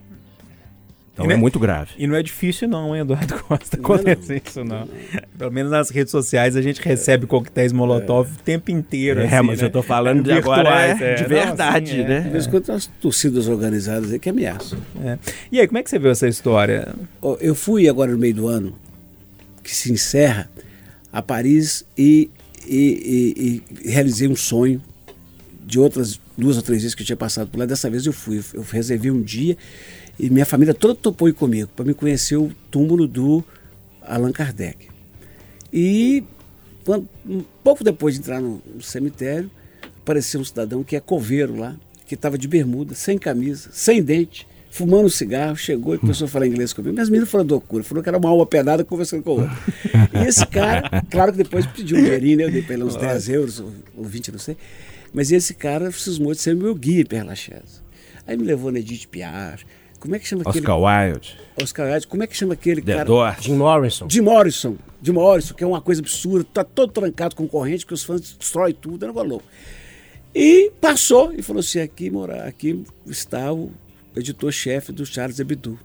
Então 1.12 1.26
E 1.26 1.30
é 1.30 1.34
né- 1.34 1.36
muito 1.36 1.58
grave. 1.58 1.90
E 1.98 2.06
não 2.06 2.14
é 2.14 2.22
difícil 2.22 2.68
não, 2.68 2.94
hein, 2.94 3.02
Eduardo 3.02 3.34
Costa, 3.44 3.76
acontecer 3.76 4.40
isso 4.46 4.64
não. 4.64 4.88
Pelo 5.36 5.50
menos 5.50 5.70
nas 5.72 5.90
redes 5.90 6.10
sociais 6.12 6.56
a 6.56 6.62
gente 6.62 6.80
recebe 6.80 7.26
coquetéis 7.26 7.72
Molotov 7.72 8.30
o 8.32 8.38
tempo 8.42 8.70
inteiro. 8.70 9.20
É, 9.20 9.26
assim, 9.26 9.46
mas 9.46 9.60
né? 9.60 9.66
eu 9.66 9.70
tô 9.70 9.82
falando 9.82 10.22
de 10.22 10.32
Virtuais, 10.32 10.60
agora 10.60 10.86
é 10.86 11.12
é. 11.12 11.14
de 11.16 11.22
Não, 11.22 11.28
verdade, 11.28 11.90
sim, 11.90 12.00
é. 12.00 12.08
né? 12.08 12.20
De 12.20 12.30
vez 12.30 12.46
em 12.46 12.50
quando 12.50 12.64
tem 12.64 12.74
umas 12.74 12.86
torcidas 12.86 13.48
organizadas 13.48 14.12
aí 14.12 14.18
que 14.18 14.30
ameaçam. 14.30 14.78
É. 15.04 15.18
E 15.52 15.60
aí, 15.60 15.66
como 15.66 15.76
é 15.78 15.82
que 15.82 15.90
você 15.90 15.98
viu 15.98 16.10
essa 16.12 16.28
história? 16.28 16.94
Eu 17.40 17.54
fui 17.54 17.88
agora 17.88 18.12
no 18.12 18.18
meio 18.18 18.34
do 18.34 18.46
ano, 18.46 18.72
que 19.62 19.74
se 19.74 19.92
encerra, 19.92 20.48
a 21.12 21.20
Paris 21.20 21.84
e, 21.98 22.30
e- 22.68 23.32
e- 23.36 23.62
e 23.84 23.88
realizei 23.90 24.28
um 24.28 24.36
sonho 24.36 24.82
de 25.66 25.78
outras 25.78 26.20
duas 26.36 26.56
ou 26.56 26.62
três 26.62 26.82
vezes 26.82 26.94
que 26.94 27.02
eu 27.02 27.06
tinha 27.06 27.16
passado 27.16 27.48
por 27.50 27.58
lá. 27.58 27.66
Dessa 27.66 27.88
vez 27.90 28.06
eu 28.06 28.12
fui, 28.12 28.42
eu 28.54 28.62
reservei 28.62 29.10
um 29.10 29.22
dia 29.22 29.56
E 30.20 30.28
minha 30.28 30.44
família 30.44 30.74
toda 30.74 30.96
topou 30.96 31.28
ir 31.28 31.32
comigo 31.32 31.70
para 31.76 31.84
me 31.84 31.94
conhecer 31.94 32.36
o 32.36 32.50
túmulo 32.72 33.06
do 33.06 33.44
Allan 34.02 34.32
Kardec. 34.32 34.88
E 35.72 36.24
quando- 36.84 37.08
um 37.24 37.44
pouco 37.62 37.84
depois 37.84 38.14
de 38.14 38.20
entrar 38.20 38.40
no, 38.40 38.60
no 38.74 38.82
cemitério, 38.82 39.48
apareceu 39.98 40.40
um 40.40 40.44
cidadão 40.44 40.82
que 40.82 40.96
é 40.96 41.00
coveiro 41.00 41.54
lá, 41.56 41.76
que 42.04 42.16
estava 42.16 42.36
de 42.36 42.48
bermuda, 42.48 42.96
sem 42.96 43.16
camisa, 43.16 43.68
sem 43.72 44.02
dente, 44.02 44.47
fumando 44.70 45.06
um 45.06 45.08
cigarro, 45.08 45.56
chegou 45.56 45.94
e 45.94 45.98
começou 45.98 46.26
a 46.26 46.28
falar 46.28 46.46
inglês 46.46 46.72
comigo. 46.72 46.94
Minhas 46.94 47.08
meninas 47.08 47.30
foram 47.30 47.44
loucura, 47.44 47.82
falou 47.82 48.02
que 48.02 48.08
era 48.08 48.18
uma 48.18 48.28
alma 48.28 48.46
pedada 48.46 48.84
conversando 48.84 49.22
com 49.22 49.30
o 49.30 49.40
outro. 49.40 49.56
E 50.14 50.26
esse 50.26 50.46
cara, 50.46 51.02
claro 51.10 51.32
que 51.32 51.38
depois 51.38 51.66
pediu 51.66 51.96
um 51.96 52.02
dinheirinho, 52.02 52.38
né? 52.38 52.44
eu 52.44 52.50
dei 52.50 52.62
para 52.62 52.74
ele 52.74 52.84
uns 52.84 52.96
10 52.96 53.28
euros 53.28 53.60
ou, 53.60 53.72
ou 53.96 54.04
20, 54.04 54.32
não 54.32 54.38
sei. 54.38 54.56
Mas 55.12 55.32
esse 55.32 55.54
cara 55.54 55.90
cismou 55.90 56.32
de 56.32 56.40
ser 56.40 56.54
meu 56.54 56.74
guia 56.74 57.04
Père 57.04 57.26
Lachaise. 57.26 57.80
Aí 58.26 58.36
me 58.36 58.44
levou 58.44 58.70
na 58.70 58.78
Edith 58.78 59.06
Piaf. 59.06 59.64
Como 59.98 60.14
é 60.14 60.18
que 60.18 60.28
chama 60.28 60.42
aquele... 60.42 60.60
Oscar 60.60 60.80
Wilde. 60.80 61.36
Oscar 61.60 61.86
Wilde. 61.90 62.06
Como 62.06 62.22
é 62.22 62.26
que 62.26 62.36
chama 62.36 62.54
aquele 62.54 62.82
The 62.82 62.92
cara? 62.92 63.04
Doors. 63.04 63.42
Jim 63.42 63.54
Morrison. 63.54 64.08
Jim 64.08 64.20
Morrison. 64.20 64.76
Jim 65.02 65.12
Morrison, 65.12 65.54
que 65.54 65.64
é 65.64 65.66
uma 65.66 65.80
coisa 65.80 66.00
absurda, 66.00 66.46
tá 66.52 66.62
todo 66.62 66.92
trancado 66.92 67.34
com 67.34 67.48
corrente, 67.48 67.86
que 67.86 67.94
os 67.94 68.04
fãs 68.04 68.20
destroem 68.20 68.74
tudo, 68.74 69.04
era 69.04 69.12
um 69.12 69.22
louco. 69.22 69.44
E 70.34 70.70
passou 70.80 71.32
e 71.32 71.42
falou 71.42 71.60
assim: 71.60 71.80
aqui, 71.80 72.10
mora, 72.10 72.44
aqui 72.44 72.84
está 73.06 73.52
o 73.52 73.70
editor-chefe 74.18 74.92
do 74.92 75.06
Charles 75.06 75.38
Hebdo. 75.38 75.78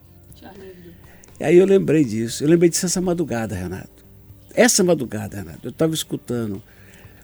E 1.40 1.44
aí 1.44 1.58
eu 1.58 1.66
lembrei 1.66 2.04
disso. 2.04 2.44
Eu 2.44 2.50
lembrei 2.50 2.70
disso 2.70 2.86
essa 2.86 3.02
madrugada, 3.02 3.56
Renato. 3.56 4.04
Essa 4.54 4.84
madrugada, 4.84 5.38
Renato. 5.38 5.60
Eu 5.64 5.72
estava 5.72 5.94
escutando 5.94 6.62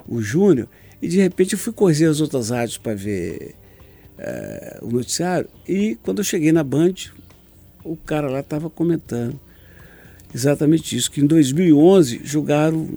o 0.08 0.22
Júnior 0.22 0.68
e 1.02 1.08
de 1.08 1.18
repente 1.20 1.54
eu 1.54 1.60
fui 1.60 1.72
correr 1.72 2.06
as 2.06 2.20
outras 2.20 2.50
rádios 2.50 2.78
para 2.78 2.96
ver 2.96 3.56
eh, 4.18 4.80
o 4.82 4.90
noticiário. 4.92 5.48
E 5.68 5.98
quando 6.04 6.20
eu 6.20 6.24
cheguei 6.24 6.52
na 6.52 6.64
Band, 6.64 6.94
o 7.84 7.96
cara 7.96 8.30
lá 8.30 8.42
estava 8.42 8.70
comentando 8.70 9.40
exatamente 10.34 10.96
isso, 10.96 11.10
que 11.10 11.22
em 11.22 11.26
2011 11.26 12.22
jogaram 12.24 12.90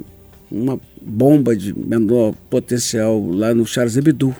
uma 0.51 0.79
bomba 1.01 1.57
de 1.57 1.77
menor 1.77 2.35
potencial 2.51 3.25
lá 3.31 3.55
no 3.55 3.67
Charles 3.67 3.97
Hebdo. 3.97 4.35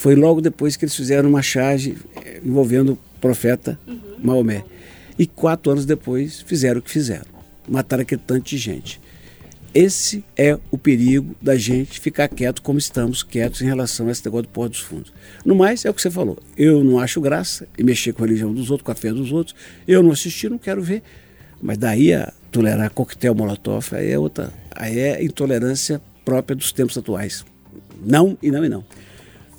Foi 0.00 0.14
logo 0.14 0.40
depois 0.40 0.78
que 0.78 0.86
eles 0.86 0.96
fizeram 0.96 1.28
uma 1.28 1.42
charge 1.42 1.94
eh, 2.24 2.40
envolvendo 2.42 2.92
o 2.94 2.98
profeta 3.20 3.78
Maomé. 4.18 4.64
E 5.18 5.26
quatro 5.26 5.70
anos 5.70 5.84
depois 5.84 6.40
fizeram 6.40 6.80
o 6.80 6.82
que 6.82 6.90
fizeram. 6.90 7.26
Mataram 7.68 8.00
aquele 8.00 8.22
tanto 8.26 8.48
de 8.48 8.56
gente. 8.56 8.98
Esse 9.74 10.24
é 10.34 10.58
o 10.70 10.78
perigo 10.78 11.36
da 11.38 11.54
gente 11.54 12.00
ficar 12.00 12.28
quieto 12.28 12.62
como 12.62 12.78
estamos 12.78 13.22
quietos 13.22 13.60
em 13.60 13.66
relação 13.66 14.08
a 14.08 14.10
esse 14.10 14.24
negócio 14.24 14.44
do 14.44 14.48
pôr 14.48 14.70
dos 14.70 14.80
fundos. 14.80 15.12
No 15.44 15.54
mais, 15.54 15.84
é 15.84 15.90
o 15.90 15.92
que 15.92 16.00
você 16.00 16.10
falou. 16.10 16.38
Eu 16.56 16.82
não 16.82 16.98
acho 16.98 17.20
graça 17.20 17.68
em 17.78 17.84
mexer 17.84 18.14
com 18.14 18.24
a 18.24 18.26
religião 18.26 18.54
dos 18.54 18.70
outros, 18.70 18.86
com 18.86 18.92
a 18.92 18.94
fé 18.94 19.12
dos 19.12 19.30
outros. 19.30 19.54
Eu 19.86 20.02
não 20.02 20.12
assisti, 20.12 20.48
não 20.48 20.56
quero 20.56 20.80
ver. 20.80 21.02
Mas 21.60 21.76
daí 21.76 22.14
a 22.14 22.32
tolerar 22.50 22.90
coquetel 22.90 23.34
molotov, 23.34 23.86
aí 23.92 24.10
é 24.10 24.18
outra. 24.18 24.50
Aí 24.70 24.98
é 24.98 25.22
intolerância 25.22 26.00
própria 26.24 26.56
dos 26.56 26.72
tempos 26.72 26.96
atuais. 26.96 27.44
Não 28.02 28.38
e 28.42 28.50
não 28.50 28.64
e 28.64 28.68
não. 28.70 28.82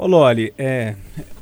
Ô 0.02 0.08
Loli, 0.08 0.52
é, 0.58 0.96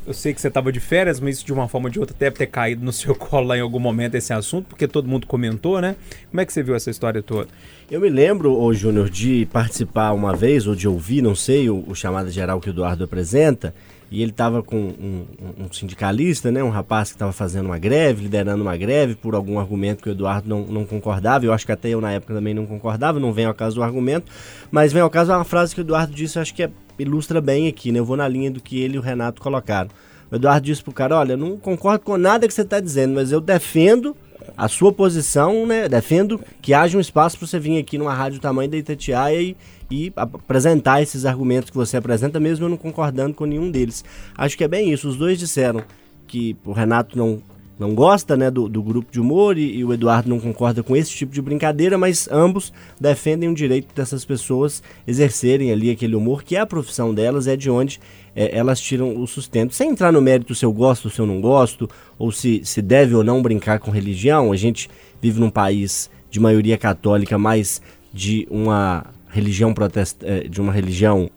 eu 0.06 0.14
sei 0.14 0.34
que 0.34 0.42
você 0.42 0.50
estava 0.50 0.70
de 0.70 0.82
férias, 0.82 1.18
mas 1.22 1.38
isso 1.38 1.46
de 1.46 1.54
uma 1.54 1.70
forma 1.70 1.88
ou 1.88 1.92
de 1.94 1.98
outra 1.98 2.14
deve 2.20 2.36
ter 2.36 2.48
caído 2.48 2.84
no 2.84 2.92
seu 2.92 3.16
colo 3.16 3.48
lá 3.48 3.58
em 3.58 3.62
algum 3.62 3.80
momento 3.80 4.16
esse 4.16 4.34
assunto, 4.34 4.66
porque 4.68 4.86
todo 4.86 5.08
mundo 5.08 5.26
comentou, 5.26 5.80
né? 5.80 5.96
Como 6.30 6.42
é 6.42 6.46
que 6.46 6.52
você 6.52 6.62
viu 6.62 6.76
essa 6.76 6.90
história 6.90 7.24
toda? 7.24 7.48
Eu 7.90 8.02
me 8.02 8.10
lembro, 8.10 8.54
ô 8.54 8.74
Júnior, 8.74 9.10
de 9.10 9.48
participar 9.50 10.12
uma 10.12 10.36
vez, 10.36 10.68
ou 10.68 10.76
de 10.76 10.90
ouvir, 10.90 11.22
não 11.22 11.36
sei, 11.36 11.70
o, 11.70 11.86
o 11.88 11.96
chamado 11.96 12.30
geral 12.30 12.60
que 12.60 12.70
o 12.70 12.72
Eduardo 12.72 13.06
apresenta, 13.06 13.74
e 14.12 14.22
ele 14.22 14.32
estava 14.32 14.64
com 14.64 14.76
um, 14.78 15.26
um- 15.66 15.72
sindicalista, 15.72 16.52
né, 16.52 16.64
um 16.64 16.70
rapaz 16.70 17.10
que 17.10 17.16
estava 17.16 17.32
fazendo 17.32 17.68
uma 17.68 17.78
greve, 17.78 18.24
liderando 18.24 18.62
uma 18.64 18.76
greve 18.76 19.16
por 19.16 19.36
algum 19.36 19.60
argumento 19.60 20.02
que 20.04 20.10
o 20.10 20.12
Eduardo 20.12 20.50
não, 20.50 20.64
não 20.64 20.86
concordava, 20.86 21.46
eu 21.46 21.54
acho 21.54 21.66
que 21.66 21.72
até 21.72 21.90
eu 21.90 22.02
na 22.02 22.12
época 22.12 22.34
também 22.34 22.54
não 22.54 22.66
concordava, 22.66 23.20
não 23.20 23.32
vem 23.32 23.46
ao 23.46 23.54
caso 23.54 23.76
do 23.76 23.84
argumento, 23.84 24.32
mas 24.72 24.92
vem 24.92 25.02
ao 25.02 25.10
caso 25.10 25.32
uma 25.32 25.44
frase 25.44 25.76
que 25.76 25.82
o 25.82 25.84
Eduardo 25.84 26.14
disse, 26.14 26.40
acho 26.40 26.54
que 26.54 26.64
é- 26.64 26.72
ilustra 26.98 27.40
bem 27.40 27.68
aqui, 27.68 27.92
né, 27.92 28.00
eu 28.00 28.06
vou 28.06 28.18
na 28.18 28.28
linha 28.28 28.50
do 28.52 28.60
que 28.62 28.80
ele 28.80 28.96
e 28.96 29.00
o 29.00 29.02
Renato 29.02 29.42
colocaram. 29.42 29.90
O 30.32 30.36
Eduardo 30.36 30.66
disse 30.66 30.84
pro 30.84 30.92
cara, 30.94 31.18
olha, 31.18 31.36
não 31.38 31.58
concordo 31.58 32.04
com 32.04 32.18
nada 32.18 32.48
que 32.48 32.54
você 32.54 32.62
está 32.62 32.80
dizendo, 32.80 33.16
mas 33.16 33.32
eu 33.32 33.40
defendo 33.42 34.16
a 34.58 34.68
sua 34.68 34.92
posição, 34.92 35.66
né? 35.66 35.88
Defendo 35.88 36.40
que 36.62 36.74
haja 36.74 36.98
um 36.98 37.02
espaço 37.02 37.38
para 37.38 37.48
você 37.48 37.60
vir 37.60 37.78
aqui 37.78 37.98
numa 37.98 38.14
rádio 38.14 38.40
tamanho 38.40 38.70
da 38.70 38.78
Itatiaia 38.78 39.42
e, 39.42 39.56
e 39.90 40.14
ap- 40.16 40.36
apresentar 40.36 41.02
esses 41.02 41.26
argumentos 41.26 41.70
que 41.70 41.78
você 41.78 41.98
apresenta, 41.98 42.40
mesmo 42.40 42.66
eu 42.66 42.70
não 42.70 42.78
concordando 42.78 43.34
com 43.34 43.46
nenhum 43.46 43.70
deles. 43.70 44.04
Acho 44.38 44.58
que 44.58 44.64
é 44.64 44.68
bem 44.68 44.92
isso. 44.92 45.08
Os 45.08 45.18
dois 45.18 45.38
disseram 45.40 45.84
que 46.28 46.56
o 46.66 46.72
Renato 46.72 47.18
não, 47.18 47.42
não 47.78 47.96
gosta 47.96 48.38
né, 48.38 48.52
do, 48.52 48.70
do 48.70 48.84
grupo 48.84 49.12
de 49.12 49.20
humor 49.20 49.58
e, 49.58 49.78
e 49.78 49.86
o 49.86 49.94
Eduardo 49.94 50.30
não 50.30 50.40
concorda 50.40 50.84
com 50.84 50.96
esse 50.96 51.12
tipo 51.12 51.34
de 51.34 51.42
brincadeira, 51.42 51.98
mas 51.98 52.28
ambos 52.32 52.72
defendem 53.00 53.50
o 53.50 53.56
direito 53.56 53.94
dessas 53.96 54.24
pessoas 54.26 54.84
exercerem 55.08 55.72
ali 55.72 55.90
aquele 55.90 56.16
humor, 56.16 56.44
que 56.44 56.56
é 56.56 56.60
a 56.60 56.66
profissão 56.66 57.14
delas, 57.14 57.48
é 57.48 57.56
de 57.56 57.70
onde 57.70 58.00
é, 58.40 58.58
elas 58.58 58.80
tiram 58.80 59.22
o 59.22 59.28
sustento. 59.28 59.76
Sem 59.76 59.90
entrar 59.90 60.14
no 60.14 60.22
mérito 60.22 60.56
se 60.56 60.64
eu 60.64 60.72
gosto, 60.72 61.10
se 61.10 61.20
eu 61.20 61.26
não 61.26 61.42
gosto, 61.42 61.90
ou 62.18 62.32
se, 62.32 62.62
se 62.64 62.82
deve 62.82 63.14
ou 63.14 63.22
não 63.22 63.42
brincar 63.42 63.80
com 63.80 63.92
religião, 63.92 64.54
a 64.54 64.56
gente 64.56 64.90
vive 65.22 65.42
num 65.42 65.50
país 65.50 66.10
de 66.32 66.40
maioria 66.40 66.78
católica, 66.78 67.38
mas 67.38 67.82
de 68.14 68.48
uma 68.50 69.06
religião 69.28 69.74
protesta, 69.74 70.26
eh, 70.26 70.48
de 70.48 70.62
uma 70.62 70.72
religião 70.72 71.30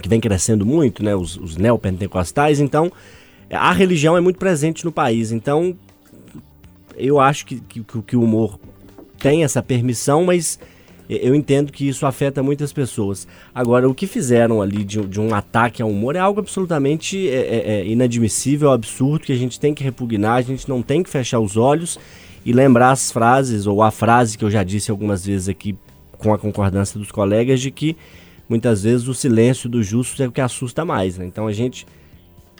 que 0.00 0.08
vem 0.08 0.20
crescendo 0.20 0.64
muito, 0.64 1.02
né, 1.02 1.16
os, 1.16 1.36
os 1.36 1.56
neopentecostais, 1.56 2.60
então 2.60 2.92
a 3.50 3.72
religião 3.72 4.16
é 4.16 4.20
muito 4.20 4.38
presente 4.38 4.84
no 4.84 4.92
país, 4.92 5.32
então 5.32 5.76
eu 6.96 7.18
acho 7.18 7.46
que, 7.46 7.58
que, 7.60 7.82
que 7.82 8.16
o 8.16 8.22
humor 8.22 8.60
tem 9.18 9.42
essa 9.42 9.60
permissão, 9.60 10.24
mas 10.24 10.56
eu 11.08 11.34
entendo 11.34 11.72
que 11.72 11.88
isso 11.88 12.04
afeta 12.04 12.42
muitas 12.42 12.72
pessoas. 12.72 13.26
Agora, 13.54 13.88
o 13.88 13.94
que 13.94 14.06
fizeram 14.06 14.60
ali 14.60 14.84
de, 14.84 15.00
de 15.06 15.20
um 15.20 15.34
ataque 15.34 15.80
ao 15.80 15.88
humor 15.88 16.16
é 16.16 16.18
algo 16.18 16.40
absolutamente 16.40 17.28
é, 17.28 17.34
é, 17.34 17.80
é 17.80 17.86
inadmissível, 17.86 18.70
absurdo, 18.70 19.24
que 19.24 19.32
a 19.32 19.36
gente 19.36 19.58
tem 19.58 19.72
que 19.72 19.82
repugnar, 19.82 20.36
a 20.36 20.42
gente 20.42 20.68
não 20.68 20.82
tem 20.82 21.02
que 21.02 21.08
fechar 21.08 21.40
os 21.40 21.56
olhos 21.56 21.98
e 22.44 22.52
lembrar 22.52 22.90
as 22.90 23.10
frases, 23.10 23.66
ou 23.66 23.82
a 23.82 23.90
frase 23.90 24.36
que 24.36 24.44
eu 24.44 24.50
já 24.50 24.62
disse 24.62 24.90
algumas 24.90 25.24
vezes 25.24 25.48
aqui 25.48 25.76
com 26.18 26.32
a 26.32 26.38
concordância 26.38 26.98
dos 26.98 27.10
colegas, 27.10 27.60
de 27.60 27.70
que 27.70 27.96
muitas 28.48 28.82
vezes 28.82 29.08
o 29.08 29.14
silêncio 29.14 29.68
dos 29.68 29.86
justos 29.86 30.20
é 30.20 30.26
o 30.26 30.32
que 30.32 30.40
assusta 30.40 30.84
mais. 30.84 31.16
Né? 31.16 31.26
Então 31.26 31.46
a 31.46 31.52
gente 31.52 31.86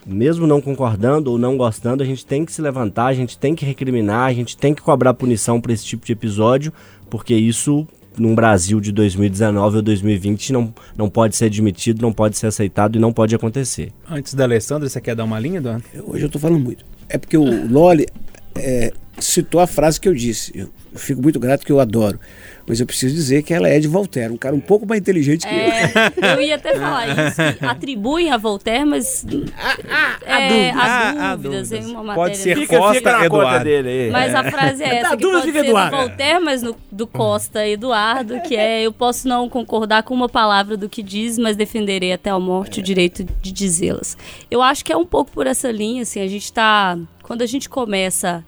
mesmo 0.06 0.46
não 0.46 0.60
concordando 0.60 1.30
ou 1.30 1.38
não 1.38 1.56
gostando, 1.56 2.02
a 2.02 2.06
gente 2.06 2.24
tem 2.24 2.44
que 2.44 2.52
se 2.52 2.62
levantar, 2.62 3.06
a 3.06 3.14
gente 3.14 3.38
tem 3.38 3.54
que 3.54 3.66
recriminar, 3.66 4.26
a 4.26 4.32
gente 4.32 4.56
tem 4.56 4.74
que 4.74 4.80
cobrar 4.80 5.12
punição 5.12 5.60
para 5.60 5.72
esse 5.72 5.84
tipo 5.84 6.06
de 6.06 6.12
episódio, 6.12 6.72
porque 7.10 7.34
isso 7.34 7.86
num 8.18 8.34
Brasil 8.34 8.80
de 8.80 8.92
2019 8.92 9.76
ou 9.76 9.82
2020 9.82 10.52
não, 10.52 10.74
não 10.96 11.08
pode 11.08 11.36
ser 11.36 11.46
admitido, 11.46 12.02
não 12.02 12.12
pode 12.12 12.36
ser 12.36 12.46
aceitado 12.46 12.96
e 12.96 12.98
não 12.98 13.12
pode 13.12 13.34
acontecer. 13.34 13.92
Antes 14.08 14.34
da 14.34 14.44
Alessandra, 14.44 14.88
você 14.88 15.00
quer 15.00 15.14
dar 15.14 15.24
uma 15.24 15.38
linha, 15.38 15.58
Eduardo? 15.58 15.84
Hoje 16.06 16.24
eu 16.24 16.28
tô 16.28 16.38
falando 16.38 16.62
muito. 16.62 16.84
É 17.08 17.18
porque 17.18 17.36
o 17.36 17.68
Loli 17.68 18.06
é, 18.54 18.92
citou 19.18 19.60
a 19.60 19.66
frase 19.66 20.00
que 20.00 20.08
eu 20.08 20.14
disse. 20.14 20.52
Eu 20.56 20.68
fico 20.94 21.22
muito 21.22 21.38
grato 21.38 21.64
que 21.64 21.72
eu 21.72 21.80
adoro. 21.80 22.18
Mas 22.68 22.80
eu 22.80 22.86
preciso 22.86 23.14
dizer 23.14 23.42
que 23.42 23.54
ela 23.54 23.68
é 23.68 23.78
de 23.80 23.88
Voltaire, 23.88 24.32
um 24.32 24.36
cara 24.36 24.54
um 24.54 24.60
pouco 24.60 24.86
mais 24.86 25.00
inteligente 25.00 25.46
que 25.46 25.54
eu. 25.54 25.58
É, 25.58 25.92
eu 26.36 26.40
ia 26.42 26.56
até 26.56 26.74
falar 26.74 27.08
isso. 27.08 27.58
que 27.58 27.64
atribuem 27.64 28.30
a 28.30 28.36
Voltaire, 28.36 28.84
mas. 28.84 29.24
é, 30.26 30.48
dúvidas. 30.48 30.76
há 30.76 31.30
Há 31.32 31.36
dúvidas. 31.36 31.72
Em 31.72 31.84
uma 31.86 32.14
Pode 32.14 32.16
matéria. 32.16 32.34
ser 32.36 32.56
Fica, 32.56 32.78
Costa 32.78 32.94
fica 32.94 33.24
Eduardo. 33.24 33.64
dele 33.64 33.88
aí. 33.88 34.10
Mas 34.10 34.34
a 34.34 34.44
frase 34.50 34.82
é 34.82 34.96
essa, 34.98 35.10
Tá 35.10 35.16
que 35.16 35.22
dúvida, 35.22 35.40
pode 35.40 35.52
ser 35.52 35.64
Eduardo. 35.66 35.90
do 35.90 36.02
Voltaire, 36.02 36.44
mas 36.44 36.62
no- 36.62 36.76
do 36.92 37.06
Costa 37.06 37.66
Eduardo, 37.66 38.40
que 38.42 38.54
é 38.56 38.82
eu 38.82 38.92
posso 38.92 39.26
não 39.26 39.48
concordar 39.48 40.02
com 40.02 40.12
uma 40.14 40.28
palavra 40.28 40.76
do 40.76 40.88
que 40.88 41.02
diz, 41.02 41.38
mas 41.38 41.56
defenderei 41.56 42.12
até 42.12 42.30
a 42.30 42.38
morte 42.38 42.80
o 42.80 42.82
direito 42.82 43.24
de 43.40 43.52
dizê-las. 43.52 44.16
Eu 44.50 44.60
acho 44.62 44.84
que 44.84 44.92
é 44.92 44.96
um 44.96 45.06
pouco 45.06 45.30
por 45.30 45.46
essa 45.46 45.70
linha, 45.70 46.02
assim, 46.02 46.20
a 46.20 46.26
gente 46.28 46.52
tá... 46.52 46.98
Quando 47.22 47.42
a 47.42 47.46
gente 47.46 47.68
começa 47.68 48.44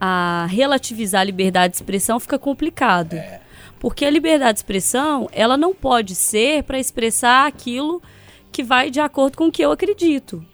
a 0.00 0.46
relativizar 0.50 1.22
a 1.22 1.24
liberdade 1.24 1.72
de 1.72 1.76
expressão, 1.76 2.20
fica 2.20 2.38
complicado. 2.38 3.16
Porque 3.80 4.04
a 4.04 4.10
liberdade 4.10 4.54
de 4.54 4.58
expressão, 4.58 5.28
ela 5.32 5.56
não 5.56 5.74
pode 5.74 6.14
ser 6.14 6.64
para 6.64 6.78
expressar 6.78 7.46
aquilo 7.46 8.02
que 8.50 8.62
vai 8.62 8.90
de 8.90 9.00
acordo 9.00 9.36
com 9.36 9.46
o 9.46 9.52
que 9.52 9.62
eu 9.62 9.70
acredito 9.70 10.44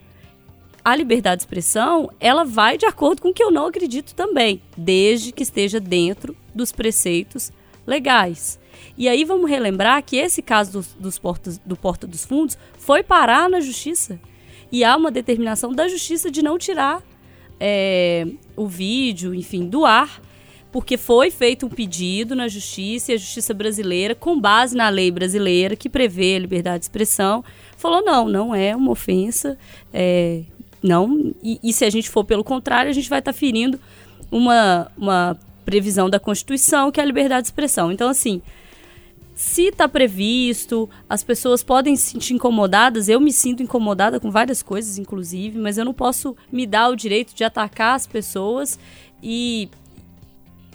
a 0.85 0.95
liberdade 0.95 1.39
de 1.39 1.43
expressão, 1.45 2.11
ela 2.21 2.45
vai 2.45 2.77
de 2.77 2.85
acordo 2.85 3.23
com 3.23 3.31
o 3.31 3.33
que 3.33 3.43
eu 3.43 3.51
não 3.51 3.67
acredito 3.67 4.15
também, 4.15 4.61
desde 4.77 5.33
que 5.33 5.43
esteja 5.43 5.81
dentro 5.81 6.37
dos 6.55 6.71
preceitos 6.71 7.51
legais. 7.87 8.61
E 8.97 9.09
aí 9.09 9.25
vamos 9.25 9.49
relembrar 9.49 10.03
que 10.05 10.17
esse 10.17 10.43
caso 10.43 10.73
dos, 10.73 10.93
dos 10.93 11.19
portas, 11.19 11.59
do 11.59 11.75
Porta 11.75 12.07
dos 12.07 12.25
Fundos 12.25 12.59
foi 12.79 13.03
parar 13.03 13.49
na 13.49 13.61
justiça. 13.61 14.21
E 14.71 14.85
há 14.85 14.95
uma 14.97 15.11
determinação 15.11 15.73
da 15.73 15.89
justiça 15.89 16.31
de 16.31 16.43
não 16.43 16.59
tirar 16.59 17.03
é, 17.59 18.27
o 18.55 18.67
vídeo, 18.67 19.35
enfim, 19.35 19.67
do 19.67 19.87
ar, 19.87 20.21
porque 20.75 20.97
foi 20.97 21.31
feito 21.31 21.67
um 21.67 21.69
pedido 21.69 22.35
na 22.35 22.49
justiça 22.49 23.13
e 23.13 23.15
a 23.15 23.17
justiça 23.17 23.55
brasileira, 23.55 24.13
com 24.13 24.41
base 24.41 24.77
na 24.77 24.89
lei 24.89 25.09
brasileira 25.09 25.77
que 25.77 25.89
prevê 25.89 26.35
a 26.35 26.39
liberdade 26.41 26.81
de 26.81 26.87
expressão, 26.87 27.45
falou: 27.77 28.05
não, 28.05 28.29
não 28.29 28.53
é 28.53 28.75
uma 28.75 28.91
ofensa. 28.91 29.57
é, 29.93 30.43
Não, 30.83 31.33
e, 31.41 31.61
e 31.63 31.73
se 31.73 31.85
a 31.85 31.91
gente 31.91 32.11
for 32.11 32.25
pelo 32.25 32.43
contrário, 32.43 32.91
a 32.91 32.93
gente 32.93 33.09
vai 33.09 33.21
estar 33.21 33.33
ferindo 33.33 33.79
uma, 34.33 34.91
uma 34.99 35.39
previsão 35.65 36.11
da 36.11 36.19
Constituição, 36.19 36.91
que 36.91 36.99
é 36.99 37.05
a 37.05 37.07
liberdade 37.07 37.43
de 37.43 37.47
expressão. 37.51 37.93
Então, 37.93 38.09
assim, 38.09 38.43
se 39.33 39.67
está 39.67 39.89
previsto, 39.89 40.91
as 41.09 41.23
pessoas 41.23 41.63
podem 41.63 41.95
se 41.95 42.11
sentir 42.11 42.35
incomodadas, 42.35 43.09
eu 43.09 43.21
me 43.21 43.33
sinto 43.33 43.63
incomodada 43.63 44.19
com 44.19 44.29
várias 44.29 44.61
coisas, 44.61 44.99
inclusive, 44.99 45.57
mas 45.57 45.79
eu 45.79 45.85
não 45.85 45.95
posso 45.95 46.37
me 46.51 46.67
dar 46.67 46.89
o 46.89 46.97
direito 46.97 47.33
de 47.33 47.45
atacar 47.45 47.95
as 47.95 48.09
pessoas 48.09 48.77
e, 49.23 49.69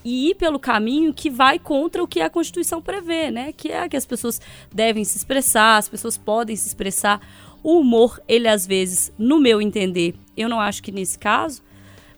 e 0.04 0.30
ir 0.30 0.36
pelo 0.36 0.60
caminho 0.60 1.14
que 1.14 1.30
vai 1.30 1.60
contra 1.60 2.04
o 2.04 2.08
que 2.08 2.22
a 2.22 2.30
Constituição 2.30 2.82
prevê, 2.82 3.32
né? 3.32 3.52
Que 3.52 3.72
é 3.72 3.88
que 3.88 3.98
as 3.98 4.06
pessoas 4.06 4.42
devem 4.74 5.04
se 5.04 5.18
expressar, 5.18 5.78
as 5.78 5.90
pessoas 5.90 6.18
podem 6.18 6.56
se 6.56 6.68
expressar. 6.68 7.22
O 7.62 7.80
humor, 7.80 8.22
ele 8.28 8.48
às 8.48 8.66
vezes, 8.66 9.12
no 9.18 9.40
meu 9.40 9.62
entender, 9.62 10.16
eu 10.36 10.48
não 10.48 10.60
acho 10.60 10.82
que 10.82 10.92
nesse 10.92 11.20
caso, 11.20 11.62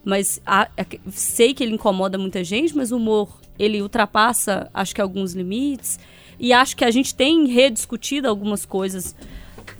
mas 0.03 0.41
a, 0.45 0.63
a, 0.63 0.85
sei 1.09 1.53
que 1.53 1.63
ele 1.63 1.73
incomoda 1.73 2.17
muita 2.17 2.43
gente, 2.43 2.75
mas 2.75 2.91
o 2.91 2.97
humor, 2.97 3.39
ele 3.57 3.81
ultrapassa, 3.81 4.69
acho 4.73 4.93
que 4.93 5.01
alguns 5.01 5.33
limites. 5.33 5.99
E 6.39 6.53
acho 6.53 6.75
que 6.75 6.85
a 6.85 6.91
gente 6.91 7.13
tem 7.13 7.45
rediscutido 7.47 8.27
algumas 8.27 8.65
coisas 8.65 9.15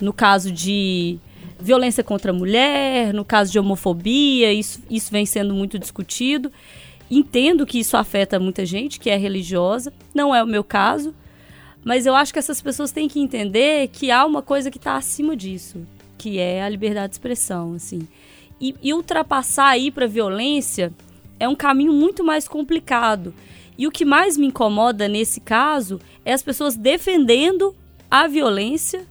no 0.00 0.12
caso 0.12 0.50
de 0.50 1.18
violência 1.58 2.02
contra 2.02 2.32
a 2.32 2.34
mulher, 2.34 3.14
no 3.14 3.24
caso 3.24 3.52
de 3.52 3.58
homofobia, 3.58 4.52
isso, 4.52 4.82
isso 4.90 5.10
vem 5.10 5.24
sendo 5.24 5.54
muito 5.54 5.78
discutido. 5.78 6.52
Entendo 7.14 7.66
que 7.66 7.78
isso 7.78 7.94
afeta 7.94 8.40
muita 8.40 8.64
gente 8.64 8.98
que 8.98 9.10
é 9.10 9.18
religiosa, 9.18 9.92
não 10.14 10.34
é 10.34 10.42
o 10.42 10.46
meu 10.46 10.64
caso, 10.64 11.14
mas 11.84 12.06
eu 12.06 12.14
acho 12.14 12.32
que 12.32 12.38
essas 12.38 12.62
pessoas 12.62 12.90
têm 12.90 13.06
que 13.06 13.20
entender 13.20 13.88
que 13.88 14.10
há 14.10 14.24
uma 14.24 14.40
coisa 14.40 14.70
que 14.70 14.78
está 14.78 14.96
acima 14.96 15.36
disso, 15.36 15.86
que 16.16 16.38
é 16.38 16.62
a 16.62 16.68
liberdade 16.70 17.08
de 17.08 17.16
expressão, 17.16 17.74
assim. 17.74 18.08
E, 18.58 18.74
e 18.82 18.94
ultrapassar 18.94 19.66
aí 19.66 19.90
para 19.90 20.06
violência 20.06 20.90
é 21.38 21.46
um 21.46 21.54
caminho 21.54 21.92
muito 21.92 22.24
mais 22.24 22.48
complicado. 22.48 23.34
E 23.76 23.86
o 23.86 23.90
que 23.90 24.06
mais 24.06 24.38
me 24.38 24.46
incomoda 24.46 25.06
nesse 25.06 25.38
caso 25.38 26.00
é 26.24 26.32
as 26.32 26.42
pessoas 26.42 26.76
defendendo 26.76 27.76
a 28.10 28.26
violência 28.26 29.06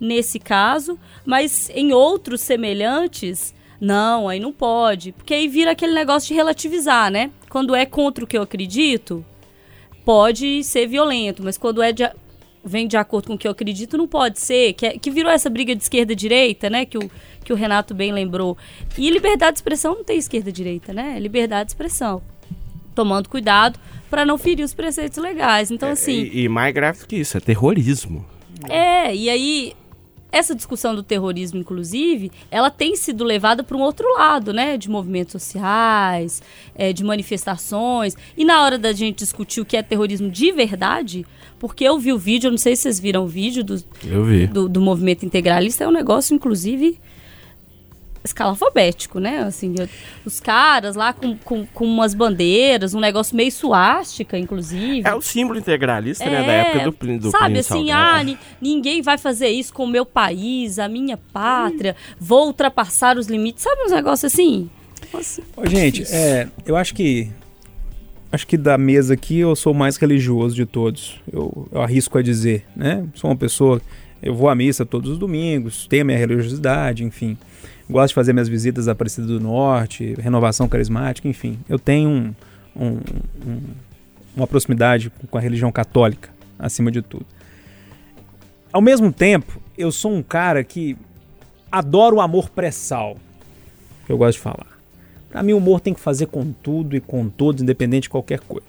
nesse 0.00 0.40
caso, 0.40 0.98
mas 1.24 1.70
em 1.70 1.92
outros 1.92 2.40
semelhantes, 2.40 3.54
não, 3.80 4.28
aí 4.28 4.40
não 4.40 4.52
pode. 4.52 5.12
Porque 5.12 5.34
aí 5.34 5.46
vira 5.46 5.70
aquele 5.70 5.94
negócio 5.94 6.26
de 6.26 6.34
relativizar, 6.34 7.12
né? 7.12 7.30
Quando 7.54 7.72
é 7.72 7.86
contra 7.86 8.24
o 8.24 8.26
que 8.26 8.36
eu 8.36 8.42
acredito, 8.42 9.24
pode 10.04 10.64
ser 10.64 10.88
violento, 10.88 11.40
mas 11.40 11.56
quando 11.56 11.80
é 11.80 11.92
de, 11.92 12.02
vem 12.64 12.88
de 12.88 12.96
acordo 12.96 13.28
com 13.28 13.34
o 13.34 13.38
que 13.38 13.46
eu 13.46 13.52
acredito, 13.52 13.96
não 13.96 14.08
pode 14.08 14.40
ser. 14.40 14.72
Que, 14.72 14.86
é, 14.86 14.98
que 14.98 15.08
virou 15.08 15.30
essa 15.30 15.48
briga 15.48 15.72
de 15.72 15.80
esquerda-direita, 15.80 16.68
né? 16.68 16.84
Que 16.84 16.98
o, 16.98 17.08
que 17.44 17.52
o 17.52 17.56
Renato 17.56 17.94
bem 17.94 18.10
lembrou. 18.10 18.58
E 18.98 19.08
liberdade 19.08 19.52
de 19.52 19.58
expressão 19.58 19.94
não 19.94 20.02
tem 20.02 20.18
esquerda-direita, 20.18 20.92
né? 20.92 21.14
É 21.16 21.20
liberdade 21.20 21.66
de 21.66 21.70
expressão. 21.74 22.20
Tomando 22.92 23.28
cuidado 23.28 23.78
para 24.10 24.26
não 24.26 24.36
ferir 24.36 24.64
os 24.64 24.74
preceitos 24.74 25.18
legais. 25.18 25.70
Então, 25.70 25.90
assim. 25.90 26.28
E, 26.32 26.40
e 26.42 26.48
mais 26.48 26.74
grave 26.74 27.06
que 27.06 27.14
isso, 27.14 27.36
é 27.36 27.40
terrorismo. 27.40 28.26
É, 28.68 29.14
e 29.14 29.30
aí 29.30 29.74
essa 30.36 30.54
discussão 30.54 30.94
do 30.94 31.02
terrorismo, 31.02 31.58
inclusive, 31.60 32.32
ela 32.50 32.70
tem 32.70 32.96
sido 32.96 33.22
levada 33.22 33.62
para 33.62 33.76
um 33.76 33.80
outro 33.80 34.06
lado, 34.14 34.52
né? 34.52 34.76
De 34.76 34.90
movimentos 34.90 35.32
sociais, 35.32 36.42
é, 36.74 36.92
de 36.92 37.04
manifestações. 37.04 38.16
E 38.36 38.44
na 38.44 38.62
hora 38.62 38.76
da 38.78 38.92
gente 38.92 39.18
discutir 39.18 39.60
o 39.60 39.64
que 39.64 39.76
é 39.76 39.82
terrorismo 39.82 40.28
de 40.30 40.50
verdade, 40.52 41.24
porque 41.58 41.84
eu 41.84 41.98
vi 41.98 42.12
o 42.12 42.18
vídeo, 42.18 42.48
eu 42.48 42.50
não 42.50 42.58
sei 42.58 42.74
se 42.74 42.82
vocês 42.82 42.98
viram 42.98 43.24
o 43.24 43.28
vídeo 43.28 43.62
do, 43.62 43.82
Eu 44.04 44.24
vi. 44.24 44.46
do, 44.46 44.68
do 44.68 44.80
movimento 44.80 45.24
integralista, 45.24 45.84
é 45.84 45.88
um 45.88 45.92
negócio, 45.92 46.34
inclusive, 46.34 46.98
escalafobético, 48.24 49.18
né? 49.20 49.40
Assim, 49.40 49.74
eu- 49.78 49.88
os 50.24 50.40
caras 50.40 50.96
lá 50.96 51.12
com, 51.12 51.36
com, 51.36 51.66
com 51.66 51.84
umas 51.84 52.14
bandeiras, 52.14 52.94
um 52.94 53.00
negócio 53.00 53.36
meio 53.36 53.52
suástica, 53.52 54.38
inclusive. 54.38 55.02
É 55.06 55.14
o 55.14 55.20
símbolo 55.20 55.58
integralista, 55.58 56.24
né? 56.24 56.42
Da 56.44 56.52
época 56.52 56.84
do, 56.84 56.92
Plínio- 56.92 57.20
do 57.20 57.30
Sabe 57.30 57.44
Plínio 57.44 57.60
assim, 57.60 57.90
ah, 57.90 58.22
ni- 58.24 58.38
ninguém 58.60 59.02
vai 59.02 59.18
fazer 59.18 59.48
isso 59.48 59.72
com 59.72 59.84
o 59.84 59.88
meu 59.88 60.06
país, 60.06 60.78
a 60.78 60.88
minha 60.88 61.16
pátria, 61.16 61.94
vou 62.18 62.46
ultrapassar 62.46 63.18
os 63.18 63.26
limites. 63.26 63.62
Sabe 63.62 63.82
uns 63.82 63.92
negócios 63.92 64.32
assim? 64.32 64.70
Nossa, 65.12 65.42
Ô, 65.56 65.66
gente, 65.66 66.02
é, 66.10 66.48
eu 66.66 66.76
acho 66.76 66.94
que. 66.94 67.30
Acho 68.32 68.48
que 68.48 68.56
da 68.56 68.76
mesa 68.76 69.14
aqui 69.14 69.38
eu 69.38 69.54
sou 69.54 69.72
o 69.72 69.76
mais 69.76 69.96
religioso 69.96 70.56
de 70.56 70.66
todos. 70.66 71.20
Eu, 71.32 71.68
eu 71.70 71.80
arrisco 71.80 72.18
a 72.18 72.22
dizer, 72.22 72.64
né? 72.74 73.04
Sou 73.14 73.30
uma 73.30 73.36
pessoa. 73.36 73.80
Eu 74.20 74.34
vou 74.34 74.48
à 74.48 74.54
missa 74.56 74.84
todos 74.84 75.08
os 75.10 75.18
domingos, 75.18 75.86
tenho 75.86 76.02
a 76.02 76.04
minha 76.06 76.18
religiosidade, 76.18 77.04
enfim. 77.04 77.36
Gosto 77.88 78.08
de 78.08 78.14
fazer 78.14 78.32
minhas 78.32 78.48
visitas 78.48 78.88
à 78.88 78.92
Aparecida 78.92 79.26
do 79.26 79.38
Norte, 79.38 80.14
renovação 80.14 80.68
carismática, 80.68 81.28
enfim. 81.28 81.58
Eu 81.68 81.78
tenho 81.78 82.08
um- 82.08 82.34
um- 82.74 83.00
um- 83.46 83.60
uma 84.36 84.46
proximidade 84.46 85.12
com 85.30 85.38
a 85.38 85.40
religião 85.40 85.70
católica, 85.70 86.30
acima 86.58 86.90
de 86.90 87.02
tudo. 87.02 87.26
Ao 88.72 88.80
mesmo 88.80 89.12
tempo, 89.12 89.60
eu 89.78 89.92
sou 89.92 90.12
um 90.12 90.22
cara 90.22 90.64
que 90.64 90.96
adoro 91.70 92.16
o 92.16 92.20
amor 92.20 92.48
pré-sal, 92.50 93.16
que 94.06 94.12
eu 94.12 94.18
gosto 94.18 94.38
de 94.38 94.42
falar. 94.42 94.78
Pra 95.30 95.42
mim, 95.42 95.52
o 95.52 95.58
humor 95.58 95.80
tem 95.80 95.92
que 95.92 96.00
fazer 96.00 96.26
com 96.26 96.52
tudo 96.52 96.96
e 96.96 97.00
com 97.00 97.28
todos, 97.28 97.62
independente 97.62 98.04
de 98.04 98.10
qualquer 98.10 98.40
coisa. 98.40 98.66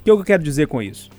O 0.00 0.04
que 0.04 0.10
eu 0.10 0.22
quero 0.22 0.42
dizer 0.42 0.66
com 0.68 0.80
isso? 0.80 1.10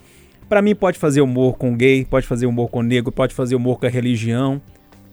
Pra 0.47 0.61
mim, 0.61 0.75
pode 0.75 0.97
fazer 0.97 1.21
humor 1.21 1.57
com 1.57 1.75
gay, 1.75 2.05
pode 2.05 2.25
fazer 2.27 2.45
humor 2.45 2.69
com 2.69 2.81
negro, 2.81 3.11
pode 3.11 3.33
fazer 3.33 3.55
humor 3.55 3.79
com 3.79 3.85
a 3.87 3.89
religião. 3.89 4.61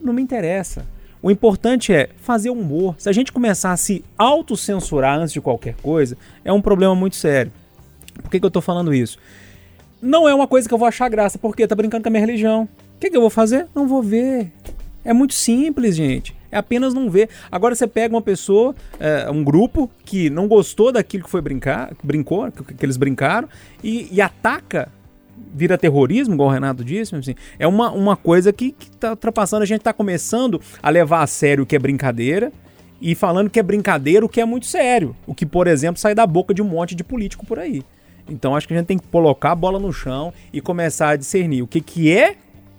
Não 0.00 0.12
me 0.12 0.22
interessa. 0.22 0.86
O 1.22 1.30
importante 1.30 1.92
é 1.92 2.10
fazer 2.16 2.50
humor. 2.50 2.96
Se 2.98 3.08
a 3.08 3.12
gente 3.12 3.32
começar 3.32 3.70
a 3.70 3.76
se 3.76 4.04
autocensurar 4.18 5.20
antes 5.20 5.32
de 5.32 5.40
qualquer 5.40 5.76
coisa, 5.76 6.16
é 6.44 6.52
um 6.52 6.60
problema 6.60 6.94
muito 6.96 7.14
sério. 7.14 7.52
Por 8.20 8.28
que, 8.28 8.40
que 8.40 8.44
eu 8.46 8.50
tô 8.50 8.60
falando 8.60 8.92
isso? 8.92 9.18
Não 10.00 10.28
é 10.28 10.34
uma 10.34 10.48
coisa 10.48 10.66
que 10.66 10.74
eu 10.74 10.78
vou 10.78 10.88
achar 10.88 11.08
graça, 11.08 11.38
porque 11.38 11.66
tá 11.66 11.76
brincando 11.76 12.02
com 12.02 12.08
a 12.08 12.10
minha 12.10 12.20
religião. 12.20 12.68
O 12.96 12.98
que, 12.98 13.08
que 13.08 13.16
eu 13.16 13.20
vou 13.20 13.30
fazer? 13.30 13.68
Não 13.72 13.86
vou 13.86 14.02
ver. 14.02 14.50
É 15.04 15.12
muito 15.12 15.32
simples, 15.34 15.94
gente. 15.94 16.34
É 16.50 16.58
apenas 16.58 16.92
não 16.92 17.08
ver. 17.08 17.28
Agora 17.50 17.74
você 17.74 17.86
pega 17.86 18.14
uma 18.14 18.20
pessoa, 18.20 18.74
é, 18.98 19.30
um 19.30 19.44
grupo 19.44 19.88
que 20.04 20.28
não 20.28 20.48
gostou 20.48 20.90
daquilo 20.90 21.24
que 21.24 21.30
foi 21.30 21.40
brincar, 21.40 21.92
brincou, 22.02 22.50
que, 22.50 22.74
que 22.74 22.84
eles 22.84 22.96
brincaram, 22.96 23.48
e, 23.82 24.08
e 24.10 24.20
ataca, 24.20 24.88
vira 25.54 25.78
terrorismo, 25.78 26.34
igual 26.34 26.48
o 26.48 26.52
Renato 26.52 26.84
disse. 26.84 27.14
Assim, 27.14 27.34
é 27.58 27.66
uma, 27.66 27.90
uma 27.90 28.16
coisa 28.16 28.52
que, 28.52 28.72
que 28.72 28.90
tá 28.90 29.10
ultrapassando. 29.10 29.62
A 29.62 29.66
gente 29.66 29.82
tá 29.82 29.92
começando 29.92 30.60
a 30.82 30.90
levar 30.90 31.22
a 31.22 31.26
sério 31.26 31.64
o 31.64 31.66
que 31.66 31.76
é 31.76 31.78
brincadeira 31.78 32.52
e 33.00 33.14
falando 33.14 33.50
que 33.50 33.58
é 33.58 33.62
brincadeira 33.62 34.24
o 34.24 34.28
que 34.28 34.40
é 34.40 34.44
muito 34.44 34.66
sério. 34.66 35.16
O 35.26 35.34
que, 35.34 35.44
por 35.44 35.66
exemplo, 35.66 36.00
sai 36.00 36.14
da 36.14 36.26
boca 36.26 36.54
de 36.54 36.62
um 36.62 36.66
monte 36.66 36.94
de 36.94 37.02
político 37.02 37.44
por 37.44 37.58
aí. 37.58 37.82
Então 38.28 38.54
acho 38.54 38.68
que 38.68 38.74
a 38.74 38.76
gente 38.76 38.86
tem 38.86 38.98
que 38.98 39.06
colocar 39.08 39.52
a 39.52 39.56
bola 39.56 39.78
no 39.78 39.92
chão 39.92 40.32
e 40.52 40.60
começar 40.60 41.10
a 41.10 41.16
discernir 41.16 41.62
o 41.62 41.66
que, 41.66 41.80
que 41.80 42.12
é 42.12 42.36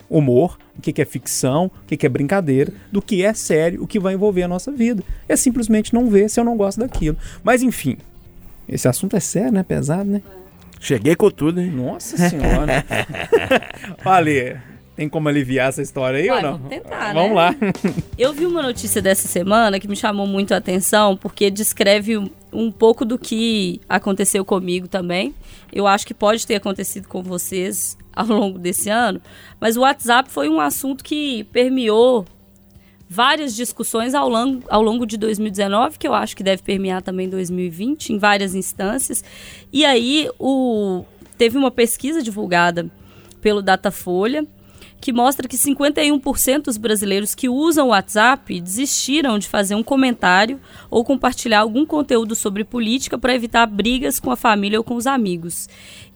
humor, 0.10 0.58
o 0.78 0.82
que, 0.82 0.94
que 0.94 1.02
é 1.02 1.06
ficção, 1.06 1.66
o 1.66 1.88
que, 1.88 1.98
que 1.98 2.06
é 2.06 2.10
brincadeira, 2.10 2.72
do 2.92 3.02
que 3.02 3.24
é 3.24 3.34
sério, 3.34 3.84
o 3.84 3.88
que 3.88 4.00
vai 4.00 4.14
envolver 4.14 4.44
a 4.44 4.48
nossa 4.48 4.72
vida. 4.72 5.04
É 5.28 5.36
simplesmente 5.36 5.94
não 5.94 6.08
ver 6.08 6.30
se 6.30 6.40
eu 6.40 6.44
não 6.44 6.56
gosto 6.56 6.80
daquilo. 6.80 7.18
Mas 7.44 7.62
enfim, 7.62 7.98
esse 8.68 8.88
assunto 8.88 9.16
é 9.16 9.20
sério, 9.20 9.52
né? 9.52 9.64
Pesado, 9.64 10.10
né? 10.10 10.22
Cheguei 10.84 11.16
com 11.16 11.32
tudo, 11.32 11.62
hein? 11.62 11.72
Nossa 11.72 12.18
senhora. 12.30 12.84
Olha, 14.04 14.62
tem 14.98 15.08
como 15.08 15.30
aliviar 15.30 15.70
essa 15.70 15.82
história 15.82 16.20
aí 16.20 16.28
Vai, 16.28 16.38
ou 16.38 16.44
não? 16.44 16.52
vamos 16.58 16.70
tentar, 16.70 17.14
Vamos 17.14 17.30
né? 17.30 17.36
lá. 17.36 17.56
Eu 18.18 18.34
vi 18.34 18.46
uma 18.46 18.62
notícia 18.62 19.02
dessa 19.02 19.28
semana 19.28 19.80
que 19.80 19.88
me 19.88 19.96
chamou 19.96 20.28
muito 20.28 20.54
a 20.54 20.58
atenção, 20.58 21.16
porque 21.16 21.50
descreve 21.50 22.18
um- 22.18 22.30
um 22.52 22.70
pouco 22.72 23.06
do 23.06 23.18
que 23.18 23.80
aconteceu 23.88 24.44
comigo 24.44 24.88
também. 24.88 25.34
Eu 25.72 25.88
acho 25.88 26.06
que 26.06 26.14
pode 26.14 26.46
ter 26.46 26.56
acontecido 26.56 27.08
com 27.08 27.24
vocês 27.24 27.98
ao 28.16 28.28
longo 28.28 28.60
desse 28.60 28.90
ano, 28.90 29.20
mas 29.60 29.76
o 29.78 29.82
WhatsApp 29.82 30.30
foi 30.30 30.48
um 30.50 30.60
assunto 30.60 31.04
que 31.04 31.46
permeou 31.46 32.26
várias 33.14 33.56
discussões 33.56 34.16
ao 34.16 34.28
longo, 34.28 34.64
ao 34.68 34.82
longo 34.82 35.06
de 35.06 35.18
2019, 35.18 36.00
que 36.00 36.08
eu 36.08 36.14
acho 36.14 36.36
que 36.36 36.44
deve 36.44 36.64
permear 36.64 37.02
também 37.02 37.30
2020, 37.30 38.12
em 38.12 38.18
várias 38.18 38.56
instâncias. 38.56 39.24
E 39.72 39.86
aí 39.86 40.30
o, 40.40 41.06
teve 41.38 41.58
uma 41.58 41.70
pesquisa 41.70 42.24
divulgada 42.24 42.90
pelo 43.40 43.62
Datafolha 43.62 44.46
que 45.00 45.12
mostra 45.12 45.50
que 45.50 45.58
51% 45.58 46.62
dos 46.62 46.78
brasileiros 46.78 47.36
que 47.36 47.50
usam 47.50 47.88
o 47.88 47.90
WhatsApp 47.90 48.62
desistiram 48.62 49.38
de 49.38 49.50
fazer 49.50 49.76
um 49.76 49.84
comentário 49.84 50.62
ou 50.90 51.04
compartilhar 51.04 51.60
algum 51.60 51.86
conteúdo 51.86 52.34
sobre 52.36 52.64
política 52.64 53.18
para 53.18 53.36
evitar 53.36 53.66
brigas 53.66 54.18
com 54.18 54.32
a 54.32 54.38
família 54.38 54.80
ou 54.80 54.84
com 54.84 54.96
os 54.96 55.06
amigos. 55.06 55.68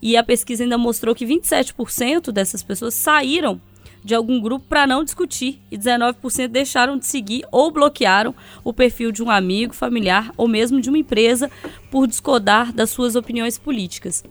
E 0.01 0.15
a 0.15 0.23
pesquisa 0.23 0.63
ainda 0.63 0.77
mostrou 0.77 1.13
que 1.13 1.25
27% 1.25 2.31
dessas 2.31 2.63
pessoas 2.63 2.93
saíram 2.93 3.59
de 4.07 4.15
algum 4.15 4.39
grupo 4.39 4.65
para 4.69 4.87
não 4.87 5.03
discutir 5.03 5.59
e 5.69 5.77
19% 5.77 6.47
deixaram 6.47 6.97
de 6.97 7.05
seguir 7.05 7.45
ou 7.51 7.69
bloquearam 7.69 8.33
o 8.63 8.71
perfil 8.71 9.11
de 9.11 9.21
um 9.21 9.29
amigo, 9.29 9.73
familiar 9.73 10.31
ou 10.37 10.47
mesmo 10.47 10.79
de 10.79 10.87
uma 10.87 10.97
empresa 10.97 11.51
por 11.91 12.07
discordar 12.07 12.71
das 12.71 12.89
suas 12.89 13.17
opiniões 13.17 13.57
políticas. 13.57 14.23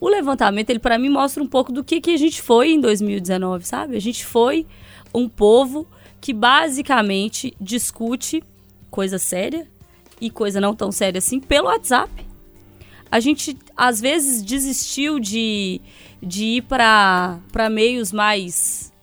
O 0.00 0.08
levantamento, 0.08 0.70
ele 0.70 0.78
para 0.78 0.98
mim 0.98 1.10
mostra 1.10 1.42
um 1.42 1.46
pouco 1.46 1.70
do 1.70 1.84
que, 1.84 2.00
que 2.00 2.14
a 2.14 2.16
gente 2.16 2.40
foi 2.40 2.70
em 2.70 2.80
2019, 2.80 3.66
sabe? 3.66 3.94
A 3.94 4.00
gente 4.00 4.24
foi 4.24 4.66
um 5.12 5.28
povo 5.28 5.86
que 6.18 6.32
basicamente 6.32 7.54
discute 7.60 8.42
coisa 8.90 9.18
séria 9.18 9.68
e 10.18 10.30
coisa 10.30 10.62
não 10.62 10.74
tão 10.74 10.90
séria 10.90 11.18
assim 11.18 11.40
pelo 11.40 11.66
WhatsApp. 11.66 12.10
A 13.10 13.20
gente 13.20 13.54
às 13.76 14.00
vezes 14.00 14.42
desistiu 14.42 15.20
de, 15.20 15.78
de 16.22 16.44
ir 16.44 16.62
para 16.62 17.68
meios 17.70 18.10
mais 18.10 18.93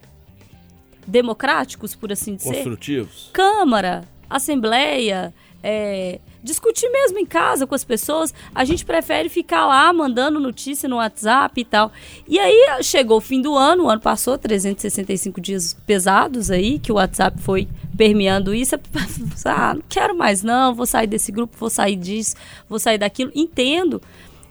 democráticos, 1.12 1.94
por 1.94 2.12
assim 2.12 2.36
dizer. 2.36 2.56
Construtivos. 2.56 3.30
Câmara, 3.34 4.04
Assembleia, 4.30 5.34
é, 5.62 6.20
discutir 6.42 6.90
mesmo 6.90 7.20
em 7.20 7.26
casa 7.26 7.68
com 7.68 7.76
as 7.76 7.84
pessoas, 7.84 8.34
a 8.56 8.64
gente 8.64 8.86
prefere 8.86 9.30
ficar 9.30 9.68
lá 9.68 9.92
mandando 9.92 10.40
notícia 10.40 10.88
no 10.88 10.96
WhatsApp 10.96 11.60
e 11.60 11.66
tal. 11.66 11.92
E 12.28 12.40
aí 12.40 12.82
chegou 12.82 13.18
o 13.18 13.22
fim 13.22 13.42
do 13.42 13.56
ano, 13.56 13.84
o 13.84 13.90
ano 13.90 14.02
passou, 14.02 14.38
365 14.38 15.40
dias 15.42 15.76
pesados 15.86 16.50
aí, 16.50 16.80
que 16.80 16.92
o 16.92 16.96
WhatsApp 16.96 17.40
foi 17.42 17.68
permeando 17.96 18.54
isso. 18.54 18.76
Ah, 19.44 19.74
não 19.74 19.82
quero 19.90 20.16
mais 20.16 20.44
não, 20.44 20.74
vou 20.74 20.86
sair 20.86 21.08
desse 21.08 21.32
grupo, 21.32 21.58
vou 21.58 21.70
sair 21.70 21.96
disso, 21.96 22.36
vou 22.70 22.80
sair 22.80 22.98
daquilo. 22.98 23.32
Entendo 23.34 24.02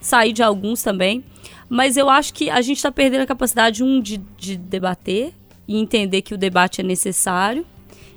sair 0.00 0.32
de 0.32 0.42
alguns 0.42 0.82
também, 0.82 1.24
mas 1.68 1.96
eu 1.96 2.08
acho 2.08 2.34
que 2.34 2.50
a 2.50 2.60
gente 2.60 2.78
está 2.78 2.90
perdendo 2.90 3.22
a 3.22 3.26
capacidade, 3.26 3.84
um, 3.84 4.00
de, 4.00 4.18
de 4.36 4.56
debater 4.56 5.32
e 5.66 5.76
entender 5.76 6.22
que 6.22 6.34
o 6.34 6.38
debate 6.38 6.80
é 6.80 6.84
necessário. 6.84 7.66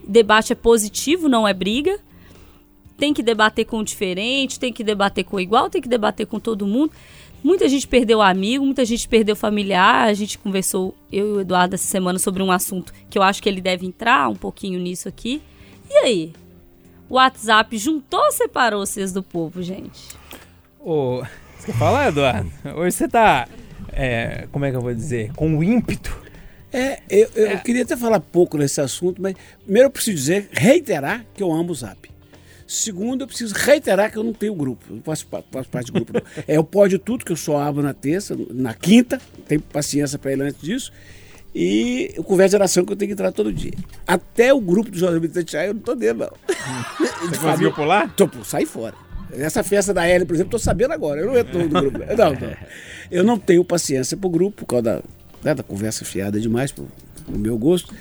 Debate 0.07 0.53
é 0.53 0.55
positivo, 0.55 1.29
não 1.29 1.47
é 1.47 1.53
briga 1.53 1.99
tem 2.97 3.13
que 3.13 3.23
debater 3.23 3.65
com 3.65 3.79
o 3.79 3.83
diferente, 3.83 4.59
tem 4.59 4.71
que 4.71 4.83
debater 4.83 5.25
com 5.25 5.35
o 5.35 5.39
igual, 5.39 5.69
tem 5.69 5.81
que 5.81 5.89
debater 5.89 6.25
com 6.25 6.39
todo 6.39 6.65
mundo. 6.65 6.93
Muita 7.43 7.67
gente 7.67 7.85
perdeu 7.85 8.21
amigo, 8.21 8.63
muita 8.63 8.85
gente 8.85 9.07
perdeu 9.09 9.35
familiar. 9.35 10.07
A 10.07 10.13
gente 10.13 10.37
conversou, 10.37 10.95
eu 11.11 11.27
e 11.27 11.31
o 11.33 11.41
Eduardo, 11.41 11.75
essa 11.75 11.85
semana 11.85 12.17
sobre 12.17 12.41
um 12.41 12.49
assunto 12.49 12.93
que 13.09 13.17
eu 13.17 13.23
acho 13.23 13.43
que 13.43 13.49
ele 13.49 13.59
deve 13.59 13.85
entrar 13.85 14.29
um 14.29 14.35
pouquinho 14.35 14.79
nisso 14.79 15.09
aqui. 15.09 15.41
E 15.89 15.93
aí? 15.97 16.33
O 17.09 17.15
WhatsApp 17.15 17.77
juntou 17.77 18.21
ou 18.21 18.31
separou 18.31 18.85
vocês 18.85 19.11
do 19.11 19.21
povo, 19.21 19.61
gente? 19.61 20.15
Ô, 20.79 21.21
você 21.59 21.65
quer 21.65 21.77
falar, 21.77 22.07
Eduardo? 22.07 22.49
Hoje 22.73 22.95
você 22.95 23.07
tá, 23.09 23.49
é, 23.91 24.47
como 24.49 24.63
é 24.63 24.71
que 24.71 24.77
eu 24.77 24.81
vou 24.81 24.93
dizer, 24.93 25.33
com 25.33 25.57
o 25.57 25.61
ímpeto. 25.61 26.22
É, 26.73 26.99
eu, 27.07 27.29
eu 27.35 27.59
queria 27.59 27.83
até 27.83 27.95
falar 27.95 28.19
pouco 28.19 28.57
nesse 28.57 28.81
assunto, 28.81 29.21
mas 29.21 29.35
primeiro 29.63 29.87
eu 29.87 29.91
preciso 29.91 30.17
dizer, 30.17 30.49
reiterar 30.51 31.23
que 31.35 31.43
eu 31.43 31.51
amo 31.51 31.71
o 31.71 31.75
Zap. 31.75 32.11
Segundo, 32.65 33.21
eu 33.21 33.27
preciso 33.27 33.53
reiterar 33.53 34.11
que 34.11 34.17
eu 34.17 34.23
não 34.23 34.33
tenho 34.33 34.55
grupo. 34.55 34.83
Eu 34.89 34.95
não 34.95 35.03
faço, 35.03 35.27
faço 35.51 35.69
parte 35.69 35.85
de 35.87 35.91
grupo. 35.91 36.13
Não. 36.13 36.21
É 36.47 36.59
o 36.59 36.63
pode 36.63 36.97
tudo 36.97 37.23
que 37.23 37.31
eu 37.31 37.35
só 37.35 37.59
abro 37.59 37.83
na 37.83 37.93
terça, 37.93 38.35
na 38.49 38.73
quinta. 38.73 39.21
Tenho 39.47 39.61
paciência 39.61 40.17
para 40.17 40.31
ele 40.31 40.43
antes 40.43 40.59
disso. 40.59 40.91
E 41.53 42.15
o 42.17 42.23
conversa 42.23 42.51
de 42.51 42.55
oração 42.55 42.83
que 42.83 42.91
eu 42.91 42.95
tenho 42.95 43.09
que 43.09 43.13
entrar 43.13 43.31
todo 43.31 43.53
dia. 43.53 43.73
Até 44.07 44.51
o 44.51 44.59
grupo 44.59 44.89
do 44.89 44.97
Jornal 44.97 45.23
Itatiaia 45.23 45.67
eu 45.67 45.75
não 45.75 45.81
tô 45.81 45.93
dentro, 45.93 46.19
não. 46.19 46.31
Você 47.29 47.37
conseguiu 47.37 47.73
pular? 47.73 48.11
Tô, 48.15 48.27
saí 48.43 48.65
fora. 48.65 48.95
Essa 49.31 49.63
festa 49.63 49.93
da 49.93 50.07
L, 50.07 50.25
por 50.25 50.33
exemplo, 50.33 50.51
tô 50.51 50.59
sabendo 50.59 50.93
agora. 50.93 51.21
Eu 51.21 51.27
não 51.27 51.37
entro 51.37 51.59
no 51.59 51.69
grupo. 51.69 51.99
Não, 52.17 52.33
não. 52.33 52.57
Eu 53.11 53.23
não 53.23 53.37
tenho 53.37 53.63
paciência 53.63 54.17
pro 54.17 54.29
grupo, 54.29 54.57
por 54.57 54.65
causa 54.65 54.83
da, 54.83 55.01
né, 55.43 55.53
da 55.53 55.63
conversa 55.63 56.05
fiada 56.05 56.39
demais, 56.39 56.71
pro, 56.71 56.87
pro 57.25 57.37
meu 57.37 57.57
gosto. 57.57 57.93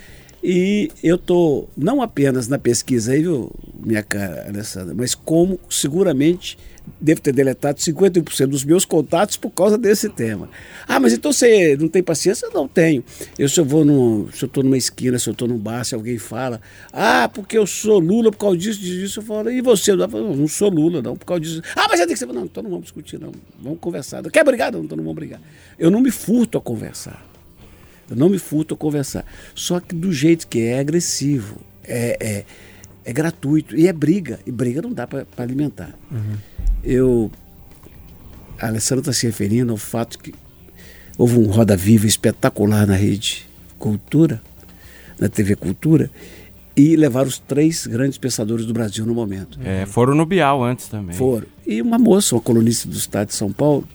E 0.43 0.91
eu 1.03 1.17
tô 1.17 1.69
não 1.77 2.03
apenas 2.03 2.49
na 2.49 2.59
pesquisa 2.59 3.13
aí, 3.13 3.23
viu, 3.23 3.51
minha 3.79 4.03
cara 4.03 4.49
Alessandra, 4.49 4.93
mas 4.93 5.15
como 5.15 5.59
seguramente 5.71 6.59
devo 7.01 7.21
ter 7.21 7.33
deletado 7.33 7.79
50% 7.79 8.47
dos 8.47 8.65
meus 8.65 8.85
contatos 8.85 9.37
por 9.37 9.51
causa 9.51 9.79
desse 9.79 10.09
tema. 10.09 10.49
Ah, 10.87 10.99
mas 10.99 11.13
então 11.13 11.33
você 11.33 11.77
não 11.77 11.89
tem 11.89 12.03
paciência? 12.03 12.49
Não 12.53 12.67
tenho. 12.67 13.05
Eu 13.39 13.49
se 13.49 13.61
eu 13.61 13.65
vou 13.65 13.85
num, 13.85 14.29
se 14.33 14.45
eu 14.45 14.47
estou 14.47 14.65
numa 14.65 14.77
esquina, 14.77 15.17
se 15.19 15.29
eu 15.29 15.33
estou 15.33 15.47
num 15.47 15.59
bar, 15.59 15.85
se 15.85 15.95
alguém 15.95 16.19
fala, 16.19 16.61
ah, 16.93 17.29
porque 17.33 17.57
eu 17.57 17.67
sou 17.67 18.01
Lula 18.01 18.33
por 18.33 18.39
causa 18.39 18.57
disso, 18.57 18.81
disso, 18.81 19.21
eu 19.21 19.25
falo, 19.25 19.51
e 19.51 19.61
você? 19.61 19.93
Eu 19.93 20.09
falo, 20.09 20.37
não 20.37 20.49
sou 20.49 20.69
Lula, 20.71 21.01
não, 21.01 21.17
por 21.17 21.25
causa 21.25 21.41
disso. 21.41 21.63
Ah, 21.77 21.87
mas 21.89 21.99
já 21.99 22.07
tem 22.07 22.15
que 22.15 22.19
ser. 22.19 22.27
Não, 22.27 22.45
então 22.45 22.63
não 22.63 22.71
vamos 22.71 22.85
discutir, 22.85 23.19
não. 23.21 23.33
Vamos 23.61 23.79
conversar. 23.81 24.23
Quer 24.31 24.45
brigar? 24.45 24.73
Não, 24.73 24.83
então 24.83 24.97
não 24.97 25.05
vamos 25.05 25.17
brigar. 25.17 25.41
Eu 25.79 25.91
não 25.91 26.01
me 26.01 26.11
furto 26.11 26.59
a 26.59 26.61
conversar. 26.61 27.32
Eu 28.13 28.17
não 28.17 28.29
me 28.29 28.39
furto 28.39 28.75
a 28.75 28.77
conversar. 28.77 29.25
Só 29.55 29.81
que 29.81 29.95
do 29.95 30.13
jeito 30.13 30.47
que 30.47 30.61
é, 30.61 30.73
é 30.73 30.79
agressivo, 30.81 31.57
é, 31.83 32.17
é, 32.21 32.45
é, 33.05 33.13
gratuito 33.13 33.75
e 33.77 33.89
é 33.89 33.93
briga. 33.93 34.39
E 34.47 34.53
briga 34.53 34.83
não 34.83 34.93
dá 34.93 35.07
para 35.07 35.27
alimentar. 35.39 35.95
Uhum. 36.11 36.37
Eu. 36.85 37.31
A 38.59 38.69
Alessandra 38.69 39.01
está 39.01 39.13
se 39.13 39.27
referindo 39.27 39.73
ao 39.73 39.79
fato 39.79 40.19
que 40.19 40.33
houve 41.19 41.39
um 41.39 41.47
Roda 41.47 41.77
Viva 41.77 42.07
espetacular 42.07 42.87
na 42.87 42.95
rede 42.95 43.49
Cultura, 43.79 44.41
na 45.19 45.29
TV 45.29 45.57
Cultura, 45.57 46.09
e 46.77 46.95
levaram 46.95 47.29
os 47.29 47.39
três 47.39 47.87
grandes 47.87 48.19
pensadores 48.19 48.65
do 48.65 48.73
Brasil 48.73 49.05
no 49.05 49.15
momento. 49.15 49.59
É, 49.65 49.85
foram 49.85 50.15
no 50.15 50.25
Bial 50.25 50.63
antes 50.63 50.87
também. 50.87 51.17
Foram. 51.17 51.47
E 51.67 51.83
uma 51.83 51.99
moça, 51.99 52.35
uma 52.35 52.41
colunista 52.41 52.89
do 52.89 52.97
estado 52.97 53.29
de 53.29 53.35
São 53.35 53.53
Paulo, 53.53 53.87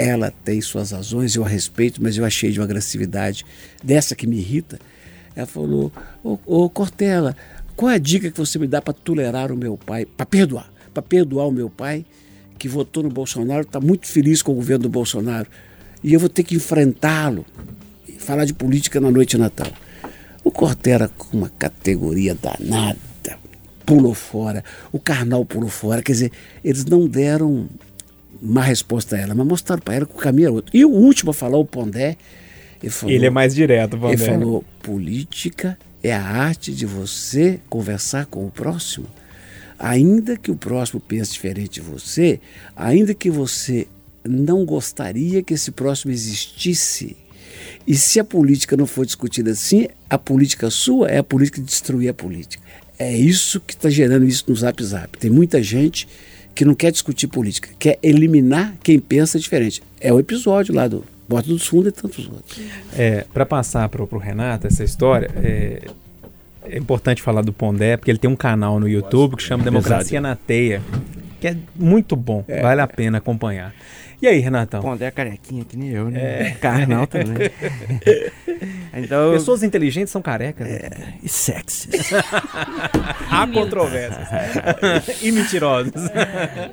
ela 0.00 0.32
tem 0.44 0.60
suas 0.62 0.92
razões, 0.92 1.36
eu 1.36 1.44
a 1.44 1.48
respeito, 1.48 2.02
mas 2.02 2.16
eu 2.16 2.24
achei 2.24 2.50
de 2.50 2.58
uma 2.58 2.64
agressividade 2.64 3.44
dessa 3.84 4.16
que 4.16 4.26
me 4.26 4.38
irrita. 4.38 4.78
Ela 5.36 5.46
falou: 5.46 5.92
Ô, 6.24 6.38
ô 6.46 6.70
Cortella, 6.70 7.36
qual 7.76 7.90
é 7.90 7.96
a 7.96 7.98
dica 7.98 8.30
que 8.30 8.38
você 8.38 8.58
me 8.58 8.66
dá 8.66 8.80
para 8.80 8.94
tolerar 8.94 9.52
o 9.52 9.56
meu 9.56 9.76
pai, 9.76 10.06
para 10.06 10.24
perdoar? 10.24 10.72
Para 10.94 11.02
perdoar 11.02 11.46
o 11.46 11.52
meu 11.52 11.68
pai, 11.68 12.04
que 12.58 12.66
votou 12.66 13.02
no 13.02 13.10
Bolsonaro, 13.10 13.62
está 13.62 13.78
muito 13.78 14.06
feliz 14.06 14.42
com 14.42 14.52
o 14.52 14.54
governo 14.54 14.84
do 14.84 14.88
Bolsonaro, 14.88 15.48
e 16.02 16.14
eu 16.14 16.18
vou 16.18 16.28
ter 16.28 16.44
que 16.44 16.56
enfrentá-lo, 16.56 17.44
falar 18.18 18.46
de 18.46 18.54
política 18.54 19.00
na 19.00 19.10
noite 19.10 19.36
de 19.36 19.38
Natal. 19.38 19.70
O 20.42 20.50
Cortella, 20.50 21.10
com 21.16 21.36
uma 21.36 21.50
categoria 21.50 22.34
danada, 22.34 22.98
pulou 23.84 24.14
fora, 24.14 24.64
o 24.90 24.98
Karnal 24.98 25.44
pulou 25.44 25.68
fora, 25.68 26.02
quer 26.02 26.12
dizer, 26.12 26.32
eles 26.64 26.84
não 26.84 27.06
deram 27.06 27.68
má 28.40 28.62
resposta 28.62 29.16
a 29.16 29.18
ela, 29.18 29.34
mas 29.34 29.46
mostraram 29.46 29.82
para 29.82 29.94
ela 29.94 30.06
que 30.06 30.14
o 30.14 30.18
caminho 30.18 30.46
era 30.46 30.52
outro. 30.52 30.76
E 30.76 30.84
o 30.84 30.90
último 30.90 31.30
a 31.30 31.34
falar, 31.34 31.58
o 31.58 31.64
Pondé, 31.64 32.16
ele, 32.82 32.90
falou, 32.90 33.14
ele 33.14 33.26
é 33.26 33.30
mais 33.30 33.54
direto, 33.54 33.98
Pondé. 33.98 34.14
Ele 34.14 34.24
falou: 34.24 34.64
política 34.82 35.78
é 36.02 36.12
a 36.12 36.22
arte 36.22 36.72
de 36.72 36.86
você 36.86 37.60
conversar 37.68 38.26
com 38.26 38.46
o 38.46 38.50
próximo. 38.50 39.06
Ainda 39.78 40.36
que 40.36 40.50
o 40.50 40.56
próximo 40.56 41.00
pense 41.00 41.32
diferente 41.32 41.74
de 41.74 41.80
você, 41.80 42.40
ainda 42.76 43.14
que 43.14 43.30
você 43.30 43.86
não 44.22 44.64
gostaria 44.64 45.42
que 45.42 45.54
esse 45.54 45.70
próximo 45.70 46.12
existisse. 46.12 47.16
E 47.86 47.94
se 47.94 48.20
a 48.20 48.24
política 48.24 48.76
não 48.76 48.86
for 48.86 49.06
discutida 49.06 49.50
assim, 49.50 49.88
a 50.08 50.18
política 50.18 50.70
sua 50.70 51.08
é 51.08 51.18
a 51.18 51.24
política 51.24 51.60
de 51.60 51.66
destruir 51.66 52.08
a 52.10 52.14
política. 52.14 52.62
É 52.98 53.16
isso 53.16 53.58
que 53.60 53.72
está 53.72 53.88
gerando 53.88 54.26
isso 54.26 54.44
no 54.48 54.54
Zap 54.54 54.82
Zap. 54.84 55.18
Tem 55.18 55.30
muita 55.30 55.62
gente 55.62 56.06
que 56.54 56.64
não 56.64 56.74
quer 56.74 56.90
discutir 56.90 57.28
política, 57.28 57.70
quer 57.78 57.98
eliminar 58.02 58.74
quem 58.82 58.98
pensa 58.98 59.38
diferente. 59.38 59.82
É 60.00 60.12
o 60.12 60.18
episódio 60.18 60.74
lá 60.74 60.88
do 60.88 61.04
Bota 61.28 61.48
dos 61.48 61.66
Fundos 61.66 61.88
e 61.88 61.92
tantos 61.92 62.28
outros. 62.28 62.60
É, 62.96 63.24
para 63.32 63.46
passar 63.46 63.88
para 63.88 64.02
o 64.02 64.18
Renato 64.18 64.66
essa 64.66 64.82
história, 64.82 65.30
é, 65.36 65.82
é, 66.64 66.76
importante 66.76 67.22
falar 67.22 67.42
do 67.42 67.52
Pondé, 67.52 67.96
porque 67.96 68.10
ele 68.10 68.18
tem 68.18 68.28
um 68.28 68.36
canal 68.36 68.80
no 68.80 68.88
YouTube 68.88 69.36
que 69.36 69.42
chama 69.42 69.62
Democracia 69.62 70.20
na 70.20 70.34
Teia, 70.34 70.82
que 71.40 71.48
é 71.48 71.56
muito 71.76 72.16
bom, 72.16 72.44
é. 72.48 72.60
vale 72.60 72.80
a 72.80 72.86
pena 72.86 73.18
acompanhar. 73.18 73.72
E 74.22 74.26
aí, 74.26 74.38
Renatão? 74.38 74.82
Pondé 74.82 75.06
é 75.06 75.10
carequinha, 75.10 75.64
que 75.64 75.76
nem 75.76 75.90
eu, 75.90 76.10
né? 76.10 76.20
É. 76.20 76.50
Carnal 76.60 77.06
também. 77.06 77.50
então, 78.94 79.32
Pessoas 79.32 79.62
inteligentes 79.62 80.10
são 80.10 80.20
carecas. 80.20 80.66
Né? 80.66 80.76
É, 80.76 80.90
e 81.22 81.28
sexys. 81.28 82.10
Há 83.30 83.46
controvérsias. 83.46 85.22
e 85.22 85.32
mentirosos. 85.32 85.92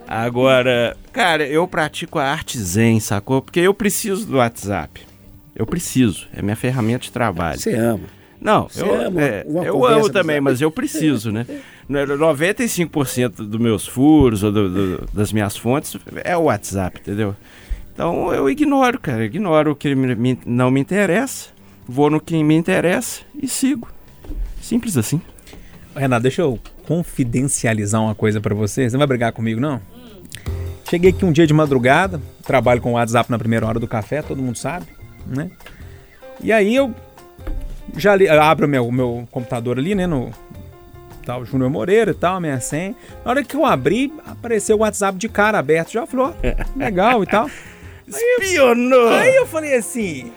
Agora, 0.05 0.97
cara, 1.13 1.47
eu 1.47 1.65
pratico 1.67 2.19
a 2.19 2.25
arte 2.25 2.59
zen, 2.59 2.99
sacou? 2.99 3.41
Porque 3.41 3.61
eu 3.61 3.73
preciso 3.73 4.25
do 4.25 4.37
WhatsApp. 4.37 5.01
Eu 5.55 5.65
preciso. 5.65 6.27
É 6.35 6.41
minha 6.41 6.55
ferramenta 6.55 7.03
de 7.05 7.11
trabalho. 7.11 7.59
Você 7.59 7.73
ama. 7.73 8.16
Não, 8.39 8.69
Você 8.69 8.81
eu, 8.81 9.01
ama 9.01 9.21
é, 9.21 9.45
eu 9.47 9.85
amo 9.85 10.09
também, 10.09 10.39
mas 10.39 10.61
eu 10.61 10.69
preciso, 10.69 11.31
né? 11.31 11.45
95% 11.89 13.47
dos 13.47 13.59
meus 13.59 13.87
furos 13.87 14.43
ou 14.43 14.51
do, 14.51 14.69
do, 14.69 15.09
das 15.13 15.31
minhas 15.31 15.55
fontes 15.55 15.97
é 16.23 16.35
o 16.35 16.43
WhatsApp, 16.43 16.99
entendeu? 16.99 17.35
Então 17.93 18.33
eu 18.33 18.49
ignoro, 18.49 18.99
cara. 18.99 19.25
Ignoro 19.25 19.71
o 19.71 19.75
que 19.75 19.95
me, 19.95 20.13
me, 20.13 20.39
não 20.45 20.69
me 20.69 20.79
interessa, 20.79 21.49
vou 21.87 22.09
no 22.09 22.19
que 22.19 22.43
me 22.43 22.55
interessa 22.55 23.21
e 23.41 23.47
sigo. 23.47 23.87
Simples 24.61 24.97
assim. 24.97 25.21
Renato, 25.95 26.23
deixa 26.23 26.43
eu 26.43 26.59
confidencializar 26.85 28.01
uma 28.01 28.13
coisa 28.13 28.39
para 28.39 28.53
você. 28.53 28.87
Você 28.87 28.95
não 28.95 28.99
vai 28.99 29.07
brigar 29.07 29.31
comigo, 29.31 29.59
não? 29.59 29.81
Cheguei 30.89 31.09
aqui 31.09 31.25
um 31.25 31.31
dia 31.31 31.47
de 31.47 31.53
madrugada, 31.53 32.21
trabalho 32.45 32.81
com 32.81 32.91
o 32.91 32.93
WhatsApp 32.93 33.31
na 33.31 33.39
primeira 33.39 33.65
hora 33.65 33.79
do 33.79 33.87
café, 33.87 34.21
todo 34.21 34.41
mundo 34.41 34.57
sabe, 34.57 34.85
né? 35.25 35.49
E 36.41 36.51
aí 36.51 36.75
eu 36.75 36.93
já 37.95 38.15
li, 38.15 38.27
abro 38.27 38.65
o 38.65 38.69
meu, 38.69 38.91
meu 38.91 39.27
computador 39.31 39.77
ali, 39.77 39.95
né, 39.95 40.05
no 40.05 40.31
tal, 41.25 41.45
Júnior 41.45 41.69
Moreira 41.69 42.11
e 42.11 42.13
tal, 42.13 42.39
minha 42.39 42.59
senha. 42.59 42.95
Na 43.23 43.31
hora 43.31 43.43
que 43.43 43.55
eu 43.55 43.65
abri, 43.65 44.13
apareceu 44.25 44.77
o 44.77 44.79
WhatsApp 44.79 45.17
de 45.17 45.27
cara 45.27 45.59
aberto, 45.59 45.91
já 45.91 46.05
falou, 46.05 46.33
legal 46.75 47.23
e 47.23 47.27
tal. 47.27 47.49
Espionou! 48.07 49.09
Aí 49.09 49.35
eu 49.35 49.45
falei 49.45 49.75
assim, 49.75 50.31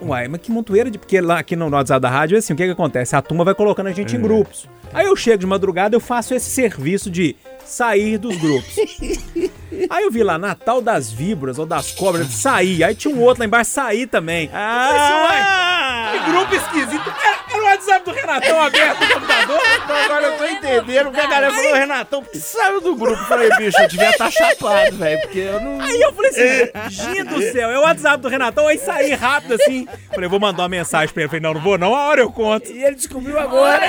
Uai, 0.00 0.28
mas 0.28 0.40
que 0.40 0.50
montoeira 0.50 0.90
de. 0.90 0.98
Porque 0.98 1.20
lá 1.20 1.40
aqui 1.40 1.56
no 1.56 1.68
WhatsApp 1.68 2.00
da 2.00 2.08
rádio, 2.08 2.38
assim, 2.38 2.52
o 2.52 2.56
que 2.56 2.64
que 2.64 2.70
acontece? 2.70 3.16
A 3.16 3.22
turma 3.22 3.44
vai 3.44 3.54
colocando 3.54 3.88
a 3.88 3.92
gente 3.92 4.14
em 4.14 4.20
grupos. 4.20 4.68
Aí 4.92 5.06
eu 5.06 5.16
chego 5.16 5.38
de 5.38 5.46
madrugada, 5.46 5.96
eu 5.96 6.00
faço 6.00 6.34
esse 6.34 6.48
serviço 6.48 7.10
de 7.10 7.36
sair 7.70 8.18
dos 8.18 8.36
grupos. 8.36 8.74
Aí 9.90 10.04
eu 10.04 10.10
vi 10.10 10.22
lá, 10.22 10.38
Natal 10.38 10.80
das 10.80 11.10
Víboras 11.12 11.58
ou 11.58 11.66
das 11.66 11.92
Cobras, 11.92 12.28
sair. 12.28 12.82
Aí 12.82 12.94
tinha 12.94 13.14
um 13.14 13.20
outro 13.20 13.40
lá 13.40 13.46
embaixo, 13.46 13.70
sair 13.70 14.06
também. 14.06 14.50
Ah! 14.52 16.12
Que 16.12 16.30
grupo 16.30 16.54
esquisito. 16.54 17.08
O 17.08 17.47
WhatsApp 17.68 18.04
do 18.04 18.10
Renatão 18.12 18.62
aberto 18.62 19.00
no 19.00 19.14
computador. 19.14 19.60
Então 19.84 19.96
agora 19.96 20.26
eu 20.26 20.38
tô 20.38 20.44
entendendo 20.46 21.08
o 21.08 21.12
que 21.12 21.20
a 21.20 21.26
galera 21.26 21.52
falou, 21.52 21.74
Renatão, 21.74 22.22
por 22.22 22.32
que 22.32 22.38
saiu 22.38 22.80
do 22.80 22.94
grupo? 22.96 23.20
Eu 23.20 23.26
falei, 23.26 23.50
bicho, 23.56 23.80
eu 23.80 23.88
devia 23.88 24.10
estar 24.10 24.30
chapado, 24.30 24.96
velho, 24.96 25.20
porque 25.22 25.38
eu 25.38 25.60
não. 25.60 25.80
Aí 25.80 26.00
eu 26.00 26.12
falei 26.12 26.30
assim, 26.30 26.70
gente 26.90 27.24
do 27.24 27.42
céu, 27.52 27.70
é 27.70 27.78
o 27.78 27.82
WhatsApp 27.82 28.22
do 28.22 28.28
Renatão, 28.28 28.66
aí 28.66 28.78
saí 28.78 29.12
rápido 29.14 29.54
assim. 29.54 29.86
Falei, 30.12 30.28
vou 30.28 30.40
mandar 30.40 30.62
uma 30.62 30.68
mensagem 30.68 31.12
pra 31.12 31.22
ele. 31.22 31.28
Falei, 31.28 31.42
não, 31.42 31.54
não 31.54 31.60
vou 31.60 31.78
não, 31.78 31.94
a 31.94 32.08
hora 32.08 32.20
eu 32.20 32.30
conto. 32.30 32.70
E 32.70 32.82
ele 32.82 32.96
descobriu 32.96 33.38
agora. 33.38 33.88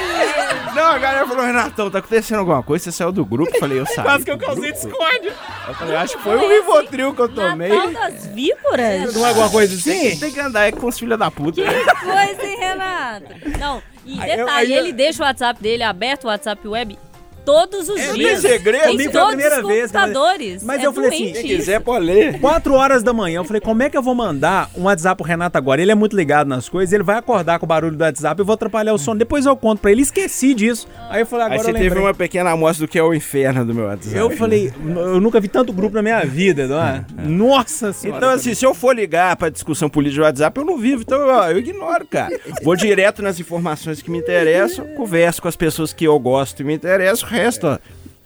Não, 0.76 0.86
a 0.92 0.98
galera 0.98 1.28
falou, 1.28 1.46
Renatão, 1.46 1.90
tá 1.90 2.00
acontecendo 2.00 2.40
alguma 2.40 2.64
coisa? 2.64 2.86
Você 2.86 2.92
saiu 2.92 3.12
do 3.12 3.26
grupo? 3.26 3.52
Eu 3.54 3.60
falei, 3.60 3.80
eu 3.80 3.86
saí. 3.86 4.04
Quase 4.04 4.26
que 4.26 4.32
eu 4.32 4.38
causei 4.38 4.72
discórdia. 4.72 5.34
Eu 5.68 5.74
falei, 5.76 5.96
acho 5.96 6.18
que 6.18 6.24
foi 6.24 6.36
o 6.36 6.48
Rivotril 6.48 7.14
que 7.14 7.22
eu 7.22 7.30
tomei. 7.30 7.70
Natal 7.70 7.92
das 7.92 8.26
víboras? 8.28 9.14
Não 9.14 9.26
é 9.26 9.30
alguma 9.30 9.50
coisa 9.50 9.76
assim? 9.76 10.18
Tem 10.18 10.32
que 10.32 10.40
andar 10.40 10.62
aí 10.62 10.72
com 10.72 10.88
os 10.88 10.98
filhos 10.98 11.18
da 11.18 11.30
puta. 11.30 11.62
Que 11.62 11.96
coisa, 12.06 12.46
hein, 12.46 12.58
Renato? 12.60 13.26
Não, 13.60 13.69
e 14.16 14.18
eu- 14.30 14.38
detalhe, 14.38 14.50
aí 14.52 14.74
eu- 14.74 14.80
ele 14.80 14.94
deixa 14.94 15.22
o 15.24 15.26
WhatsApp 15.26 15.62
dele 15.62 15.84
aberto, 15.84 16.26
o 16.26 16.28
WhatsApp 16.28 16.68
web, 16.68 16.98
todos 17.46 17.90
os 17.90 18.00
É, 18.00 18.14
dias. 18.14 18.42
tem 18.42 18.52
segredo. 18.52 19.02
Em 19.02 19.10
todos 19.10 19.28
primeira 19.30 19.62
os 19.62 19.68
vez, 19.68 19.92
mas- 19.92 20.02
computadores. 20.02 20.64
mas 20.64 20.82
É 20.82 20.86
eu 20.86 20.94
falei 20.94 21.10
assim, 21.10 21.34
Quem 21.34 21.44
quiser 21.44 21.80
pode 21.82 22.06
ler. 22.06 22.40
4 22.40 22.74
horas 22.74 23.04
da 23.04 23.14
manhã, 23.14 23.38
eu 23.40 23.44
falei, 23.44 23.62
como 23.62 23.82
é 23.84 23.90
que 23.90 23.98
eu 23.98 24.02
vou 24.02 24.14
mandar 24.16 24.70
um 24.76 24.84
WhatsApp 24.84 25.18
pro 25.18 25.28
Renato 25.28 25.58
agora? 25.58 25.82
Ele 25.82 25.92
é 25.92 25.96
muito 25.96 26.16
ligado 26.16 26.48
nas 26.48 26.68
coisas, 26.70 26.94
ele 26.94 27.04
vai 27.04 27.18
acordar 27.18 27.60
com 27.60 27.66
o 27.66 27.68
barulho 27.68 27.96
do 27.96 28.04
WhatsApp, 28.04 28.40
eu 28.40 28.46
vou 28.46 28.54
atrapalhar 28.54 28.94
o 28.94 28.98
sono. 28.98 29.18
Depois 29.20 29.46
eu 29.46 29.56
conto 29.56 29.80
pra 29.80 29.92
ele, 29.92 30.02
esqueci 30.02 30.54
disso. 30.54 30.88
Aí 31.10 31.22
eu 31.22 31.26
falei, 31.26 31.46
agora 31.46 31.60
Aí 31.60 31.64
você 31.66 31.72
eu 31.72 31.76
teve 31.76 32.00
uma 32.00 32.14
pequena 32.14 32.52
amostra 32.52 32.86
do 32.86 32.90
que 32.90 32.98
é 33.00 33.04
o 33.04 33.14
inferno 33.14 33.66
do 33.66 33.74
meu 33.74 33.86
WhatsApp. 33.86 34.16
Eu 34.18 34.30
falei, 34.32 34.72
eu 34.86 35.20
nunca 35.20 35.40
vi 35.40 35.48
tanto 35.48 35.72
grupo 35.74 35.96
na 35.96 36.02
minha 36.02 36.24
vida, 36.26 36.68
não 36.68 36.82
é? 36.82 37.06
Nossa 37.26 37.94
senhora. 37.94 38.18
Então, 38.20 38.30
assim, 38.32 38.54
se 38.54 38.66
eu 38.66 38.74
for 38.74 38.96
ligar 38.96 39.36
pra 39.36 39.50
discussão 39.50 39.90
política 39.90 40.22
do 40.22 40.26
WhatsApp, 40.26 40.60
eu 40.60 40.66
não 40.66 40.78
vivo. 40.78 41.02
Então, 41.02 41.20
ó, 41.28 41.48
eu 41.50 41.58
ignoro, 41.60 42.06
cara. 42.06 42.38
Vou 42.64 42.76
direto 42.76 43.22
nas 43.22 43.40
informações 43.40 44.02
que 44.02 44.10
me 44.12 44.18
interessam, 44.18 44.86
converso 44.96 45.42
com 45.42 45.48
as 45.48 45.56
pessoas 45.56 45.94
que 45.94 46.06
eu 46.06 46.18
gosto 46.20 46.62
e 46.62 46.64
me 46.64 46.74
interessam, 46.74 47.28
resto, 47.40 47.68
ó, 47.68 47.78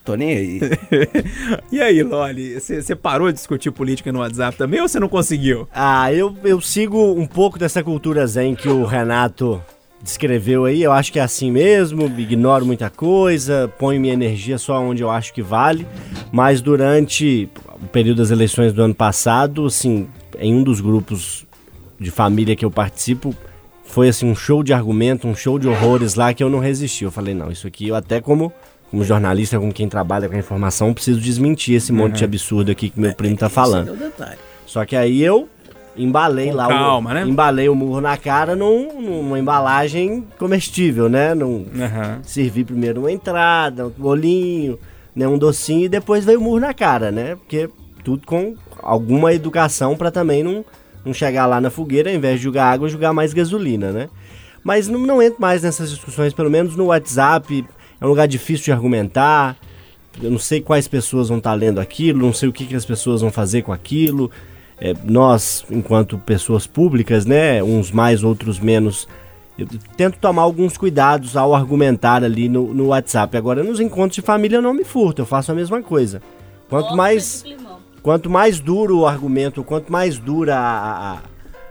tô 0.04 0.16
nem 0.16 0.36
aí. 0.36 0.60
E 1.72 1.82
aí, 1.82 2.04
Loli, 2.04 2.60
você 2.60 2.96
parou 2.96 3.28
de 3.32 3.34
discutir 3.34 3.72
política 3.72 4.12
no 4.12 4.20
WhatsApp 4.20 4.58
também 4.58 4.82
ou 4.82 4.88
você 4.88 5.00
não 5.00 5.10
conseguiu? 5.10 5.68
Ah, 5.74 6.14
eu, 6.14 6.36
eu 6.44 6.62
sigo 6.62 7.14
um 7.14 7.26
pouco 7.26 7.58
dessa 7.58 7.84
cultura 7.84 8.28
zen 8.28 8.56
que 8.56 8.70
o 8.70 8.86
Renato 8.86 9.62
descreveu 10.04 10.66
aí. 10.66 10.84
Eu 10.84 10.92
acho 10.92 11.12
que 11.12 11.20
é 11.20 11.24
assim 11.24 11.50
mesmo, 11.50 12.06
ignoro 12.20 12.66
muita 12.66 12.90
coisa, 12.90 13.72
ponho 13.80 14.00
minha 14.00 14.14
energia 14.14 14.58
só 14.58 14.80
onde 14.80 15.02
eu 15.02 15.10
acho 15.10 15.34
que 15.34 15.42
vale. 15.42 15.88
Mas 16.32 16.62
durante 16.62 17.50
o 17.82 17.88
período 17.88 18.18
das 18.18 18.30
eleições 18.30 18.74
do 18.74 18.84
ano 18.84 18.94
passado, 18.94 19.66
assim, 19.66 20.08
em 20.38 20.54
um 20.54 20.62
dos 20.62 20.82
grupos 20.82 21.48
de 22.00 22.12
família 22.12 22.56
que 22.56 22.66
eu 22.66 22.72
participo, 22.72 23.34
foi 23.86 24.10
assim 24.10 24.30
um 24.30 24.36
show 24.36 24.62
de 24.64 24.74
argumento, 24.74 25.28
um 25.28 25.36
show 25.36 25.58
de 25.58 25.68
horrores 25.68 26.16
lá 26.16 26.34
que 26.34 26.44
eu 26.44 26.50
não 26.50 26.60
resisti. 26.60 27.04
Eu 27.06 27.12
falei, 27.12 27.34
não, 27.34 27.50
isso 27.50 27.66
aqui 27.66 27.88
eu 27.88 27.96
até 27.96 28.20
como 28.20 28.52
como 28.94 29.04
jornalista, 29.04 29.60
como 29.60 29.74
quem 29.74 29.90
trabalha 29.90 30.30
com 30.30 30.36
a 30.36 30.38
informação, 30.38 30.94
preciso 30.94 31.20
desmentir 31.20 31.74
esse 31.76 31.92
monte 31.92 32.18
de 32.18 32.24
absurdo 32.26 32.72
aqui 32.72 32.92
que 32.92 33.00
meu 33.00 33.12
primo 33.16 33.36
tá 33.36 33.50
falando. 33.50 33.88
Esse 33.88 33.90
é 33.90 33.94
o 34.06 34.10
detalhe. 34.10 34.38
Só 34.68 34.86
que 34.86 34.96
aí 34.96 35.24
eu 35.24 35.50
embalei 35.98 36.52
Com 36.52 36.58
lá 36.58 36.68
calma, 36.68 37.10
o, 37.10 37.14
né? 37.16 37.24
embalei 37.26 37.68
o 37.70 37.74
murro 37.74 38.00
na 38.00 38.16
cara 38.18 38.56
num- 38.56 39.02
numa 39.02 39.40
embalagem 39.40 40.24
comestível, 40.38 41.10
né? 41.10 41.34
Num, 41.34 41.66
Aham. 41.76 42.20
servi 42.22 42.64
primeiro 42.64 43.00
uma 43.02 43.12
entrada, 43.12 43.88
um 43.88 43.90
bolinho, 43.90 44.78
né, 45.16 45.28
um 45.28 45.40
docinho 45.40 45.86
e 45.86 45.90
depois 45.90 46.24
veio 46.24 46.40
o 46.40 46.44
murro 46.44 46.60
na 46.60 46.72
cara, 46.72 47.10
né? 47.12 47.36
Porque 47.36 47.68
tudo 48.04 48.28
com 48.28 48.56
alguma 48.84 49.34
educação 49.34 49.96
pra 49.98 50.12
também 50.12 50.44
não, 50.44 50.64
não 51.04 51.16
chegar 51.16 51.48
lá 51.48 51.60
na 51.60 51.72
fogueira, 51.72 52.12
ao 52.12 52.16
invés 52.16 52.38
de 52.38 52.44
jogar 52.44 52.66
água, 52.72 52.88
jogar 52.88 53.12
mais 53.12 53.34
gasolina, 53.34 53.92
né? 53.92 54.08
Mas 54.64 54.88
não, 54.88 55.00
não 55.00 55.20
entro 55.20 55.42
mais 55.42 55.64
nessas 55.64 55.90
discussões, 55.90 56.32
pelo 56.32 56.52
menos 56.52 56.76
no 56.76 56.86
WhatsApp, 56.86 57.66
é 58.04 58.06
um 58.06 58.10
lugar 58.10 58.28
difícil 58.28 58.66
de 58.66 58.72
argumentar. 58.74 59.56
Eu 60.22 60.30
não 60.30 60.38
sei 60.38 60.60
quais 60.60 60.90
pessoas 60.90 61.30
vão 61.30 61.38
estar 61.38 61.54
lendo 61.54 61.80
aquilo, 61.80 62.20
não 62.20 62.34
sei 62.34 62.50
o 62.50 62.54
que, 62.54 62.66
que 62.66 62.76
as 62.76 62.86
pessoas 62.86 63.22
vão 63.22 63.32
fazer 63.32 63.62
com 63.62 63.72
aquilo. 63.72 64.30
É, 64.78 64.94
nós, 65.06 65.66
enquanto 65.72 66.18
pessoas 66.18 66.68
públicas, 66.68 67.26
né, 67.26 67.64
uns 67.64 67.92
mais, 67.92 68.22
outros 68.22 68.60
menos, 68.60 69.08
eu 69.58 69.66
tento 69.96 70.18
tomar 70.18 70.42
alguns 70.42 70.78
cuidados 70.78 71.38
ao 71.38 71.56
argumentar 71.56 72.26
ali 72.26 72.50
no, 72.50 72.74
no 72.74 72.88
WhatsApp. 72.88 73.38
Agora, 73.38 73.64
nos 73.64 73.80
encontros 73.80 74.16
de 74.16 74.22
família 74.22 74.58
eu 74.58 74.62
não 74.62 74.74
me 74.74 74.84
furto, 74.84 75.22
eu 75.22 75.26
faço 75.26 75.54
a 75.54 75.56
mesma 75.56 75.82
coisa. 75.82 76.22
Quanto 76.70 76.98
mais, 76.98 77.46
quanto 78.02 78.30
mais 78.30 78.60
duro 78.60 79.00
o 79.00 79.08
argumento, 79.08 79.64
quanto 79.64 79.90
mais 79.90 80.20
dura 80.20 80.58
a, 80.58 81.14
a, 81.14 81.20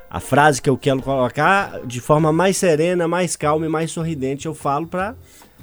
a 0.08 0.20
frase 0.20 0.62
que 0.62 0.70
eu 0.70 0.78
quero 0.78 1.02
colocar, 1.02 1.80
de 1.84 2.00
forma 2.00 2.32
mais 2.32 2.56
serena, 2.56 3.06
mais 3.06 3.36
calma 3.36 3.66
e 3.66 3.68
mais 3.68 3.90
sorridente 3.90 4.46
eu 4.46 4.54
falo 4.54 4.86
pra 4.86 5.14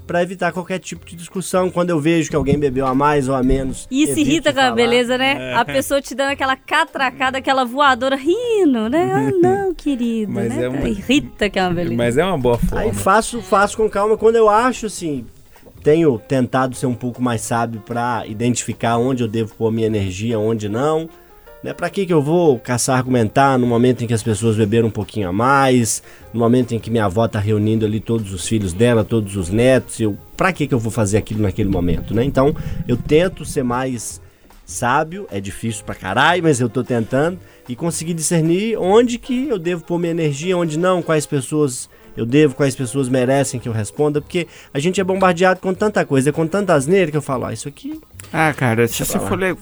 para 0.09 0.23
evitar 0.23 0.51
qualquer 0.51 0.79
tipo 0.79 1.05
de 1.05 1.15
discussão. 1.15 1.69
Quando 1.69 1.91
eu 1.91 1.99
vejo 1.99 2.31
que 2.31 2.35
alguém 2.35 2.57
bebeu 2.57 2.87
a 2.87 2.95
mais 2.95 3.29
ou 3.29 3.35
a 3.35 3.43
menos. 3.43 3.87
E 3.91 4.07
se 4.07 4.21
irrita 4.21 4.51
com 4.51 4.59
a 4.59 4.71
beleza, 4.71 5.19
né? 5.19 5.53
A 5.53 5.63
pessoa 5.63 6.01
te 6.01 6.15
dando 6.15 6.31
aquela 6.31 6.55
catracada, 6.55 7.37
aquela 7.37 7.63
voadora 7.63 8.15
rindo, 8.15 8.89
né? 8.89 9.11
Ah, 9.13 9.29
não, 9.39 9.71
querido, 9.75 10.31
Mas 10.31 10.55
né? 10.55 10.63
é 10.63 10.67
uma- 10.69 10.89
Irrita 10.89 11.47
que 11.47 11.59
é 11.59 11.61
uma 11.61 11.75
beleza. 11.75 11.95
Mas 11.95 12.17
é 12.17 12.25
uma 12.25 12.39
boa 12.39 12.57
forma. 12.57 12.81
Aí 12.81 12.91
faço, 12.91 13.39
faço 13.43 13.77
com 13.77 13.87
calma. 13.87 14.17
Quando 14.17 14.35
eu 14.35 14.49
acho, 14.49 14.87
assim, 14.87 15.27
tenho 15.83 16.17
tentado 16.17 16.75
ser 16.75 16.87
um 16.87 16.95
pouco 16.95 17.21
mais 17.21 17.41
sábio 17.41 17.79
pra 17.85 18.23
identificar 18.25 18.97
onde 18.97 19.21
eu 19.21 19.27
devo 19.27 19.53
pôr 19.53 19.71
minha 19.71 19.85
energia, 19.85 20.39
onde 20.39 20.67
não. 20.67 21.07
Né? 21.63 21.73
Pra 21.73 21.89
que 21.89 22.05
que 22.05 22.13
eu 22.13 22.21
vou 22.21 22.57
caçar 22.57 22.97
argumentar 22.97 23.57
no 23.57 23.67
momento 23.67 24.03
em 24.03 24.07
que 24.07 24.13
as 24.13 24.23
pessoas 24.23 24.55
beberam 24.55 24.87
um 24.87 24.91
pouquinho 24.91 25.27
a 25.27 25.33
mais, 25.33 26.01
no 26.33 26.39
momento 26.39 26.73
em 26.73 26.79
que 26.79 26.89
minha 26.89 27.05
avó 27.05 27.27
tá 27.27 27.37
reunindo 27.39 27.85
ali 27.85 27.99
todos 27.99 28.31
os 28.33 28.47
filhos 28.47 28.71
dela, 28.71 29.03
todos 29.03 29.35
os 29.35 29.49
netos, 29.49 29.99
eu, 29.99 30.17
pra 30.37 30.53
que 30.53 30.67
que 30.67 30.73
eu 30.73 30.79
vou 30.79 30.91
fazer 30.91 31.17
aquilo 31.17 31.41
naquele 31.41 31.69
momento, 31.69 32.13
né? 32.13 32.23
Então, 32.23 32.55
eu 32.87 32.95
tento 32.95 33.43
ser 33.43 33.63
mais 33.63 34.21
sábio, 34.65 35.27
é 35.31 35.39
difícil 35.41 35.83
pra 35.83 35.95
caralho, 35.95 36.43
mas 36.43 36.61
eu 36.61 36.69
tô 36.69 36.83
tentando, 36.83 37.37
e 37.67 37.75
conseguir 37.75 38.13
discernir 38.13 38.77
onde 38.77 39.17
que 39.17 39.47
eu 39.49 39.57
devo 39.59 39.83
pôr 39.83 39.97
minha 39.99 40.11
energia, 40.11 40.55
onde 40.55 40.77
não, 40.77 41.01
quais 41.01 41.25
pessoas 41.25 41.89
eu 42.15 42.25
devo, 42.25 42.53
quais 42.55 42.75
pessoas 42.75 43.07
merecem 43.09 43.59
que 43.59 43.67
eu 43.69 43.73
responda, 43.73 44.19
porque 44.21 44.47
a 44.73 44.79
gente 44.79 44.99
é 44.99 45.03
bombardeado 45.03 45.59
com 45.59 45.73
tanta 45.73 46.05
coisa, 46.05 46.31
com 46.31 46.45
tanta 46.45 46.73
asneira 46.73 47.09
que 47.11 47.17
eu 47.17 47.21
falo, 47.21 47.45
ah, 47.45 47.53
isso 47.53 47.67
aqui 47.67 47.99
Ah, 48.31 48.53
cara, 48.53 48.87
se 48.87 49.03
você 49.05 49.17
for, 49.19 49.37
le- 49.39 49.55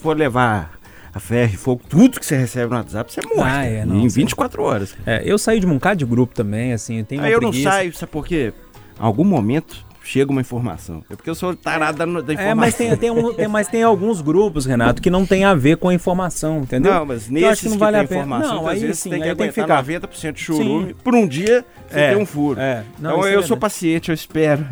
for 0.00 0.16
levar 0.16 0.75
a 1.16 1.20
ferro 1.20 1.56
fogo, 1.56 1.80
tudo 1.88 2.20
que 2.20 2.26
você 2.26 2.36
recebe 2.36 2.70
no 2.70 2.76
WhatsApp, 2.76 3.10
você 3.12 3.20
morre. 3.34 3.50
Ah, 3.50 3.64
é, 3.64 3.84
não, 3.86 3.96
em 4.00 4.08
sim. 4.10 4.20
24 4.20 4.62
horas. 4.62 4.94
É, 5.06 5.22
eu 5.24 5.38
saí 5.38 5.58
de 5.58 5.66
um 5.66 5.74
bocado 5.74 5.96
de 5.98 6.04
grupo 6.04 6.34
também, 6.34 6.72
assim, 6.74 6.98
eu 6.98 7.04
tenho 7.04 7.22
Aí 7.22 7.32
eu 7.32 7.40
não 7.40 7.50
preguiça. 7.50 7.70
saio, 7.70 7.94
sabe 7.94 8.12
por 8.12 8.26
quê? 8.26 8.52
Em 9.00 9.02
algum 9.02 9.24
momento 9.24 9.84
chega 10.04 10.30
uma 10.30 10.40
informação. 10.40 11.02
É 11.10 11.16
porque 11.16 11.28
eu 11.28 11.34
sou 11.34 11.56
tarado 11.56 11.98
da, 11.98 12.04
da 12.04 12.32
informação. 12.32 12.46
É, 12.50 12.54
mas 12.54 12.74
tem, 12.76 12.96
tem, 12.96 13.10
um- 13.10 13.34
tem- 13.34 13.48
mas 13.48 13.66
tem 13.66 13.82
alguns 13.82 14.20
grupos, 14.20 14.64
Renato, 14.64 15.02
que 15.02 15.10
não 15.10 15.26
tem 15.26 15.44
a 15.44 15.52
ver 15.52 15.78
com 15.78 15.88
a 15.88 15.94
informação, 15.94 16.58
entendeu? 16.60 16.92
Não, 16.94 17.04
mas 17.06 17.24
Então, 17.28 17.38
eu 17.42 17.48
nesses 17.48 17.64
acho 17.66 17.72
que, 17.72 17.78
vale 17.78 17.96
tem 17.96 18.04
a 18.04 18.08
pena. 18.08 18.20
informação, 18.20 18.54
Não, 18.56 18.68
às 18.68 18.74
aí 18.74 18.80
vezes 18.80 18.98
sim, 19.00 19.10
tem 19.10 19.20
que 19.22 19.34
tem 19.34 19.46
que 19.48 19.52
ficar. 19.52 19.82
90% 19.82 20.32
de 20.34 20.40
churume. 20.40 20.94
Por 20.94 21.12
um 21.14 21.26
dia, 21.26 21.64
você 21.90 21.98
É, 21.98 22.12
tem 22.14 22.22
um 22.22 22.26
furo. 22.26 22.60
é. 22.60 22.84
Não, 23.00 23.10
então 23.12 23.20
isso 23.22 23.28
é 23.30 23.34
eu 23.36 23.42
sou 23.42 23.56
paciente, 23.56 24.10
eu 24.10 24.14
espero. 24.14 24.64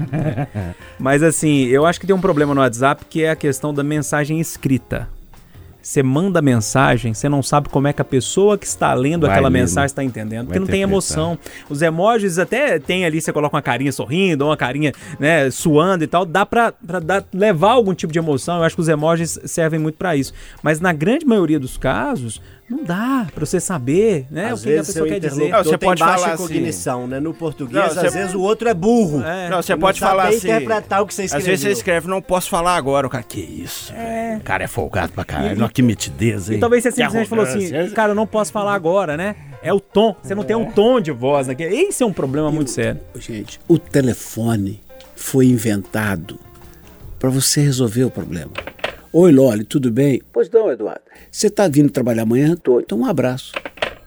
Mas 1.00 1.22
assim, 1.22 1.64
eu 1.64 1.84
acho 1.84 1.98
que 2.00 2.06
tem 2.06 2.14
um 2.14 2.20
problema 2.20 2.54
no 2.54 2.60
WhatsApp 2.60 3.04
que 3.08 3.22
é 3.24 3.30
a 3.30 3.36
questão 3.36 3.74
da 3.74 3.82
mensagem 3.82 4.38
escrita. 4.40 5.08
Você 5.84 6.02
manda 6.02 6.40
mensagem, 6.40 7.12
você 7.12 7.28
não 7.28 7.42
sabe 7.42 7.68
como 7.68 7.86
é 7.86 7.92
que 7.92 8.00
a 8.00 8.04
pessoa 8.04 8.56
que 8.56 8.66
está 8.66 8.94
lendo 8.94 9.26
Vai 9.26 9.36
aquela 9.36 9.50
né? 9.50 9.60
mensagem 9.60 9.84
está 9.86 10.02
entendendo, 10.02 10.46
porque 10.46 10.58
Vai 10.58 10.66
não 10.66 10.66
tem 10.66 10.80
emoção. 10.80 11.38
Os 11.68 11.82
emojis 11.82 12.38
até 12.38 12.78
tem 12.78 13.04
ali, 13.04 13.20
você 13.20 13.32
coloca 13.34 13.54
uma 13.54 13.60
carinha 13.62 13.92
sorrindo, 13.92 14.44
ou 14.44 14.50
uma 14.50 14.56
carinha, 14.56 14.92
né, 15.20 15.50
suando 15.50 16.02
e 16.02 16.06
tal, 16.06 16.24
dá 16.24 16.48
dar- 17.02 17.24
levar 17.34 17.72
algum 17.72 17.92
tipo 17.94 18.10
de 18.12 18.18
emoção. 18.18 18.56
Eu 18.56 18.62
acho 18.64 18.74
que 18.74 18.80
os 18.80 18.88
emojis 18.88 19.38
servem 19.44 19.78
muito 19.78 19.96
pra 19.98 20.16
isso. 20.16 20.32
Mas 20.62 20.80
na 20.80 20.92
grande 20.92 21.26
maioria 21.26 21.60
dos 21.60 21.76
casos, 21.76 22.40
não 22.68 22.82
dá 22.84 23.26
pra 23.34 23.44
você 23.44 23.60
saber, 23.60 24.26
né, 24.30 24.50
Às 24.50 24.60
o 24.60 24.64
que, 24.64 24.68
a 24.70 24.72
vezes 24.76 24.86
pessoa 24.94 25.08
quer 25.08 25.20
dizer. 25.20 25.48
Não, 25.50 25.64
você 25.64 25.78
pode 25.78 26.00
baixa 26.00 26.18
falar 26.18 26.32
assim- 26.34 26.42
cognição, 26.42 27.06
né? 27.06 27.20
No 27.20 27.34
português, 27.34 27.74
Não, 27.76 27.84
às 27.84 27.94
você- 27.94 28.18
vezes 28.18 28.34
o 28.34 28.40
outro 28.40 28.68
é 28.68 28.74
burro. 28.74 29.22
É. 29.22 29.48
Não, 29.50 29.62
você 29.62 29.72
Não 29.72 29.80
pode 29.80 29.98
sabe 29.98 30.10
falar 30.10 30.28
assim. 30.28 30.36
interpretar 30.38 31.02
o 31.02 31.06
que 31.06 31.14
você 31.14 31.22
Às 31.22 31.26
escreveu. 31.26 31.46
vezes 31.50 31.64
você 31.66 31.72
escreve, 31.72 32.08
não 32.08 32.22
posso 32.22 32.48
falar 32.48 32.76
agora. 32.76 33.06
O 33.06 33.10
cara, 33.10 33.22
que 33.22 33.40
isso? 33.40 33.92
velho? 33.92 34.38
O 34.38 34.42
cara 34.42 34.64
é 34.64 34.66
folgado 34.66 35.12
pra 35.12 35.24
caralho. 35.24 35.60
Olha 35.60 35.68
que 35.70 35.82
mitidez, 35.82 36.48
hein? 36.50 36.56
E 36.56 36.60
talvez 36.60 36.82
você 36.82 36.90
simplesmente 36.92 37.28
falou 37.28 37.44
assim, 37.44 37.64
arrogância. 37.66 37.94
cara, 37.94 38.12
eu 38.12 38.16
não 38.16 38.26
posso 38.26 38.50
falar 38.52 38.74
agora, 38.74 39.16
né? 39.16 39.36
É 39.62 39.72
o 39.72 39.80
tom. 39.80 40.14
Você 40.22 40.34
não 40.34 40.42
tem 40.42 40.54
um 40.56 40.70
tom 40.70 41.00
de 41.00 41.10
voz 41.10 41.46
naquele. 41.46 41.74
Esse 41.74 42.02
é 42.02 42.06
um 42.06 42.12
problema 42.12 42.50
muito 42.50 42.70
sério. 42.70 43.00
Gente, 43.18 43.58
o 43.68 43.78
telefone 43.78 44.80
foi 45.16 45.46
inventado 45.46 46.38
para 47.18 47.30
você 47.30 47.60
resolver 47.62 48.04
o 48.04 48.10
problema. 48.10 48.50
Oi, 49.16 49.30
Loli, 49.30 49.62
tudo 49.62 49.92
bem? 49.92 50.20
Pois 50.32 50.50
não, 50.50 50.72
Eduardo. 50.72 51.02
Você 51.30 51.46
está 51.46 51.68
vindo 51.68 51.88
trabalhar 51.88 52.22
amanhã? 52.22 52.56
Tô. 52.56 52.80
Então 52.80 52.98
um 52.98 53.06
abraço. 53.06 53.52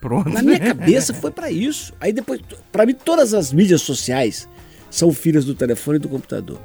Pronto. 0.02 0.30
Na 0.30 0.42
minha 0.42 0.60
cabeça 0.60 1.14
foi 1.14 1.32
pra 1.32 1.50
isso. 1.50 1.94
Aí 1.98 2.12
depois, 2.12 2.42
pra 2.74 2.86
mim, 2.86 2.94
todas 2.94 3.34
as 3.34 3.54
mídias 3.54 3.82
sociais 3.82 4.50
são 4.92 5.14
filhas 5.14 5.46
do 5.46 5.56
telefone 5.56 5.96
e 5.96 6.02
do 6.02 6.10
computador. 6.10 6.60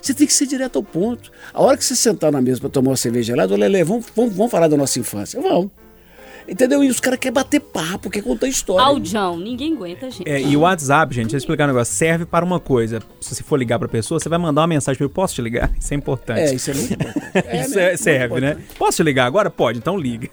Você 0.00 0.14
tem 0.14 0.28
que 0.28 0.32
ser 0.32 0.46
direto 0.46 0.76
ao 0.76 0.82
ponto. 0.84 1.32
A 1.52 1.60
hora 1.60 1.76
que 1.76 1.84
você 1.84 1.96
sentar 1.96 2.30
na 2.30 2.40
mesa 2.40 2.60
pra 2.60 2.68
tomar 2.68 2.90
uma 2.90 2.96
cerveja 2.96 3.32
gelada, 3.32 3.56
Lele, 3.56 3.82
vamos, 3.82 4.06
vamos, 4.14 4.32
vamos 4.32 4.52
falar 4.52 4.68
da 4.68 4.76
nossa 4.76 5.00
infância. 5.00 5.40
Vamos. 5.40 5.72
Entendeu? 6.48 6.82
E 6.82 6.88
os 6.88 6.98
caras 6.98 7.18
querem 7.18 7.34
bater 7.34 7.60
papo, 7.60 8.08
quer 8.08 8.22
contar 8.22 8.46
história. 8.48 8.82
Audião, 8.86 9.36
ninguém 9.38 9.74
aguenta, 9.74 10.10
gente. 10.10 10.28
É, 10.28 10.40
e 10.40 10.56
o 10.56 10.60
WhatsApp, 10.60 11.14
gente, 11.14 11.24
deixa 11.24 11.36
eu 11.36 11.38
explicar 11.38 11.64
um 11.64 11.68
negócio. 11.68 11.94
Serve 11.94 12.24
para 12.24 12.44
uma 12.44 12.58
coisa. 12.58 13.00
Se 13.20 13.34
você 13.34 13.42
for 13.42 13.56
ligar 13.58 13.78
pra 13.78 13.86
pessoa, 13.88 14.18
você 14.18 14.28
vai 14.28 14.38
mandar 14.38 14.62
uma 14.62 14.66
mensagem 14.66 14.96
pra 14.96 15.04
eu 15.04 15.10
posso 15.10 15.34
te 15.34 15.42
ligar? 15.42 15.70
Isso 15.78 15.92
é 15.92 15.96
importante. 15.96 16.40
É, 16.40 16.54
isso 16.54 16.70
é 16.70 16.74
muito 16.74 16.92
importante. 16.94 17.28
É, 17.48 17.60
Isso 17.60 17.76
né? 17.76 17.82
é- 17.84 17.88
Muito 17.88 18.02
serve, 18.02 18.40
né? 18.40 18.50
importante. 18.52 18.76
Posso 18.78 18.96
te 18.96 19.02
ligar 19.02 19.26
agora? 19.26 19.50
Pode, 19.50 19.78
então 19.78 19.96
liga. 19.98 20.28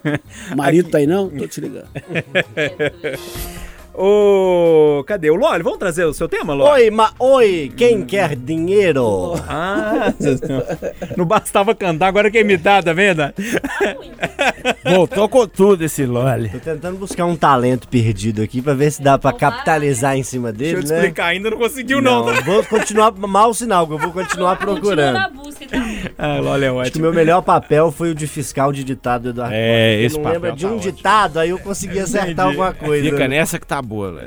Marido 0.56 0.88
tá 0.88 0.98
aí 0.98 1.06
não? 1.06 1.28
Tô 1.28 1.46
te 1.46 1.60
ligando. 1.60 1.86
Ô, 3.98 5.02
cadê? 5.06 5.30
O 5.30 5.34
Loli, 5.36 5.62
vamos 5.62 5.78
trazer 5.78 6.04
o 6.04 6.12
seu 6.12 6.28
tema, 6.28 6.52
Loli? 6.52 6.70
Oi, 6.82 6.90
ma 6.90 7.12
oi, 7.18 7.72
quem 7.74 8.04
quer 8.04 8.36
dinheiro? 8.36 9.32
Ah, 9.48 10.12
não 11.16 11.24
bastava 11.24 11.74
cantar, 11.74 12.08
agora 12.08 12.30
quer 12.30 12.40
imitar, 12.40 12.84
tá 12.84 12.92
vendo? 12.92 13.22
Voltou 14.84 15.28
com 15.30 15.46
tudo 15.46 15.82
esse 15.82 16.04
Loli. 16.04 16.50
Tô 16.50 16.58
tentando 16.58 16.98
buscar 16.98 17.24
um 17.24 17.34
talento 17.34 17.88
perdido 17.88 18.42
aqui 18.42 18.60
pra 18.60 18.74
ver 18.74 18.90
se 18.90 19.00
dá 19.00 19.16
pra 19.16 19.32
capitalizar 19.32 20.14
em 20.14 20.22
cima 20.22 20.52
Deixa 20.52 20.74
dele, 20.74 20.82
eu 20.82 20.84
te 20.86 20.90
né? 20.92 20.98
explicar, 20.98 21.26
ainda 21.28 21.48
não 21.50 21.56
conseguiu 21.56 22.02
não, 22.02 22.26
tá? 22.26 22.32
vou 22.42 22.62
continuar, 22.64 23.12
mau 23.12 23.54
sinal, 23.54 23.86
que 23.86 23.94
eu 23.94 23.98
vou 23.98 24.12
continuar 24.12 24.56
Continua 24.58 24.74
procurando. 24.74 25.14
na 25.14 25.28
busca, 25.30 25.64
então. 25.64 25.80
Ah, 26.18 26.38
Loli 26.38 26.64
é 26.64 26.68
Acho 26.68 26.74
que 26.74 26.76
o 26.76 26.80
ótimo. 26.80 27.02
meu 27.04 27.14
melhor 27.14 27.40
papel 27.40 27.90
foi 27.90 28.10
o 28.10 28.14
de 28.14 28.26
fiscal 28.26 28.72
de 28.74 28.84
ditado 28.84 29.22
do 29.22 29.30
Eduardo 29.30 29.54
É, 29.54 30.02
esse 30.02 30.16
não 30.16 30.22
papel 30.22 30.40
lembra 30.40 30.52
de 30.56 30.62
tá 30.66 30.70
um 30.70 30.76
ótimo. 30.76 30.92
ditado, 30.92 31.38
aí 31.38 31.48
eu 31.48 31.58
consegui 31.58 31.98
acertar 31.98 32.46
alguma 32.46 32.74
coisa. 32.74 33.02
Fica 33.04 33.20
né? 33.20 33.28
nessa 33.28 33.58
que 33.58 33.66
tá 33.66 33.80
boa, 33.86 34.10
Loli. 34.10 34.26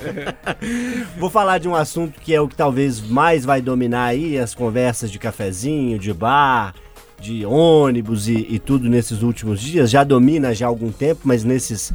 Vou 1.20 1.30
falar 1.30 1.58
de 1.58 1.68
um 1.68 1.76
assunto 1.76 2.20
que 2.20 2.34
é 2.34 2.40
o 2.42 2.48
que 2.48 2.56
talvez 2.56 3.02
mais 3.02 3.46
vai 3.46 3.62
dominar 3.62 4.06
aí 4.06 4.40
as 4.40 4.56
conversas 4.56 5.12
de 5.12 5.20
cafezinho, 5.20 6.00
de 6.00 6.14
bar, 6.14 6.74
de 7.20 7.46
ônibus 7.46 8.28
e, 8.28 8.48
e 8.50 8.58
tudo 8.58 8.90
nesses 8.90 9.22
últimos 9.22 9.62
dias. 9.62 9.90
Já 9.92 10.04
domina 10.04 10.56
já 10.56 10.66
há 10.66 10.70
algum 10.70 10.92
tempo, 10.92 11.22
mas 11.26 11.44
nesses 11.44 11.94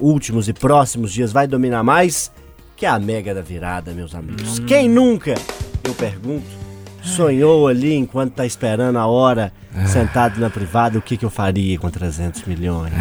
últimos 0.00 0.48
e 0.48 0.52
próximos 0.52 1.12
dias 1.12 1.32
vai 1.32 1.46
dominar 1.46 1.82
mais, 1.82 2.30
que 2.76 2.86
é 2.86 2.88
a 2.88 2.98
mega 2.98 3.34
da 3.34 3.42
virada, 3.42 3.92
meus 3.92 4.14
amigos. 4.14 4.58
Quem 4.60 4.88
nunca, 4.88 5.34
eu 5.84 5.94
pergunto, 5.94 6.63
sonhou 7.04 7.68
ali 7.68 7.94
enquanto 7.94 8.32
tá 8.32 8.46
esperando 8.46 8.96
a 8.96 9.06
hora, 9.06 9.52
sentado 9.86 10.40
na 10.40 10.48
privada, 10.48 10.98
o 10.98 11.02
que, 11.02 11.16
que 11.16 11.24
eu 11.24 11.30
faria 11.30 11.78
com 11.78 11.90
300 11.90 12.44
milhões? 12.44 12.92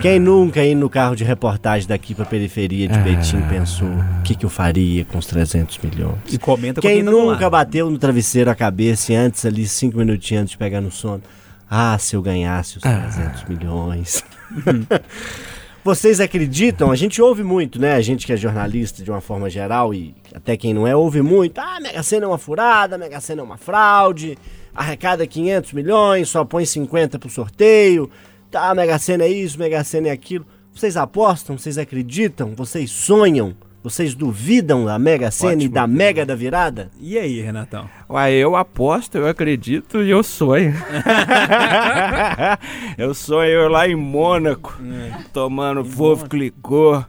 Quem 0.00 0.18
nunca 0.18 0.64
ir 0.64 0.74
no 0.74 0.88
carro 0.88 1.16
de 1.16 1.24
reportagem 1.24 1.88
daqui 1.88 2.14
pra 2.14 2.24
periferia 2.24 2.88
de 2.88 2.98
Betim 2.98 3.40
pensou, 3.42 3.88
o 3.88 4.22
que, 4.22 4.34
que 4.34 4.44
eu 4.44 4.50
faria 4.50 5.04
com 5.04 5.18
os 5.18 5.26
300 5.26 5.78
milhões? 5.78 6.18
E 6.30 6.38
comenta 6.38 6.80
com 6.80 6.86
Quem 6.86 7.04
tá 7.04 7.10
nunca 7.10 7.50
bateu 7.50 7.90
no 7.90 7.98
travesseiro 7.98 8.50
a 8.50 8.54
cabeça 8.54 9.12
e 9.12 9.16
antes 9.16 9.44
ali, 9.44 9.66
cinco 9.66 9.98
minutinhos 9.98 10.42
antes 10.42 10.52
de 10.52 10.58
pegar 10.58 10.80
no 10.80 10.90
sono? 10.90 11.22
Ah, 11.68 11.96
se 11.98 12.14
eu 12.14 12.22
ganhasse 12.22 12.76
os 12.76 12.82
300 12.82 13.44
milhões. 13.48 14.24
Vocês 15.84 16.20
acreditam? 16.20 16.92
A 16.92 16.96
gente 16.96 17.20
ouve 17.20 17.42
muito, 17.42 17.80
né? 17.80 17.94
A 17.94 18.00
gente 18.00 18.24
que 18.24 18.32
é 18.32 18.36
jornalista 18.36 19.02
de 19.02 19.10
uma 19.10 19.20
forma 19.20 19.50
geral 19.50 19.92
e 19.92 20.14
até 20.32 20.56
quem 20.56 20.72
não 20.72 20.86
é, 20.86 20.94
ouve 20.94 21.20
muito. 21.22 21.58
Ah, 21.58 21.80
Mega 21.80 22.04
Sena 22.04 22.24
é 22.24 22.28
uma 22.28 22.38
furada, 22.38 22.96
Mega 22.96 23.20
Sena 23.20 23.40
é 23.40 23.44
uma 23.44 23.56
fraude, 23.56 24.38
arrecada 24.72 25.26
500 25.26 25.72
milhões, 25.72 26.28
só 26.28 26.44
põe 26.44 26.64
50 26.64 27.18
pro 27.18 27.28
sorteio. 27.28 28.08
Tá, 28.48 28.72
Mega 28.76 28.96
Sena 28.96 29.24
é 29.24 29.28
isso, 29.28 29.58
Mega 29.58 29.82
Sena 29.82 30.06
é 30.06 30.12
aquilo. 30.12 30.46
Vocês 30.72 30.96
apostam? 30.96 31.58
Vocês 31.58 31.76
acreditam? 31.76 32.54
Vocês 32.54 32.88
sonham? 32.88 33.56
Vocês 33.82 34.14
duvidam 34.14 34.84
da 34.84 34.96
Mega 34.96 35.28
Sena 35.32 35.60
e 35.60 35.68
da 35.68 35.88
Mega 35.88 36.24
da 36.24 36.36
virada? 36.36 36.88
E 37.00 37.18
aí, 37.18 37.40
Renatão? 37.40 37.90
Uai, 38.08 38.32
eu 38.32 38.54
aposto, 38.54 39.18
eu 39.18 39.26
acredito 39.26 40.00
e 40.00 40.10
eu 40.10 40.22
sonho. 40.22 40.72
eu 42.96 43.12
sonho 43.12 43.66
lá 43.66 43.88
em 43.88 43.96
Mônaco, 43.96 44.78
tomando 45.32 45.82
Wolf 45.82 46.28
Clicô, 46.28 47.04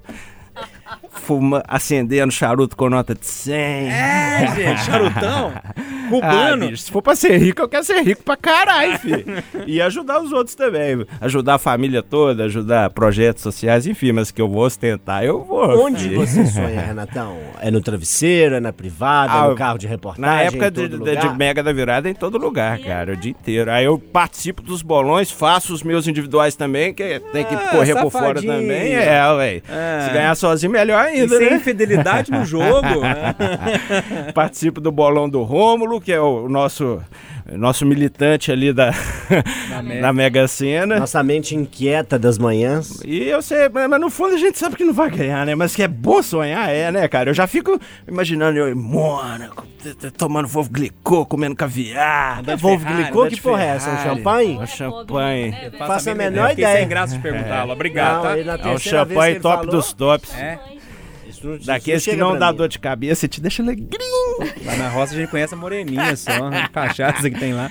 fuma, 1.13 1.63
acendendo 1.67 2.31
charuto 2.31 2.75
com 2.75 2.89
nota 2.89 3.13
de 3.15 3.25
100. 3.25 3.55
É, 3.55 4.53
gente, 4.55 4.85
charutão. 4.85 5.53
Ah, 6.05 6.09
Cubano. 6.09 6.67
bicho, 6.69 6.83
se 6.83 6.91
for 6.91 7.01
pra 7.01 7.15
ser 7.15 7.37
rico, 7.39 7.61
eu 7.61 7.67
quero 7.67 7.83
ser 7.83 8.01
rico 8.03 8.21
pra 8.23 8.35
caralho, 8.35 8.99
filho. 8.99 9.25
E 9.65 9.81
ajudar 9.81 10.21
os 10.21 10.31
outros 10.31 10.53
também. 10.53 11.03
Ajudar 11.19 11.55
a 11.55 11.57
família 11.57 12.03
toda, 12.03 12.43
ajudar 12.43 12.89
projetos 12.91 13.41
sociais, 13.41 13.87
enfim, 13.87 14.11
mas 14.11 14.29
que 14.29 14.39
eu 14.41 14.47
vou 14.47 14.63
ostentar, 14.65 15.23
eu 15.23 15.43
vou. 15.43 15.85
Onde 15.85 16.09
filho. 16.09 16.19
você 16.19 16.45
sonha, 16.45 16.81
Renatão? 16.85 17.37
É 17.61 17.71
no 17.71 17.81
travesseiro, 17.81 18.55
é 18.55 18.59
na 18.59 18.71
privada, 18.73 19.33
Ah, 19.33 19.45
é 19.45 19.49
no 19.49 19.55
carro 19.55 19.77
de 19.79 19.87
reportagem? 19.87 20.29
Na 20.35 20.41
época 20.43 20.69
de, 20.69 20.87
de-? 20.89 21.29
Mega 21.37 21.63
da 21.63 21.71
Virada, 21.73 22.07
em 22.09 22.13
todo 22.13 22.37
lugar, 22.37 22.77
cara, 22.79 23.13
o 23.13 23.17
dia 23.17 23.31
inteiro. 23.31 23.71
Aí 23.71 23.85
eu 23.85 23.97
participo 23.97 24.61
dos 24.61 24.81
bolões, 24.83 25.31
faço 25.31 25.73
os 25.73 25.81
meus 25.81 26.05
individuais 26.07 26.53
também, 26.55 26.93
que 26.93 27.19
tem 27.31 27.45
que 27.45 27.55
Ah, 27.55 27.69
correr 27.71 27.95
por 27.95 28.11
fora 28.11 28.39
também. 28.41 28.93
É, 28.93 29.25
ué. 29.33 29.61
Ah. 29.69 30.05
Se 30.07 30.13
ganhar 30.13 30.35
sozinho, 30.35 30.71
melhor 30.71 31.02
E 31.11 31.21
ainda, 31.21 31.37
sem 31.37 31.49
né? 31.49 31.55
infidelidade 31.57 32.31
no 32.31 32.45
jogo. 32.45 33.01
né? 33.01 33.35
Participo 34.33 34.79
do 34.81 34.91
bolão 34.91 35.29
do 35.29 35.43
Rômulo, 35.43 35.99
que 36.01 36.11
é 36.11 36.19
o 36.19 36.47
nosso, 36.49 37.01
nosso 37.51 37.85
militante 37.85 38.51
ali 38.51 38.71
da, 38.73 38.91
da 40.01 40.11
Mega 40.13 40.47
Sena. 40.47 40.99
Nossa 40.99 41.21
mente 41.23 41.55
inquieta 41.55 42.17
das 42.17 42.37
manhãs. 42.37 43.01
E 43.05 43.23
eu 43.23 43.41
sei, 43.41 43.69
mas 43.69 43.99
no 43.99 44.09
fundo 44.09 44.35
a 44.35 44.37
gente 44.37 44.57
sabe 44.57 44.75
que 44.75 44.83
não 44.83 44.93
vai 44.93 45.09
ganhar, 45.09 45.45
né? 45.45 45.55
Mas 45.55 45.75
que 45.75 45.83
é 45.83 45.87
bom 45.87 46.21
sonhar, 46.21 46.69
é, 46.69 46.91
né, 46.91 47.07
cara? 47.07 47.29
Eu 47.29 47.33
já 47.33 47.47
fico 47.47 47.79
imaginando 48.07 48.57
eu 48.57 48.69
em 48.69 48.75
Mônaco, 48.75 49.65
tomando 50.17 50.47
Volvo 50.47 50.69
Glicô, 50.71 51.25
comendo 51.25 51.55
caviar. 51.55 52.39
Andar 52.39 52.57
Volvo 52.57 52.85
Glicô, 52.85 53.27
que 53.27 53.39
porra 53.41 53.63
é 53.63 53.67
essa? 53.67 53.91
Um 53.91 53.97
champanhe? 53.97 54.57
Um 54.57 54.67
champanhe. 54.67 55.51
Né, 55.51 55.69
velho? 55.69 55.77
Faço 55.77 56.09
a 56.09 56.15
bem 56.15 56.29
menor 56.29 56.51
ideia. 56.51 56.77
sem 56.79 56.87
graça 56.87 57.17
de. 57.17 57.23
Obrigado, 57.71 58.15
Não, 58.15 58.21
tá? 58.23 58.37
ele 58.37 58.43
na 58.47 58.53
É 58.53 58.55
um 58.55 58.59
terceira 58.61 58.73
vez 58.73 58.81
que 58.83 58.89
champanhe 58.89 59.39
top 59.39 59.57
falou, 59.65 59.71
dos 59.71 59.93
tops. 59.93 60.35
É. 60.35 60.59
isso 61.49 61.57
isso 61.57 61.65
Daqueles 61.67 62.03
que 62.05 62.15
não 62.15 62.37
dá 62.37 62.51
mim. 62.51 62.57
dor 62.57 62.67
de 62.67 62.79
cabeça 62.79 63.25
e 63.25 63.29
te 63.29 63.39
deixa 63.41 63.61
alegria. 63.63 63.99
Lá 64.65 64.75
na 64.77 64.89
roça 64.89 65.13
a 65.13 65.17
gente 65.17 65.29
conhece 65.29 65.53
a 65.53 65.57
moreninha 65.57 66.15
só, 66.15 66.31
a 66.47 66.67
cachaça 66.69 67.29
que 67.29 67.39
tem 67.39 67.53
lá. 67.53 67.69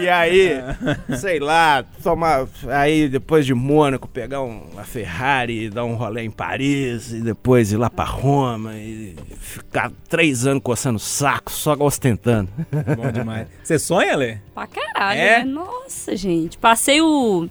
E 0.00 0.08
aí, 0.08 0.52
sei 1.18 1.38
lá, 1.40 1.84
tomar. 2.02 2.46
Aí 2.68 3.08
depois 3.08 3.44
de 3.46 3.54
Mônaco, 3.54 4.06
pegar 4.08 4.42
um- 4.42 4.64
uma 4.72 4.84
Ferrari, 4.84 5.68
dar 5.70 5.84
um 5.84 5.94
rolê 5.94 6.22
em 6.22 6.30
Paris, 6.30 7.12
e 7.12 7.20
depois 7.20 7.72
ir 7.72 7.76
lá 7.76 7.88
pra 7.90 8.04
Roma 8.04 8.74
e 8.76 9.16
ficar 9.40 9.90
três 10.08 10.46
anos 10.46 10.62
coçando 10.62 10.96
o 10.96 11.00
saco, 11.00 11.50
só 11.50 11.74
ostentando. 11.80 12.48
Bom 12.96 13.10
demais. 13.10 13.46
Você 13.62 13.78
sonha, 13.78 14.16
Lê? 14.16 14.38
Pra 14.54 14.66
caralho, 14.66 15.20
É? 15.20 15.38
né? 15.38 15.44
Nossa, 15.44 16.14
gente. 16.16 16.58
Passei 16.58 17.00
o, 17.00 17.48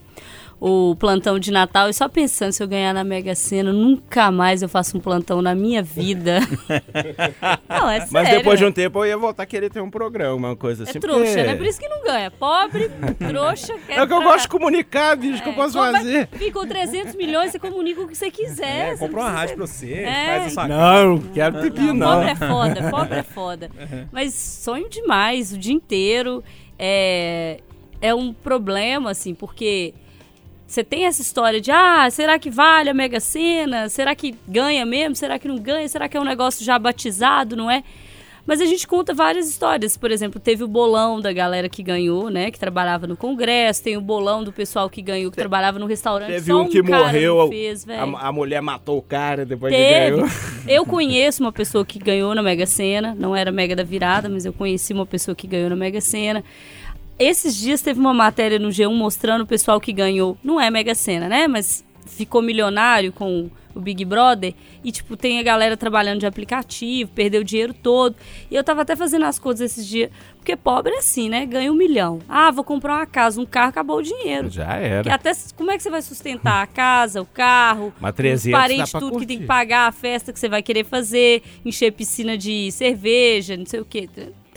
o 0.61 0.93
plantão 0.95 1.39
de 1.39 1.51
Natal 1.51 1.87
e 1.89 1.93
só 1.93 2.09
pensando 2.09 2.51
se 2.51 2.61
eu 2.61 2.67
ganhar 2.67 2.93
na 2.93 3.03
Mega 3.03 3.33
Sena, 3.33 3.71
nunca 3.71 4.29
mais 4.29 4.61
eu 4.61 4.67
faço 4.67 4.97
um 4.97 4.99
plantão 4.99 5.41
na 5.41 5.55
minha 5.55 5.81
vida. 5.81 6.39
não, 7.69 7.89
é 7.89 7.99
sério. 7.99 8.09
Mas 8.11 8.29
depois 8.29 8.59
de 8.59 8.65
um 8.65 8.71
tempo 8.71 8.99
eu 8.99 9.05
ia 9.07 9.17
voltar 9.17 9.43
a 9.43 9.45
querer 9.45 9.69
ter 9.69 9.81
um 9.81 9.89
programa, 9.89 10.35
uma 10.35 10.55
coisa 10.55 10.83
assim. 10.83 10.97
É 10.97 11.01
trouxa, 11.01 11.23
porque- 11.25 11.43
né? 11.43 11.55
Por 11.55 11.65
isso 11.65 11.79
que 11.79 11.87
não 11.87 12.03
ganha. 12.03 12.29
Pobre, 12.31 12.89
trouxa, 13.17 13.73
quer 13.87 13.99
É 13.99 14.03
o 14.03 14.07
que 14.07 14.13
eu 14.13 14.21
gosto 14.21 14.41
de 14.43 14.47
comunicar, 14.49 15.15
bicho, 15.15 15.41
que 15.41 15.49
eu 15.49 15.53
É, 15.53 15.55
posso 15.55 15.73
compra- 15.77 15.91
fazer. 15.93 16.27
Fica 16.33 16.59
com 16.59 16.67
300 16.67 17.15
milhões, 17.15 17.51
você 17.51 17.59
comunica 17.59 18.01
o 18.01 18.07
que 18.07 18.15
você 18.17 18.29
quiser. 18.29 18.91
É, 18.91 18.95
você 18.95 18.99
compra 19.07 19.21
não 19.21 19.29
uma 19.29 19.31
rádio 19.37 19.55
pra 19.55 19.65
você, 19.65 19.93
É. 19.93 20.25
faz 20.25 20.45
a 20.45 20.49
sua 20.49 20.67
Não, 20.67 21.09
não 21.15 21.19
quero 21.33 21.61
pipi, 21.61 21.93
não. 21.93 22.07
Pobre 22.15 22.29
é 22.31 22.35
foda, 22.35 22.89
pobre 22.89 23.17
é 23.19 23.23
foda. 23.23 23.71
Mas 24.11 24.33
sonho 24.33 24.89
demais 24.89 25.53
o 25.53 25.57
dia 25.57 25.73
inteiro. 25.73 26.43
É, 26.77 27.59
é 28.01 28.13
um 28.15 28.33
problema, 28.33 29.11
assim, 29.11 29.33
porque 29.33 29.93
você 30.69 30.83
tem 30.83 31.05
essa 31.05 31.19
história 31.19 31.59
de, 31.59 31.71
ah, 31.71 32.07
será 32.11 32.37
que 32.37 32.51
vale 32.51 32.91
a 32.91 32.93
Mega 32.93 33.19
Sena? 33.19 33.89
Será 33.89 34.13
que 34.13 34.35
ganha 34.47 34.85
mesmo? 34.85 35.15
Será 35.15 35.39
que 35.39 35.47
não 35.47 35.57
ganha? 35.57 35.87
Será 35.89 36.07
que 36.07 36.15
é 36.15 36.21
um 36.21 36.23
negócio 36.23 36.63
já 36.63 36.77
batizado, 36.77 37.55
não 37.55 37.71
é? 37.71 37.83
Mas 38.45 38.61
a 38.61 38.65
gente 38.67 38.87
conta 38.87 39.11
várias 39.11 39.49
histórias. 39.49 39.97
Por 39.97 40.11
exemplo, 40.11 40.39
teve 40.39 40.63
o 40.63 40.67
bolão 40.67 41.19
da 41.19 41.33
galera 41.33 41.67
que 41.67 41.81
ganhou, 41.81 42.29
né? 42.29 42.51
Que 42.51 42.59
trabalhava 42.59 43.07
no 43.07 43.17
Congresso. 43.17 43.83
Tem 43.83 43.97
o 43.97 44.01
bolão 44.01 44.43
do 44.43 44.53
pessoal 44.53 44.87
que 44.91 45.01
ganhou, 45.01 45.31
que 45.31 45.37
trabalhava 45.37 45.79
no 45.79 45.87
restaurante. 45.87 46.29
Teve 46.29 46.51
Só 46.51 46.61
um 46.61 46.69
que 46.69 46.83
morreu, 46.83 47.47
fez, 47.49 47.87
a, 47.89 48.27
a 48.27 48.31
mulher 48.31 48.61
matou 48.61 48.99
o 48.99 49.01
cara 49.01 49.45
depois 49.45 49.73
que 49.73 49.77
Teve. 49.77 50.17
ganhou. 50.17 50.27
Eu 50.67 50.85
conheço 50.85 51.43
uma 51.43 51.51
pessoa 51.51 51.83
que 51.83 51.97
ganhou 51.97 52.35
na 52.35 52.43
Mega 52.43 52.67
Sena. 52.67 53.15
Não 53.17 53.35
era 53.35 53.51
Mega 53.51 53.75
da 53.75 53.83
Virada, 53.83 54.29
mas 54.29 54.45
eu 54.45 54.53
conheci 54.53 54.93
uma 54.93 55.05
pessoa 55.05 55.33
que 55.33 55.47
ganhou 55.47 55.69
na 55.69 55.75
Mega 55.75 55.99
Sena. 55.99 56.43
Esses 57.19 57.55
dias 57.57 57.81
teve 57.81 57.99
uma 57.99 58.13
matéria 58.13 58.57
no 58.57 58.69
G1 58.69 58.93
mostrando 58.93 59.41
o 59.41 59.45
pessoal 59.45 59.79
que 59.79 59.91
ganhou. 59.91 60.37
Não 60.41 60.59
é 60.59 60.71
Mega 60.71 60.95
Sena, 60.95 61.27
né? 61.27 61.47
Mas 61.47 61.85
ficou 62.07 62.41
milionário 62.41 63.11
com 63.11 63.49
o 63.75 63.79
Big 63.79 64.03
Brother, 64.03 64.53
e, 64.83 64.91
tipo, 64.91 65.15
tem 65.15 65.39
a 65.39 65.43
galera 65.43 65.77
trabalhando 65.77 66.19
de 66.19 66.25
aplicativo, 66.25 67.11
perdeu 67.11 67.41
o 67.41 67.43
dinheiro 67.43 67.73
todo. 67.73 68.15
E 68.49 68.55
eu 68.55 68.63
tava 68.63 68.81
até 68.81 68.95
fazendo 68.95 69.25
as 69.25 69.37
contas 69.37 69.61
esses 69.61 69.85
dias, 69.85 70.09
porque 70.35 70.55
pobre 70.55 70.93
é 70.93 70.97
assim, 70.97 71.29
né? 71.29 71.45
Ganha 71.45 71.71
um 71.71 71.75
milhão. 71.75 72.19
Ah, 72.27 72.51
vou 72.51 72.63
comprar 72.63 72.95
uma 72.95 73.05
casa, 73.05 73.39
um 73.39 73.45
carro, 73.45 73.69
acabou 73.69 73.97
o 73.97 74.03
dinheiro. 74.03 74.49
Já 74.49 74.75
era. 74.75 75.13
até 75.13 75.31
como 75.55 75.71
é 75.71 75.77
que 75.77 75.83
você 75.83 75.89
vai 75.89 76.01
sustentar 76.01 76.63
a 76.63 76.67
casa, 76.67 77.21
o 77.21 77.25
carro, 77.25 77.93
os 78.01 78.11
300 78.11 78.51
dá 78.51 78.57
parentes, 78.57 78.91
tudo 78.91 79.19
que 79.19 79.25
tem 79.25 79.37
que 79.37 79.45
curtir. 79.45 79.47
pagar, 79.47 79.87
a 79.87 79.91
festa 79.91 80.33
que 80.33 80.39
você 80.39 80.49
vai 80.49 80.63
querer 80.63 80.85
fazer, 80.85 81.43
encher 81.63 81.91
piscina 81.91 82.37
de 82.37 82.71
cerveja, 82.71 83.55
não 83.55 83.65
sei 83.65 83.79
o 83.79 83.85
quê. 83.85 84.09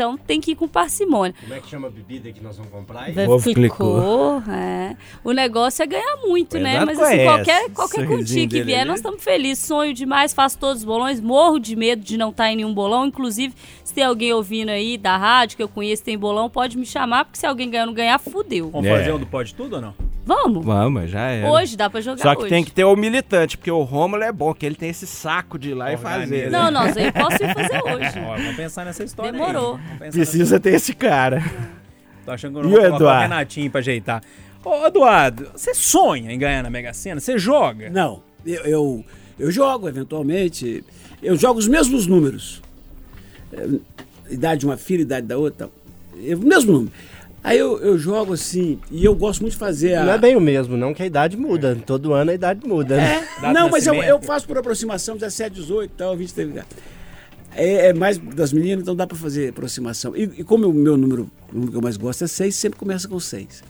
Então 0.02 0.16
tem 0.18 0.40
que 0.40 0.50
ir 0.50 0.56
com 0.56 0.66
parcimônia. 0.66 1.32
Como 1.40 1.54
é 1.54 1.60
que 1.60 1.68
chama 1.68 1.86
a 1.86 1.90
bebida 1.90 2.32
que 2.32 2.42
nós 2.42 2.56
vamos 2.56 2.72
comprar 2.72 3.02
aí? 3.04 3.14
Clicou, 3.54 4.42
é. 4.50 4.96
O 5.22 5.30
negócio 5.32 5.82
é 5.82 5.86
ganhar 5.86 6.16
muito, 6.26 6.58
né? 6.58 6.84
Mas 6.84 6.98
assim, 6.98 7.10
conhece. 7.18 7.24
qualquer, 7.24 7.70
qualquer 7.70 8.06
quantia 8.08 8.48
que 8.48 8.62
vier, 8.62 8.80
ali. 8.80 8.88
nós 8.88 8.98
estamos 8.98 9.22
felizes. 9.22 9.64
Sonho 9.64 9.94
demais, 9.94 10.34
faço 10.34 10.58
todos 10.58 10.78
os 10.78 10.84
bolões, 10.84 11.20
morro 11.20 11.58
de 11.60 11.76
medo 11.76 12.02
de 12.02 12.16
não 12.16 12.30
estar 12.30 12.50
em 12.50 12.56
nenhum 12.56 12.74
bolão. 12.74 13.06
Inclusive, 13.06 13.54
se 13.84 13.94
tem 13.94 14.02
alguém 14.04 14.32
ouvindo 14.32 14.70
aí 14.70 14.98
da 14.98 15.16
rádio 15.16 15.56
que 15.56 15.62
eu 15.62 15.68
conheço 15.68 16.02
tem 16.02 16.18
bolão, 16.18 16.50
pode 16.50 16.76
me 16.76 16.84
chamar, 16.84 17.24
porque 17.24 17.38
se 17.38 17.46
alguém 17.46 17.70
ganhar 17.70 17.84
ou 17.84 17.86
não 17.88 17.94
ganhar, 17.94 18.18
fudeu. 18.18 18.70
Vamos 18.70 18.86
É. 18.88 18.98
fazer 18.98 19.12
um 19.12 19.18
do 19.18 19.26
Pode 19.26 19.54
Tudo 19.54 19.76
ou 19.76 19.82
não? 19.82 19.94
Vamos? 20.24 20.64
Vamos, 20.64 21.10
já 21.10 21.20
era. 21.30 21.50
Hoje 21.50 21.76
dá 21.76 21.90
pra 21.90 22.00
jogar 22.00 22.22
Só 22.22 22.34
que 22.34 22.42
hoje. 22.42 22.50
tem 22.50 22.62
que 22.64 22.70
ter 22.70 22.84
o 22.84 22.94
militante, 22.94 23.56
porque 23.58 23.70
o 23.70 23.82
Rômulo 23.82 24.22
é 24.22 24.30
bom, 24.30 24.54
que 24.54 24.64
ele 24.64 24.76
tem 24.76 24.88
esse 24.90 25.06
saco 25.06 25.58
de 25.58 25.70
ir 25.70 25.74
lá 25.74 25.90
e 25.92 25.96
Organiza. 25.96 26.20
fazer. 26.20 26.50
né? 26.50 26.58
Não, 26.58 26.70
não, 26.70 26.92
Zé, 26.92 27.08
eu 27.08 27.12
posso 27.12 27.42
ir 27.42 27.52
fazer 27.54 27.82
hoje. 27.82 28.18
Ó, 28.24 28.36
vamos 28.36 28.56
pensar 28.56 28.84
nessa 28.84 29.02
história 29.02 29.32
Demorou. 29.32 29.80
Precisa 29.98 30.60
ter 30.60 30.74
esse 30.74 30.94
cara. 30.94 31.42
Tô 32.24 32.30
achando 32.30 32.52
que 32.52 32.58
eu 32.58 32.62
E 32.62 32.64
não 32.66 32.70
vou 32.70 32.78
o 32.78 32.82
colocar 32.82 32.94
o 32.94 32.96
Eduardo? 33.08 33.22
Renatinho 33.22 33.70
pra 33.70 33.80
ajeitar. 33.80 34.22
Ô, 34.64 34.86
Eduardo, 34.86 35.50
você 35.56 35.74
sonha 35.74 36.30
em 36.32 36.38
ganhar 36.38 36.62
na 36.62 36.70
Mega 36.70 36.92
Sena? 36.92 37.20
Você 37.20 37.36
joga? 37.36 37.90
Não, 37.90 38.22
eu, 38.46 38.62
eu, 38.64 39.04
eu 39.40 39.50
jogo 39.50 39.88
eventualmente, 39.88 40.84
eu 41.20 41.36
jogo 41.36 41.58
os 41.58 41.66
mesmos 41.66 42.06
números. 42.06 42.62
É, 43.52 43.66
idade 44.32 44.60
de 44.60 44.66
uma 44.66 44.76
filha, 44.76 45.02
idade 45.02 45.26
da 45.26 45.36
outra, 45.36 45.68
eu, 46.14 46.38
mesmo 46.38 46.72
número. 46.72 46.92
Aí 47.44 47.58
eu, 47.58 47.78
eu 47.80 47.98
jogo 47.98 48.34
assim, 48.34 48.78
e 48.90 49.04
eu 49.04 49.14
gosto 49.16 49.40
muito 49.40 49.54
de 49.54 49.58
fazer 49.58 49.96
a... 49.96 50.04
Não 50.04 50.12
é 50.12 50.18
bem 50.18 50.36
o 50.36 50.40
mesmo, 50.40 50.76
não, 50.76 50.94
que 50.94 51.02
a 51.02 51.06
idade 51.06 51.36
muda. 51.36 51.76
Todo 51.84 52.12
ano 52.12 52.30
a 52.30 52.34
idade 52.34 52.64
muda. 52.66 52.96
né? 52.96 53.16
É, 53.16 53.40
Data 53.40 53.52
não, 53.52 53.68
mas 53.68 53.86
eu, 53.86 53.94
eu 53.94 54.20
faço 54.22 54.46
por 54.46 54.56
aproximação 54.56 55.16
17, 55.16 55.56
18 55.56 55.90
e 55.90 55.96
tal, 55.96 56.16
20 56.16 56.34
teve 56.34 56.62
é, 57.54 57.88
é 57.88 57.92
mais 57.92 58.16
das 58.18 58.52
meninas, 58.52 58.82
então 58.82 58.96
dá 58.96 59.06
pra 59.06 59.16
fazer 59.16 59.50
aproximação. 59.50 60.16
E, 60.16 60.22
e 60.22 60.44
como 60.44 60.68
o 60.68 60.72
meu 60.72 60.96
número, 60.96 61.30
o 61.50 61.54
número 61.54 61.72
que 61.72 61.76
eu 61.78 61.82
mais 61.82 61.96
gosto 61.96 62.24
é 62.24 62.26
6, 62.26 62.54
sempre 62.54 62.78
começa 62.78 63.06
com 63.08 63.20
6. 63.20 63.62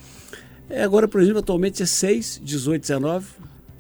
É, 0.70 0.84
agora, 0.84 1.08
por 1.08 1.20
exemplo, 1.20 1.40
atualmente 1.40 1.82
é 1.82 1.86
6, 1.86 2.40
18, 2.44 2.80
19, 2.82 3.26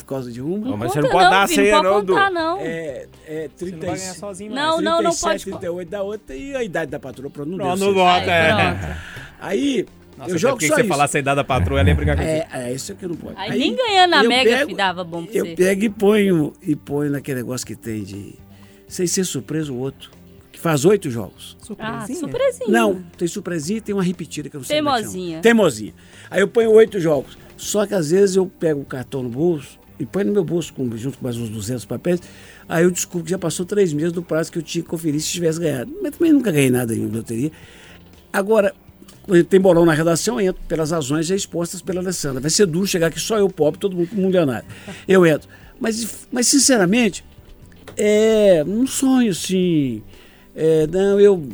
por 0.02 0.08
causa 0.08 0.30
de 0.30 0.40
uma. 0.42 0.70
Não, 0.70 0.76
mas 0.76 0.92
você 0.92 1.00
não 1.00 1.10
pode 1.10 1.30
dar 1.30 1.42
a 1.42 1.46
senha, 1.46 1.76
não 1.76 1.82
não, 1.82 1.92
pode 1.94 2.06
Du. 2.06 2.12
contar, 2.14 2.30
não. 2.30 2.58
É, 2.60 3.06
é 3.26 3.50
Você 3.54 3.64
não 3.66 3.70
vai 3.72 3.80
ganhar 3.80 3.96
30, 3.98 4.14
sozinho, 4.18 4.54
Não, 4.54 4.80
não, 4.80 5.02
não 5.02 5.10
37, 5.10 5.22
pode- 5.22 5.44
38 5.44 5.88
da 5.88 6.02
outra 6.02 6.36
e 6.36 6.54
a 6.56 6.62
idade 6.62 6.90
da 6.90 6.98
patroa, 7.00 7.30
pronto, 7.30 7.48
não, 7.50 7.56
Não, 7.58 7.76
deu 7.76 7.86
não 7.88 7.94
bota, 7.94 8.30
é. 8.30 8.52
Pronto. 8.74 8.96
Aí, 9.40 9.86
Nossa, 10.16 10.30
eu 10.30 10.38
jogo 10.38 10.60
só 10.60 10.74
você 10.74 10.80
isso. 10.80 10.88
falasse 10.88 11.16
a 11.16 11.20
idade 11.20 11.36
da 11.36 11.44
patroa, 11.44 11.80
ela 11.80 11.88
ia 11.88 11.94
brigar 11.94 12.16
com 12.16 12.22
você. 12.22 12.28
É, 12.28 12.48
é, 12.52 12.72
isso 12.72 12.92
aqui 12.92 13.06
não 13.06 13.16
pode. 13.16 13.34
Aí 13.36 13.58
nem 13.58 13.74
ganhando 13.74 14.14
eu 14.16 14.28
Mega 14.28 14.50
pego- 14.50 14.68
que 14.68 14.74
dava 14.76 15.02
bom 15.04 15.24
pra 15.24 15.34
Eu 15.34 15.46
você. 15.46 15.54
pego 15.56 15.84
e 15.84 15.88
ponho, 15.90 16.52
e 16.62 16.76
ponho 16.76 17.10
naquele 17.10 17.38
negócio 17.40 17.66
que 17.66 17.74
tem 17.74 18.02
de. 18.04 18.34
Sem 18.86 19.06
ser 19.06 19.24
surpresa 19.24 19.72
o 19.72 19.78
outro. 19.78 20.10
Que 20.52 20.60
faz 20.60 20.84
oito 20.84 21.10
jogos. 21.10 21.56
Ah, 21.58 21.64
Surpresinha? 21.64 22.18
surpresinha. 22.18 22.68
Não, 22.68 23.02
tem 23.16 23.26
surpresinha 23.26 23.78
e 23.78 23.80
tem 23.80 23.94
uma 23.94 24.02
repetida 24.02 24.50
que 24.50 24.56
eu 24.56 24.60
não 24.60 24.66
sei 24.66 24.76
é 24.76 24.80
que. 24.80 24.84
Teimosinha. 24.86 25.40
Teimosinha. 25.40 25.94
Aí 26.30 26.40
eu 26.40 26.46
ponho 26.48 26.70
oito 26.72 27.00
jogos. 27.00 27.38
Só 27.56 27.86
que 27.86 27.94
às 27.94 28.10
vezes 28.10 28.36
eu 28.36 28.44
pego 28.46 28.80
o 28.80 28.84
cartão 28.84 29.22
no 29.22 29.30
bolso 29.30 29.78
e 30.02 30.06
ponho 30.06 30.26
no 30.26 30.32
meu 30.32 30.44
bolso 30.44 30.72
com, 30.74 30.88
junto 30.96 31.18
com 31.18 31.24
mais 31.24 31.36
uns 31.36 31.48
200 31.48 31.84
papéis. 31.84 32.20
Aí 32.68 32.84
eu 32.84 32.90
descubro 32.90 33.24
que 33.24 33.30
já 33.30 33.38
passou 33.38 33.64
três 33.64 33.92
meses 33.92 34.12
do 34.12 34.22
prazo 34.22 34.50
que 34.52 34.58
eu 34.58 34.62
tinha 34.62 34.82
que 34.82 34.88
conferir 34.88 35.20
se 35.20 35.28
tivesse 35.28 35.58
ganhado. 35.60 35.92
Mas 36.02 36.16
também 36.16 36.32
nunca 36.32 36.50
ganhei 36.52 36.70
nada 36.70 36.94
em 36.94 37.06
loteria. 37.06 37.50
Agora, 38.32 38.74
tem 39.48 39.60
bolão 39.60 39.84
na 39.84 39.92
redação, 39.92 40.40
eu 40.40 40.48
entro 40.50 40.62
pelas 40.66 40.90
razões 40.90 41.26
já 41.26 41.34
expostas 41.36 41.80
pela 41.80 42.00
Alessandra. 42.00 42.40
Vai 42.40 42.50
ser 42.50 42.66
duro 42.66 42.86
chegar 42.86 43.06
aqui 43.08 43.20
só 43.20 43.38
eu 43.38 43.48
pobre, 43.48 43.78
todo 43.80 43.96
mundo 43.96 44.08
milionário. 44.14 44.66
Eu 45.06 45.24
entro. 45.26 45.48
Mas, 45.78 46.26
mas 46.30 46.46
sinceramente, 46.46 47.24
é 47.96 48.64
um 48.66 48.86
sonho, 48.86 49.30
assim. 49.30 50.02
É, 50.54 50.86
não, 50.86 51.20
eu 51.20 51.46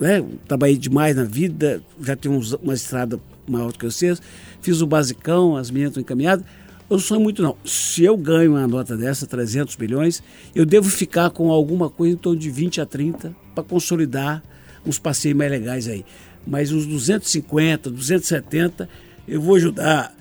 né, 0.00 0.24
trabalhei 0.46 0.76
demais 0.76 1.16
na 1.16 1.24
vida, 1.24 1.82
já 2.00 2.14
tenho 2.16 2.34
uns- 2.34 2.52
uma 2.54 2.74
estrada 2.74 3.18
maior 3.46 3.72
do 3.72 3.78
que 3.78 3.84
vocês, 3.84 4.20
fiz 4.60 4.80
o 4.80 4.86
basicão, 4.86 5.56
as 5.56 5.70
meninas 5.70 5.90
estão 5.92 6.00
encaminhadas. 6.02 6.44
Eu 6.90 6.96
não 6.96 6.98
sonho 6.98 7.20
muito, 7.20 7.42
não. 7.42 7.56
Se 7.64 8.02
eu 8.04 8.16
ganho 8.16 8.52
uma 8.52 8.66
nota 8.66 8.96
dessa, 8.96 9.26
300 9.26 9.76
milhões, 9.76 10.22
eu 10.54 10.64
devo 10.64 10.88
ficar 10.88 11.28
com 11.30 11.50
alguma 11.50 11.90
coisa 11.90 12.14
em 12.14 12.18
torno 12.18 12.38
de 12.38 12.50
20 12.50 12.80
a 12.80 12.86
30 12.86 13.34
para 13.54 13.62
consolidar 13.64 14.42
uns 14.86 14.98
passeios 14.98 15.36
mais 15.36 15.50
legais 15.50 15.86
aí. 15.86 16.04
Mas 16.46 16.72
uns 16.72 16.86
250, 16.86 17.90
270, 17.90 18.88
eu 19.26 19.40
vou 19.40 19.56
ajudar 19.56 20.14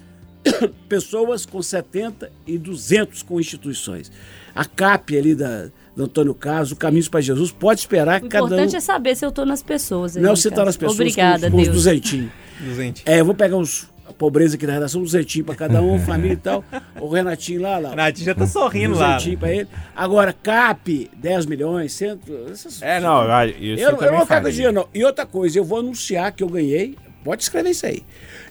pessoas 0.89 1.45
com 1.45 1.61
70 1.61 2.31
e 2.45 2.57
200 2.57 3.21
com 3.23 3.39
instituições. 3.39 4.11
A 4.53 4.65
CAP 4.65 5.17
ali 5.17 5.35
da, 5.35 5.69
do 5.95 6.03
Antônio 6.03 6.33
Carlos, 6.33 6.71
o 6.71 6.75
Caminhos 6.75 7.07
para 7.07 7.21
Jesus, 7.21 7.51
pode 7.51 7.79
esperar 7.81 8.19
O 8.19 8.23
que 8.23 8.29
cada 8.29 8.43
um... 8.43 8.47
importante 8.47 8.75
é 8.75 8.79
saber 8.79 9.15
se 9.15 9.25
eu 9.25 9.31
tô 9.31 9.45
nas 9.45 9.61
pessoas. 9.63 10.17
aí, 10.17 10.23
Não, 10.23 10.35
você 10.35 10.49
tá 10.49 10.57
caso. 10.57 10.65
nas 10.65 10.77
pessoas 10.77 10.99
Obrigada, 10.99 11.41
com, 11.41 11.45
os- 11.47 11.51
com 11.53 11.57
os 11.59 11.63
Deus. 11.67 11.75
duzentinhos. 11.77 12.31
Duzente. 12.59 13.03
É, 13.05 13.19
eu 13.19 13.25
vou 13.25 13.35
pegar 13.35 13.55
uns... 13.55 13.87
A 14.07 14.13
pobreza 14.13 14.55
aqui 14.55 14.65
da 14.65 14.73
redação, 14.73 15.01
duzentinho 15.01 15.45
para 15.45 15.55
cada 15.55 15.81
um, 15.81 15.99
família 16.05 16.33
e 16.33 16.37
tal. 16.37 16.63
O 16.99 17.09
Renatinho 17.09 17.61
lá, 17.61 17.77
lá. 17.77 17.89
Renatinho 17.89 18.25
já 18.25 18.35
tá 18.35 18.47
sorrindo 18.47 18.95
lá. 18.95 19.15
Duzentinho 19.15 19.37
para 19.37 19.51
ele. 19.53 19.67
Agora, 19.95 20.33
CAP, 20.33 21.09
10 21.15 21.45
milhões, 21.45 21.93
cento... 21.93 22.31
Essas, 22.51 22.81
É, 22.81 22.99
não, 22.99 23.23
isso 23.49 23.83
eu, 23.83 23.89
eu 23.89 23.97
também 23.97 24.17
não 24.17 24.25
vou 24.25 24.51
dinheiro, 24.51 24.73
não. 24.73 24.87
E 24.93 25.03
outra 25.03 25.25
coisa, 25.25 25.57
eu 25.59 25.63
vou 25.63 25.79
anunciar 25.79 26.31
que 26.31 26.43
eu 26.43 26.49
ganhei. 26.49 26.95
Pode 27.23 27.43
escrever 27.43 27.71
isso 27.71 27.85
aí. 27.85 28.03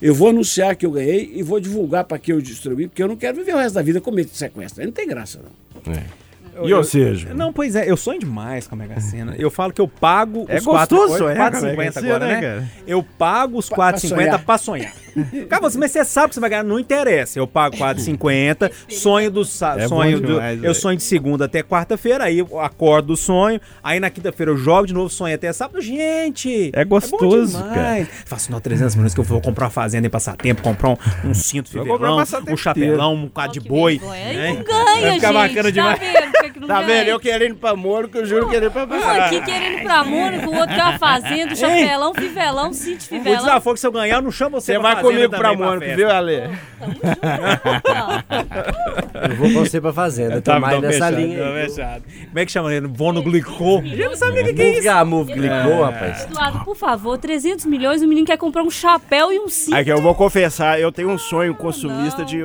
Eu 0.03 0.15
vou 0.15 0.29
anunciar 0.29 0.77
que 0.77 0.85
eu 0.85 0.91
ganhei 0.91 1.33
e 1.35 1.43
vou 1.43 1.59
divulgar 1.59 2.05
para 2.05 2.19
quem 2.19 2.35
eu 2.35 2.41
distribuí, 2.43 2.89
porque 2.89 3.03
eu 3.03 3.09
não 3.09 3.17
quero 3.17 3.37
viver 3.37 3.55
o 3.55 3.59
resto 3.59 3.75
da 3.75 3.83
vida 3.83 4.01
com 4.01 4.11
medo 4.11 4.31
de 4.31 4.37
sequestro. 4.37 4.81
Aí 4.83 4.87
não 4.87 4.93
tem 4.93 5.09
graça, 5.09 5.41
não. 5.43 5.95
É. 5.95 6.26
E 6.65 6.73
ou 6.73 6.85
seja, 6.85 7.35
Não, 7.35 7.53
pois 7.53 7.75
é, 7.77 7.91
eu 7.91 7.97
sonho 7.97 8.19
demais 8.21 8.67
com 8.67 8.75
a 8.75 8.79
Mega 8.79 9.01
Sena. 9.01 9.35
Eu 9.39 9.51
falo 9.51 9.73
que 9.73 9.81
eu 9.81 9.89
pago 9.89 10.47
É 10.49 10.59
os 10.59 10.65
4, 10.65 10.97
gostoso, 10.97 11.29
é, 11.29 11.35
com 11.35 11.43
a 11.43 11.51
Mega 11.51 11.59
4,50 11.91 11.93
Sena, 11.93 12.07
agora, 12.09 12.27
né, 12.27 12.35
né? 12.35 12.41
cara? 12.41 12.65
Eu 12.87 13.03
pago 13.03 13.59
os 13.59 13.69
Pa- 13.69 13.77
pra 13.77 13.85
4,50 13.93 14.09
sonhar. 14.09 14.45
pra 14.45 14.59
sonhar. 14.59 14.93
Cara, 15.49 15.63
você- 15.63 15.79
mas 15.79 15.91
você 15.93 16.05
sabe 16.05 16.29
que 16.29 16.35
você 16.35 16.41
vai 16.41 16.51
ganhar, 16.51 16.63
não 16.63 16.79
interessa. 16.79 17.39
Eu 17.39 17.47
pago 17.47 17.75
4,50, 17.77 18.71
sonho 18.89 19.31
do 19.31 19.41
É 19.43 19.45
sonho 19.45 20.21
bom 20.21 20.27
do, 20.27 20.35
demais, 20.35 20.63
eu 20.63 20.75
sonho 20.75 20.97
de 20.97 21.03
segunda 21.03 21.47
até 21.47 21.63
quarta-feira, 21.63 22.25
aí 22.25 22.39
eu 22.41 22.61
acordo 22.61 23.09
do 23.09 23.17
sonho, 23.17 23.59
aí 23.83 23.99
na 23.99 24.11
quinta-feira 24.11 24.53
eu 24.53 24.57
jogo 24.59 24.87
de 24.87 24.93
novo, 24.95 25.09
sonho 25.09 25.35
até 25.35 25.51
sábado. 25.53 25.81
Gente, 25.81 26.71
É 26.75 26.85
gostoso, 26.85 27.59
bom 27.59 27.73
demais. 27.73 28.09
Faço 28.27 28.51
não 28.53 28.61
300 28.61 28.95
milhões 28.95 29.15
que 29.15 29.21
eu 29.21 29.25
vou 29.25 29.41
comprar 29.41 29.67
uma 29.67 29.71
fazenda 29.71 30.07
em 30.07 30.11
passatempo, 30.11 30.61
comprar 30.63 30.91
um, 30.91 30.97
um 31.25 31.35
cinto 31.35 31.71
fivelão, 31.71 32.19
um 32.19 32.53
um 32.53 32.57
chapelão, 32.57 33.15
um 33.15 33.29
quadro 33.29 33.53
de 33.61 33.67
boi. 33.69 33.99
vergonha. 33.99 34.27
Aí 34.27 34.37
né? 34.37 34.53
não 34.53 34.63
ganha, 34.65 34.85
Vai 34.85 35.15
ficar 35.15 35.33
gente. 35.33 35.49
bacana 35.49 35.73
demais. 35.73 35.99
Tá 35.99 36.05
vendo? 36.21 36.33
Por 36.33 36.46
que 36.47 36.53
que 36.55 36.61
não 36.61 36.69
tá 36.69 36.83
vendo? 36.83 37.09
Eu 37.09 37.21
querendo 37.21 37.53
ir 37.53 37.55
pra 37.57 37.75
Mônaco, 37.77 38.17
eu 38.19 38.27
juro 38.27 38.49
querendo 38.49 38.67
ir 38.67 38.71
pra 38.73 38.85
Um 38.85 39.11
aqui 39.23 39.41
querendo 39.43 39.79
ir 39.79 39.83
pra 39.83 40.05
Mônaco, 40.05 40.51
o 40.51 40.55
outro 40.57 40.75
quer 40.75 40.83
uma 40.83 40.99
fazenda, 40.99 41.55
chapelão, 41.55 42.15
fivelão, 42.15 42.73
sítio 42.73 43.07
O 43.07 43.19
fivelão. 43.19 43.39
desafio 43.39 43.71
é 43.71 43.75
que 43.75 43.81
se 43.81 43.87
eu 43.87 43.93
ganhar, 43.93 44.17
eu 44.17 44.23
não 44.23 44.31
chamo 44.31 44.61
você 44.61 44.73
Você 44.75 44.79
vai 44.79 45.01
comigo 45.01 45.31
pra 45.37 45.55
Mônaco, 45.55 45.95
viu, 45.95 46.11
Ale? 46.11 46.43
Eu 49.29 49.37
vou 49.37 49.53
com 49.53 49.61
você 49.61 49.81
pra 49.81 49.93
fazenda. 49.93 50.41
Tô 50.43 50.51
Tá, 50.57 50.61
mais 50.61 50.81
nessa 50.81 51.11
linha 51.11 51.39
tá. 51.77 52.01
Como 52.29 52.39
é 52.39 52.47
que 52.47 52.53
chama 52.53 52.73
ele? 52.73 52.87
Vono 52.87 53.23
glicô. 53.23 53.83
Eu 53.85 54.11
não 54.11 54.17
sabia 54.17 54.43
o 54.43 54.55
que, 54.55 54.63
é 54.63 54.79
isso. 54.79 54.89
Move, 55.05 55.07
move, 55.07 55.33
clicou, 55.33 55.83
rapaz. 55.83 56.25
Eduardo, 56.25 56.65
por 56.65 56.77
favor, 56.77 57.19
300 57.19 57.67
milhões, 57.67 58.03
o 58.03 58.07
menino 58.07 58.27
quer 58.27 58.37
comprar 58.39 58.63
um 58.63 58.71
chapéu 58.71 59.33
e 59.33 59.39
um 59.39 59.49
cinto. 59.49 59.77
Aqui, 59.77 59.91
eu 59.91 60.01
vou 60.01 60.15
confessar, 60.15 60.81
eu 60.81 60.91
tenho 60.93 61.11
um 61.11 61.19
sonho 61.19 61.55
consumista 61.55 62.25
de, 62.25 62.39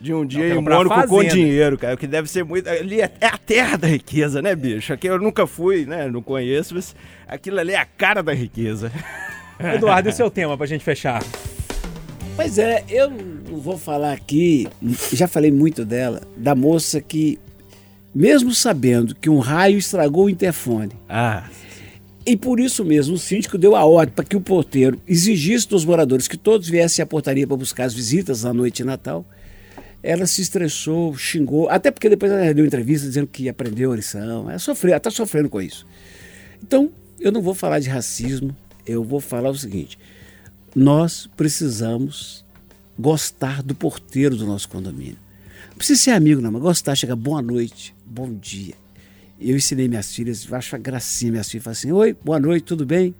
de 0.00 0.14
um 0.14 0.24
dia 0.24 0.48
em 0.48 0.54
comprar 0.54 0.76
Mônaco 0.76 1.08
com 1.08 1.22
dinheiro, 1.22 1.76
cara, 1.76 1.96
que 1.96 2.06
deve 2.06 2.28
ser 2.28 2.42
muito... 2.42 2.68
Ali 2.68 3.02
é, 3.02 3.12
é 3.20 3.26
a 3.26 3.36
terra 3.36 3.76
da 3.76 3.86
riqueza, 3.86 4.40
né, 4.40 4.56
bicho? 4.56 4.92
Aqui 4.92 5.06
eu 5.06 5.18
nunca 5.18 5.46
fui, 5.46 5.84
né, 5.84 6.08
não 6.08 6.22
conheço, 6.22 6.74
mas 6.74 6.96
aquilo 7.28 7.60
ali 7.60 7.72
é 7.72 7.78
a 7.78 7.84
cara 7.84 8.22
da 8.22 8.32
riqueza. 8.32 8.90
Eduardo, 9.60 10.08
e 10.08 10.12
o 10.12 10.14
seu 10.14 10.30
tema 10.30 10.56
pra 10.56 10.66
gente 10.66 10.82
fechar? 10.82 11.22
Pois 12.34 12.56
é, 12.58 12.82
eu 12.88 13.10
não 13.10 13.58
vou 13.58 13.76
falar 13.76 14.12
aqui, 14.12 14.66
já 15.12 15.28
falei 15.28 15.52
muito 15.52 15.84
dela, 15.84 16.22
da 16.34 16.54
moça 16.54 16.98
que, 17.00 17.38
mesmo 18.14 18.54
sabendo 18.54 19.14
que 19.14 19.28
um 19.28 19.38
raio 19.38 19.76
estragou 19.76 20.24
o 20.24 20.30
interfone, 20.30 20.92
Ah, 21.06 21.44
e 22.24 22.36
por 22.36 22.60
isso 22.60 22.84
mesmo 22.84 23.14
o 23.14 23.18
síndico 23.18 23.58
deu 23.58 23.74
a 23.74 23.84
ordem 23.84 24.14
para 24.14 24.24
que 24.24 24.36
o 24.36 24.40
porteiro 24.40 25.00
exigisse 25.06 25.68
dos 25.68 25.84
moradores 25.84 26.28
que 26.28 26.36
todos 26.36 26.68
viessem 26.68 27.02
à 27.02 27.06
portaria 27.06 27.46
para 27.46 27.56
buscar 27.56 27.84
as 27.84 27.94
visitas 27.94 28.44
na 28.44 28.54
noite 28.54 28.76
de 28.78 28.84
Natal, 28.84 29.24
ela 30.02 30.26
se 30.26 30.40
estressou, 30.40 31.16
xingou, 31.16 31.68
até 31.68 31.90
porque 31.90 32.08
depois 32.08 32.32
ela 32.32 32.54
deu 32.54 32.64
entrevista 32.64 33.06
dizendo 33.06 33.26
que 33.26 33.48
aprendeu 33.48 33.92
a 33.92 33.96
lição, 33.96 34.48
ela 34.48 34.58
sofreu, 34.58 34.90
ela 34.90 34.98
está 34.98 35.10
sofrendo 35.10 35.48
com 35.48 35.60
isso. 35.60 35.86
Então, 36.62 36.90
eu 37.18 37.30
não 37.30 37.42
vou 37.42 37.54
falar 37.54 37.80
de 37.80 37.88
racismo, 37.88 38.56
eu 38.86 39.04
vou 39.04 39.20
falar 39.20 39.50
o 39.50 39.56
seguinte: 39.56 39.98
nós 40.74 41.28
precisamos 41.36 42.44
gostar 42.98 43.62
do 43.62 43.74
porteiro 43.74 44.36
do 44.36 44.46
nosso 44.46 44.68
condomínio. 44.68 45.18
Não 45.70 45.76
precisa 45.76 46.00
ser 46.00 46.10
amigo, 46.12 46.40
não, 46.40 46.50
mas 46.50 46.62
gostar, 46.62 46.94
chega 46.94 47.14
boa 47.14 47.42
noite, 47.42 47.94
bom 48.04 48.32
dia. 48.32 48.74
Eu 49.38 49.56
ensinei 49.56 49.88
minhas 49.88 50.14
filhas, 50.14 50.50
acho 50.52 50.76
a 50.76 50.78
gracinha, 50.78 51.32
minhas 51.32 51.50
filhas 51.50 51.64
falam 51.64 51.72
assim: 51.72 51.92
Oi, 51.92 52.16
boa 52.24 52.38
noite, 52.38 52.64
tudo 52.64 52.84
bem? 52.84 53.14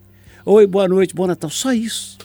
Oi, 0.44 0.66
boa 0.66 0.88
noite, 0.88 1.14
bom 1.14 1.26
Natal. 1.26 1.50
Só 1.50 1.72
isso. 1.72 2.18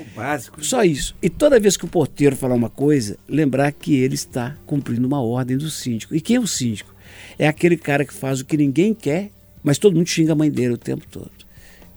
O 0.00 0.04
básico. 0.16 0.64
Só 0.64 0.82
isso. 0.82 1.14
E 1.20 1.28
toda 1.28 1.60
vez 1.60 1.76
que 1.76 1.84
o 1.84 1.88
porteiro 1.88 2.34
falar 2.34 2.54
uma 2.54 2.70
coisa, 2.70 3.18
lembrar 3.28 3.70
que 3.72 3.94
ele 3.96 4.14
está 4.14 4.56
cumprindo 4.64 5.06
uma 5.06 5.20
ordem 5.20 5.58
do 5.58 5.68
síndico. 5.68 6.14
E 6.14 6.20
quem 6.20 6.36
é 6.36 6.40
o 6.40 6.46
síndico? 6.46 6.94
É 7.38 7.46
aquele 7.46 7.76
cara 7.76 8.04
que 8.04 8.14
faz 8.14 8.40
o 8.40 8.44
que 8.44 8.56
ninguém 8.56 8.94
quer, 8.94 9.30
mas 9.62 9.78
todo 9.78 9.94
mundo 9.94 10.06
xinga 10.06 10.32
a 10.32 10.36
mãe 10.36 10.50
dele 10.50 10.72
o 10.72 10.78
tempo 10.78 11.06
todo. 11.10 11.30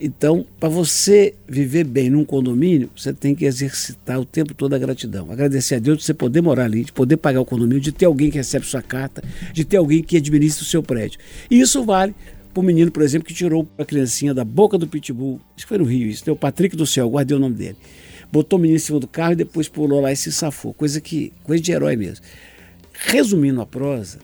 Então, 0.05 0.45
para 0.59 0.67
você 0.67 1.33
viver 1.47 1.85
bem 1.85 2.09
num 2.09 2.25
condomínio, 2.25 2.89
você 2.93 3.13
tem 3.13 3.33
que 3.33 3.45
exercitar 3.45 4.19
o 4.19 4.25
tempo 4.25 4.53
todo 4.53 4.73
a 4.73 4.77
gratidão. 4.77 5.31
Agradecer 5.31 5.75
a 5.75 5.79
Deus 5.79 5.99
de 5.99 6.03
você 6.03 6.13
poder 6.13 6.41
morar 6.41 6.65
ali, 6.65 6.83
de 6.83 6.91
poder 6.91 7.15
pagar 7.15 7.39
o 7.39 7.45
condomínio, 7.45 7.79
de 7.79 7.93
ter 7.93 8.03
alguém 8.03 8.29
que 8.29 8.35
recebe 8.35 8.65
sua 8.65 8.81
carta, 8.81 9.23
de 9.53 9.63
ter 9.63 9.77
alguém 9.77 10.03
que 10.03 10.17
administra 10.17 10.61
o 10.61 10.67
seu 10.67 10.83
prédio. 10.83 11.19
E 11.49 11.57
isso 11.61 11.85
vale 11.85 12.13
para 12.53 12.61
o 12.61 12.63
menino, 12.63 12.91
por 12.91 13.01
exemplo, 13.01 13.27
que 13.27 13.33
tirou 13.33 13.67
a 13.77 13.83
criancinha 13.83 14.33
da 14.33 14.45
boca 14.45 14.77
do 14.77 14.87
pitbull. 14.87 15.41
Que 15.55 15.65
foi 15.65 15.77
no 15.77 15.83
Rio 15.83 16.07
isso, 16.07 16.23
né? 16.25 16.31
o 16.31 16.35
Patrick 16.35 16.75
do 16.75 16.85
Céu, 16.85 17.09
guardei 17.09 17.35
o 17.35 17.39
nome 17.39 17.55
dele. 17.55 17.77
Botou 18.31 18.57
o 18.57 18.61
menino 18.61 18.77
em 18.77 18.79
cima 18.79 18.99
do 18.99 19.07
carro 19.07 19.33
e 19.33 19.37
depois 19.37 19.67
pulou 19.67 20.01
lá 20.01 20.11
e 20.11 20.15
se 20.15 20.31
safou. 20.31 20.73
Coisa 20.73 21.01
que, 21.01 21.33
coisa 21.43 21.61
de 21.61 21.71
herói 21.71 21.95
mesmo. 21.95 22.25
Resumindo 22.93 23.61
a 23.61 23.65
prosa, 23.65 24.19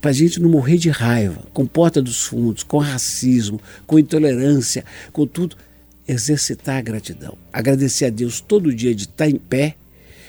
para 0.00 0.10
a 0.10 0.14
gente 0.14 0.40
não 0.40 0.48
morrer 0.48 0.78
de 0.78 0.90
raiva, 0.90 1.42
com 1.52 1.66
porta 1.66 2.00
dos 2.00 2.24
fundos, 2.24 2.62
com 2.62 2.78
racismo, 2.78 3.60
com 3.86 3.98
intolerância, 3.98 4.84
com 5.12 5.26
tudo, 5.26 5.56
exercitar 6.06 6.76
a 6.76 6.82
gratidão. 6.82 7.36
Agradecer 7.52 8.06
a 8.06 8.10
Deus 8.10 8.40
todo 8.40 8.74
dia 8.74 8.94
de 8.94 9.02
estar 9.02 9.28
em 9.28 9.36
pé, 9.36 9.76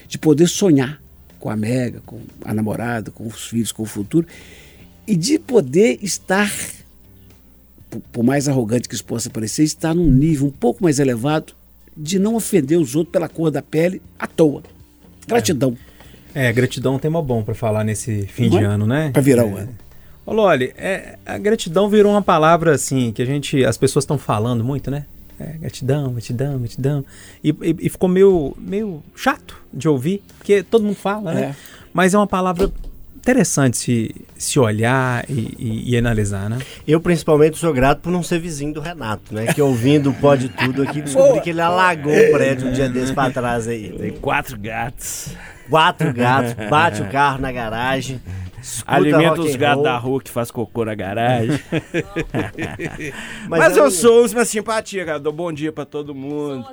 de 0.07 0.17
poder 0.17 0.47
sonhar 0.47 1.01
com 1.39 1.49
a 1.49 1.55
Mega, 1.55 2.01
com 2.05 2.19
a 2.43 2.53
namorada, 2.53 3.11
com 3.11 3.25
os 3.25 3.47
filhos, 3.47 3.71
com 3.71 3.83
o 3.83 3.85
futuro, 3.85 4.27
e 5.07 5.15
de 5.15 5.39
poder 5.39 5.99
estar, 6.01 6.51
por- 8.11 8.23
mais 8.23 8.47
arrogante 8.47 8.87
que 8.87 8.95
isso 8.95 9.05
possa 9.05 9.29
parecer, 9.29 9.63
estar 9.63 9.93
num 9.93 10.09
nível 10.09 10.47
um 10.47 10.51
pouco 10.51 10.83
mais 10.83 10.99
elevado 10.99 11.53
de 11.95 12.17
não 12.19 12.35
ofender 12.35 12.79
os 12.79 12.95
outros 12.95 13.11
pela 13.11 13.27
cor 13.27 13.51
da 13.51 13.61
pele 13.61 14.01
à 14.17 14.25
toa. 14.27 14.61
Gratidão. 15.27 15.75
É, 16.33 16.51
gratidão 16.53 16.93
é 16.93 16.95
um 16.97 16.99
tema 16.99 17.21
bom 17.21 17.43
pra 17.43 17.53
falar 17.55 17.83
nesse 17.83 18.23
fim 18.27 18.49
de 18.49 18.57
é? 18.57 18.63
ano, 18.63 18.85
né? 18.85 19.09
Pra 19.11 19.21
virar 19.21 19.45
o 19.45 19.57
É. 19.57 19.61
ano. 19.61 19.75
Ô, 20.25 20.33
Loli, 20.33 20.71
é, 20.77 21.17
a 21.25 21.37
gratidão 21.39 21.89
virou 21.89 22.11
uma 22.11 22.21
palavra 22.21 22.73
assim 22.75 23.11
que 23.11 23.21
a 23.21 23.25
gente, 23.25 23.65
as 23.65 23.77
pessoas 23.77 24.03
estão 24.03 24.17
falando 24.17 24.63
muito, 24.63 24.91
né? 24.91 25.05
É, 25.39 25.53
gratidão, 25.57 26.11
gratidão, 26.11 26.59
gratidão. 26.59 27.05
E, 27.43 27.49
e- 27.49 27.75
e 27.79 27.89
ficou 27.89 28.07
meio, 28.09 28.55
meio 28.59 29.01
chato 29.15 29.57
de 29.73 29.87
ouvir, 29.87 30.21
porque 30.37 30.61
todo 30.61 30.83
mundo 30.83 30.95
fala, 30.97 31.33
né? 31.33 31.41
É. 31.41 31.55
Mas 31.93 32.13
é 32.13 32.17
uma 32.17 32.27
palavra 32.27 32.69
interessante 33.19 33.77
se, 33.77 34.15
se 34.37 34.59
olhar 34.59 35.23
e, 35.29 35.55
e- 35.59 35.91
e 35.91 35.97
analisar, 35.97 36.49
né? 36.49 36.57
Eu, 36.87 36.99
principalmente, 37.01 37.57
sou 37.57 37.73
grato 37.73 37.99
por 38.01 38.11
não 38.11 38.23
ser 38.23 38.39
vizinho 38.39 38.73
do 38.73 38.79
Renato, 38.81 39.33
né? 39.33 39.53
Que 39.53 39.61
ouvindo 39.61 40.09
o 40.09 40.13
Pode 40.13 40.49
Tudo 40.49 40.83
aqui, 40.83 41.01
descobri 41.01 41.41
que 41.41 41.49
ele 41.51 41.61
alagou 41.61 42.11
o 42.13 42.31
prédio 42.31 42.67
um 42.69 42.71
dia 42.71 42.89
desse 42.89 43.13
pra 43.13 43.29
trás 43.29 43.67
aí. 43.67 43.89
Tem 43.97 44.11
quatro 44.13 44.57
gatos. 44.57 45.29
Quatro 45.69 46.11
gatos, 46.13 46.53
bate 46.67 47.01
o 47.03 47.07
carro 47.09 47.39
na 47.39 47.51
garagem, 47.51 48.19
escuta 48.59 48.91
Alimenta 48.95 49.39
os 49.39 49.55
gatos 49.55 49.83
da 49.83 49.95
rua 49.99 50.19
que 50.19 50.31
faz 50.31 50.49
cocô 50.49 50.83
na 50.83 50.95
garagem. 50.95 51.59
Mas 53.47 53.59
Mas, 53.59 53.77
é 53.77 53.79
eu 53.79 53.85
um- 53.85 53.91
sou 53.91 54.25
uma 54.27 54.45
simpatia, 54.45 55.05
cara. 55.05 55.19
Dou 55.19 55.31
bom 55.31 55.53
dia 55.53 55.71
pra 55.71 55.85
todo 55.85 56.15
mundo. 56.15 56.65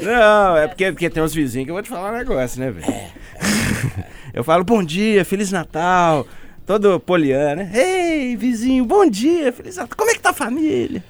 Não, 0.00 0.56
é 0.56 0.68
porque, 0.68 0.92
porque 0.92 1.10
tem 1.10 1.20
uns 1.20 1.34
vizinhos 1.34 1.64
que 1.64 1.70
eu 1.70 1.74
vou 1.74 1.82
te 1.82 1.88
falar 1.88 2.12
um 2.12 2.16
negócio, 2.16 2.60
né, 2.60 2.70
velho? 2.70 2.86
Eu 4.34 4.42
falo 4.42 4.64
bom 4.64 4.82
dia, 4.82 5.24
Feliz 5.24 5.52
Natal. 5.52 6.26
Todo 6.64 6.98
poliana, 6.98 7.64
né? 7.64 7.70
Ei, 7.74 8.36
vizinho, 8.36 8.84
bom 8.84 9.08
dia, 9.08 9.52
Feliz 9.52 9.76
Natal. 9.76 9.96
Como 9.96 10.10
é 10.10 10.14
que 10.14 10.20
tá 10.20 10.30
a 10.30 10.34
família? 10.34 11.04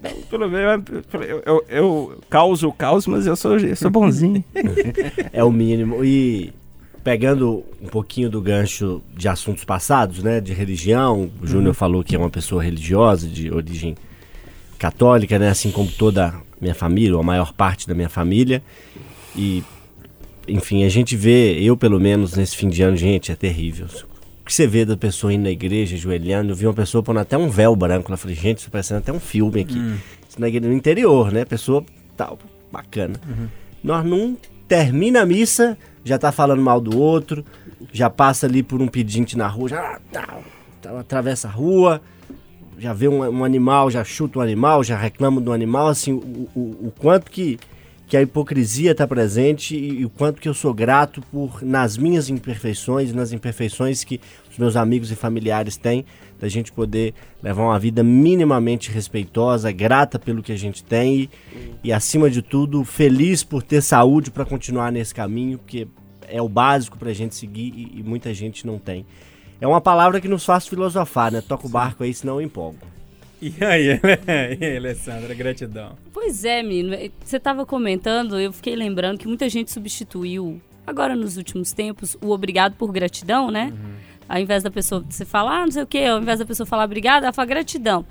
Bem, 0.00 0.14
Pelo 0.30 0.48
menos 0.48 0.84
eu, 1.12 1.42
eu, 1.44 1.64
eu 1.68 2.20
causo 2.30 2.68
o 2.68 2.72
caos, 2.72 3.06
mas 3.06 3.26
eu 3.26 3.36
sou, 3.36 3.58
eu 3.58 3.76
sou 3.76 3.90
bonzinho. 3.90 4.42
É 5.32 5.44
o 5.44 5.52
mínimo. 5.52 6.02
E 6.02 6.52
pegando 7.04 7.62
um 7.80 7.88
pouquinho 7.88 8.30
do 8.30 8.40
gancho 8.40 9.02
de 9.14 9.28
assuntos 9.28 9.64
passados, 9.64 10.22
né? 10.22 10.40
De 10.40 10.54
religião, 10.54 11.30
o 11.42 11.46
Júnior 11.46 11.74
falou 11.74 12.02
que 12.02 12.16
é 12.16 12.18
uma 12.18 12.30
pessoa 12.30 12.62
religiosa, 12.62 13.28
de 13.28 13.52
origem 13.52 13.96
católica, 14.78 15.38
né? 15.38 15.50
Assim 15.50 15.70
como 15.70 15.90
toda 15.90 16.28
a 16.28 16.34
minha 16.60 16.74
família, 16.74 17.14
ou 17.14 17.20
a 17.20 17.24
maior 17.24 17.52
parte 17.52 17.86
da 17.86 17.94
minha 17.94 18.08
família. 18.08 18.62
E, 19.36 19.62
enfim, 20.48 20.84
a 20.84 20.88
gente 20.88 21.16
vê, 21.16 21.58
eu 21.60 21.76
pelo 21.76 22.00
menos 22.00 22.34
nesse 22.34 22.56
fim 22.56 22.68
de 22.68 22.82
ano, 22.82 22.96
gente, 22.96 23.30
é 23.30 23.36
terrível. 23.36 23.86
O 24.40 24.44
que 24.44 24.52
você 24.52 24.66
vê 24.66 24.84
da 24.84 24.96
pessoa 24.96 25.32
indo 25.32 25.44
na 25.44 25.50
igreja, 25.50 25.94
ajoelhando, 25.94 26.52
eu 26.52 26.56
vi 26.56 26.66
uma 26.66 26.74
pessoa 26.74 27.02
pondo 27.02 27.20
até 27.20 27.38
um 27.38 27.48
véu 27.48 27.76
branco. 27.76 28.12
Eu 28.12 28.18
falei, 28.18 28.36
gente, 28.36 28.58
isso 28.58 28.66
tá 28.66 28.72
parecendo 28.72 28.98
até 28.98 29.12
um 29.12 29.20
filme 29.20 29.60
aqui. 29.60 29.78
Isso 30.28 30.40
na 30.40 30.48
igreja, 30.48 30.68
no 30.68 30.74
interior, 30.74 31.30
né? 31.30 31.44
Pessoa 31.44 31.84
tal, 32.16 32.38
bacana. 32.70 33.20
Nós 33.84 34.04
não 34.04 34.36
termina 34.66 35.22
a 35.22 35.26
missa, 35.26 35.78
já 36.04 36.18
tá 36.18 36.32
falando 36.32 36.60
mal 36.60 36.80
do 36.80 36.98
outro, 36.98 37.44
já 37.92 38.10
passa 38.10 38.46
ali 38.46 38.62
por 38.62 38.80
um 38.80 38.88
pedinte 38.88 39.36
na 39.36 39.46
rua, 39.46 39.68
já 39.68 40.00
tá, 40.10 40.38
tá, 40.80 40.98
atravessa 40.98 41.46
a 41.46 41.50
rua, 41.50 42.00
já 42.78 42.92
vê 42.92 43.06
um, 43.06 43.20
um 43.20 43.44
animal, 43.44 43.90
já 43.90 44.02
chuta 44.02 44.38
um 44.38 44.42
animal, 44.42 44.82
já 44.82 44.96
reclama 44.96 45.40
do 45.40 45.52
animal, 45.52 45.88
assim, 45.88 46.12
o, 46.12 46.48
o, 46.54 46.60
o 46.86 46.92
quanto 46.98 47.30
que, 47.30 47.58
que 48.12 48.16
a 48.18 48.20
hipocrisia 48.20 48.90
está 48.90 49.08
presente 49.08 49.74
e, 49.74 50.00
e 50.00 50.04
o 50.04 50.10
quanto 50.10 50.38
que 50.38 50.46
eu 50.46 50.52
sou 50.52 50.74
grato 50.74 51.22
por, 51.32 51.62
nas 51.62 51.96
minhas 51.96 52.28
imperfeições, 52.28 53.10
nas 53.10 53.32
imperfeições 53.32 54.04
que 54.04 54.20
os 54.50 54.58
meus 54.58 54.76
amigos 54.76 55.10
e 55.10 55.16
familiares 55.16 55.78
têm, 55.78 56.04
da 56.38 56.46
gente 56.46 56.70
poder 56.70 57.14
levar 57.42 57.62
uma 57.62 57.78
vida 57.78 58.02
minimamente 58.02 58.90
respeitosa, 58.90 59.72
grata 59.72 60.18
pelo 60.18 60.42
que 60.42 60.52
a 60.52 60.58
gente 60.58 60.84
tem 60.84 61.20
e, 61.22 61.30
e 61.84 61.90
acima 61.90 62.28
de 62.28 62.42
tudo, 62.42 62.84
feliz 62.84 63.42
por 63.42 63.62
ter 63.62 63.80
saúde 63.80 64.30
para 64.30 64.44
continuar 64.44 64.92
nesse 64.92 65.14
caminho, 65.14 65.56
porque 65.56 65.88
é 66.28 66.42
o 66.42 66.50
básico 66.50 66.98
para 66.98 67.08
a 67.08 67.14
gente 67.14 67.34
seguir 67.34 67.72
e, 67.74 68.00
e 68.00 68.02
muita 68.02 68.34
gente 68.34 68.66
não 68.66 68.78
tem. 68.78 69.06
É 69.58 69.66
uma 69.66 69.80
palavra 69.80 70.20
que 70.20 70.28
nos 70.28 70.44
faz 70.44 70.68
filosofar, 70.68 71.32
né? 71.32 71.40
Toca 71.40 71.66
o 71.66 71.70
barco 71.70 72.04
aí, 72.04 72.12
senão 72.12 72.34
eu 72.34 72.42
empolgo. 72.42 72.76
E 73.42 73.64
aí, 73.64 73.88
e 74.60 74.64
aí 74.64 74.76
Alessandra, 74.76 75.34
gratidão. 75.34 75.96
Pois 76.12 76.44
é, 76.44 76.62
menino. 76.62 76.96
Você 77.24 77.38
estava 77.38 77.66
comentando, 77.66 78.38
eu 78.38 78.52
fiquei 78.52 78.76
lembrando 78.76 79.18
que 79.18 79.26
muita 79.26 79.48
gente 79.48 79.72
substituiu, 79.72 80.60
agora 80.86 81.16
nos 81.16 81.36
últimos 81.36 81.72
tempos, 81.72 82.16
o 82.22 82.30
obrigado 82.30 82.74
por 82.76 82.92
gratidão, 82.92 83.50
né? 83.50 83.72
Ao 84.28 84.38
invés 84.38 84.62
da 84.62 84.70
pessoa 84.70 85.04
você 85.08 85.24
falar, 85.24 85.62
ah, 85.62 85.64
não 85.64 85.72
sei 85.72 85.82
o 85.82 85.86
quê, 85.86 86.04
ao 86.04 86.20
invés 86.22 86.38
da 86.38 86.46
pessoa 86.46 86.64
falar 86.64 86.84
obrigado, 86.84 87.24
ela 87.24 87.32
fala 87.32 87.46
gratidão. 87.46 88.06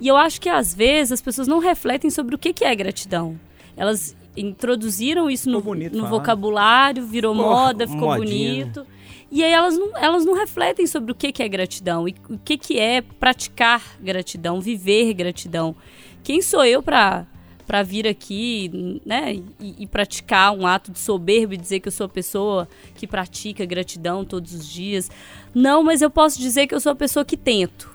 E 0.00 0.08
eu 0.08 0.16
acho 0.16 0.40
que 0.40 0.48
às 0.48 0.74
vezes 0.74 1.12
as 1.12 1.20
pessoas 1.20 1.46
não 1.46 1.58
refletem 1.58 2.10
sobre 2.10 2.34
o 2.34 2.38
que, 2.38 2.54
que 2.54 2.64
é 2.64 2.74
gratidão. 2.74 3.38
Elas 3.76 4.16
introduziram 4.34 5.30
isso 5.30 5.50
no, 5.50 5.58
Ficou 5.58 5.74
bonito 5.74 5.92
no 5.92 6.04
falar. 6.04 6.10
vocabulário, 6.10 7.06
virou 7.06 7.34
Ficou 7.34 7.50
moda, 7.50 7.84
ficou 7.86 8.08
modinha. 8.16 8.64
bonito. 8.64 8.86
E 9.30 9.44
aí 9.44 9.52
elas 9.52 9.78
não, 9.78 9.96
elas 9.96 10.24
não 10.24 10.34
refletem 10.34 10.86
sobre 10.86 11.12
o 11.12 11.14
que, 11.14 11.30
que 11.30 11.42
é 11.42 11.48
gratidão 11.48 12.08
e 12.08 12.14
o 12.28 12.38
que, 12.38 12.58
que 12.58 12.78
é 12.78 13.00
praticar 13.00 13.96
gratidão, 14.00 14.60
viver 14.60 15.14
gratidão. 15.14 15.76
Quem 16.22 16.42
sou 16.42 16.64
eu 16.64 16.82
para 16.82 17.26
para 17.66 17.84
vir 17.84 18.04
aqui, 18.04 19.00
né, 19.06 19.34
e, 19.60 19.84
e 19.84 19.86
praticar 19.86 20.52
um 20.52 20.66
ato 20.66 20.90
de 20.90 20.98
soberba 20.98 21.54
e 21.54 21.56
dizer 21.56 21.78
que 21.78 21.86
eu 21.86 21.92
sou 21.92 22.06
a 22.06 22.08
pessoa 22.08 22.68
que 22.96 23.06
pratica 23.06 23.64
gratidão 23.64 24.24
todos 24.24 24.52
os 24.52 24.68
dias? 24.68 25.08
Não, 25.54 25.80
mas 25.80 26.02
eu 26.02 26.10
posso 26.10 26.40
dizer 26.40 26.66
que 26.66 26.74
eu 26.74 26.80
sou 26.80 26.90
a 26.90 26.96
pessoa 26.96 27.24
que 27.24 27.36
tento 27.36 27.88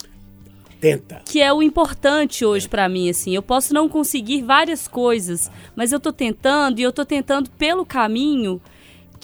Tenta. 0.79 1.21
que 1.25 1.41
é 1.41 1.51
o 1.51 1.61
importante 1.61 2.45
hoje 2.45 2.69
pra 2.69 2.87
mim, 2.87 3.09
assim. 3.09 3.35
Eu 3.35 3.41
posso 3.41 3.73
não 3.73 3.89
conseguir 3.89 4.43
várias 4.43 4.87
coisas, 4.87 5.51
mas 5.75 5.91
eu 5.91 5.99
tô 5.99 6.13
tentando 6.13 6.79
e 6.79 6.83
eu 6.83 6.93
tô 6.93 7.03
tentando 7.03 7.49
pelo 7.49 7.85
caminho 7.85 8.61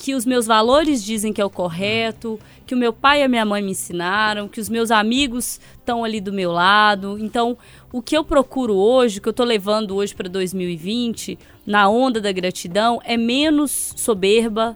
que 0.02 0.16
os 0.16 0.26
meus 0.26 0.48
valores 0.48 1.04
dizem 1.04 1.32
que 1.32 1.40
é 1.40 1.46
o 1.46 1.50
correto, 1.50 2.40
que 2.66 2.74
o 2.74 2.78
meu 2.78 2.92
pai 2.92 3.22
e 3.22 3.24
a 3.24 3.28
minha 3.28 3.46
mãe 3.46 3.62
me 3.62 3.70
ensinaram, 3.70 4.48
que 4.48 4.60
os 4.60 4.68
meus 4.68 4.90
amigos 4.90 5.60
estão 5.78 6.04
ali 6.04 6.20
do 6.20 6.34
meu 6.34 6.52
lado. 6.52 7.20
Então, 7.20 7.56
o 7.94 8.02
que 8.02 8.18
eu 8.18 8.24
procuro 8.24 8.76
hoje, 8.76 9.22
que 9.22 9.30
eu 9.30 9.34
tô 9.34 9.44
levando 9.44 9.96
hoje 9.96 10.16
para 10.16 10.28
2020, 10.28 11.38
na 11.68 11.88
onda 11.88 12.20
da 12.20 12.32
gratidão, 12.32 13.00
é 13.06 13.16
menos 13.16 13.94
soberba, 13.96 14.76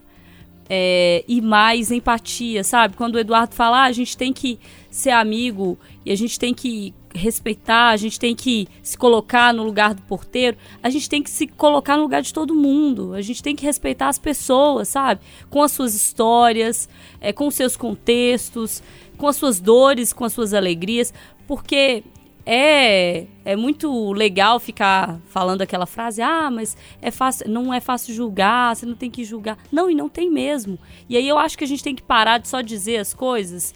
é, 0.70 1.24
e 1.28 1.42
mais 1.42 1.90
empatia, 1.90 2.64
sabe? 2.64 2.96
Quando 2.96 3.16
o 3.16 3.20
Eduardo 3.20 3.56
fala, 3.56 3.80
ah, 3.80 3.86
a 3.86 3.92
gente 3.92 4.16
tem 4.16 4.32
que 4.32 4.60
ser 4.92 5.10
amigo 5.10 5.76
e 6.06 6.12
a 6.12 6.16
gente 6.16 6.38
tem 6.38 6.54
que 6.54 6.94
respeitar, 7.14 7.90
a 7.90 7.98
gente 7.98 8.20
tem 8.20 8.36
que 8.36 8.68
se 8.84 8.98
colocar 8.98 9.54
no 9.54 9.64
lugar 9.64 9.94
do 9.94 10.02
porteiro, 10.04 10.56
a 10.84 10.90
gente 10.90 11.10
tem 11.10 11.24
que 11.24 11.30
se 11.30 11.48
colocar 11.48 11.98
no 11.98 12.04
lugar 12.04 12.22
de 12.22 12.34
todo 12.34 12.54
mundo, 12.54 13.14
a 13.14 13.22
gente 13.22 13.42
tem 13.42 13.56
que 13.56 13.66
respeitar 13.66 14.10
as 14.10 14.20
pessoas, 14.20 14.90
sabe? 14.90 15.22
Com 15.50 15.64
as 15.64 15.72
suas 15.72 15.96
histórias, 15.96 16.88
é, 17.20 17.34
com 17.34 17.48
os 17.48 17.56
seus 17.56 17.76
contextos, 17.76 18.84
com 19.18 19.28
as 19.28 19.36
suas 19.36 19.60
dores, 19.60 20.14
com 20.14 20.26
as 20.26 20.34
suas 20.34 20.54
alegrias, 20.54 21.14
porque 21.48 22.04
é 22.46 23.26
é 23.44 23.56
muito 23.56 24.12
legal 24.12 24.60
ficar 24.60 25.20
falando 25.28 25.62
aquela 25.62 25.86
frase, 25.86 26.22
ah, 26.22 26.50
mas 26.52 26.76
é 27.02 27.12
fácil, 27.12 27.50
não 27.50 27.74
é 27.74 27.80
fácil 27.80 28.14
julgar, 28.14 28.76
você 28.76 28.86
não 28.86 28.96
tem 28.96 29.10
que 29.10 29.24
julgar. 29.24 29.58
Não, 29.72 29.90
e 29.90 29.96
não 29.96 30.10
tem 30.10 30.32
mesmo. 30.32 30.78
E 31.08 31.16
aí 31.16 31.28
eu 31.28 31.38
acho 31.38 31.58
que 31.58 31.64
a 31.64 31.68
gente 31.68 31.84
tem 31.84 31.96
que 31.96 32.02
parar 32.02 32.40
de 32.40 32.48
só 32.48 32.62
dizer 32.62 32.98
as 32.98 33.14
coisas. 33.14 33.74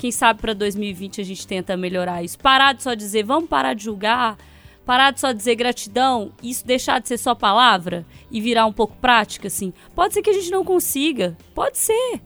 Quem 0.00 0.10
sabe 0.10 0.40
para 0.40 0.54
2020 0.54 1.20
a 1.20 1.24
gente 1.24 1.46
tenta 1.46 1.76
melhorar 1.76 2.22
isso. 2.22 2.38
Parar 2.38 2.72
de 2.72 2.82
só 2.82 2.94
dizer, 2.94 3.22
vamos 3.22 3.50
parar 3.50 3.74
de 3.74 3.84
julgar, 3.84 4.38
parar 4.86 5.10
de 5.10 5.20
só 5.20 5.30
dizer 5.30 5.54
gratidão, 5.56 6.32
isso 6.42 6.66
deixar 6.66 7.02
de 7.02 7.08
ser 7.08 7.18
só 7.18 7.34
palavra 7.34 8.06
e 8.30 8.40
virar 8.40 8.64
um 8.64 8.72
pouco 8.72 8.96
prática, 8.96 9.48
assim. 9.48 9.74
Pode 9.94 10.14
ser 10.14 10.22
que 10.22 10.30
a 10.30 10.32
gente 10.32 10.50
não 10.50 10.64
consiga, 10.64 11.36
pode 11.54 11.76
ser 11.76 12.18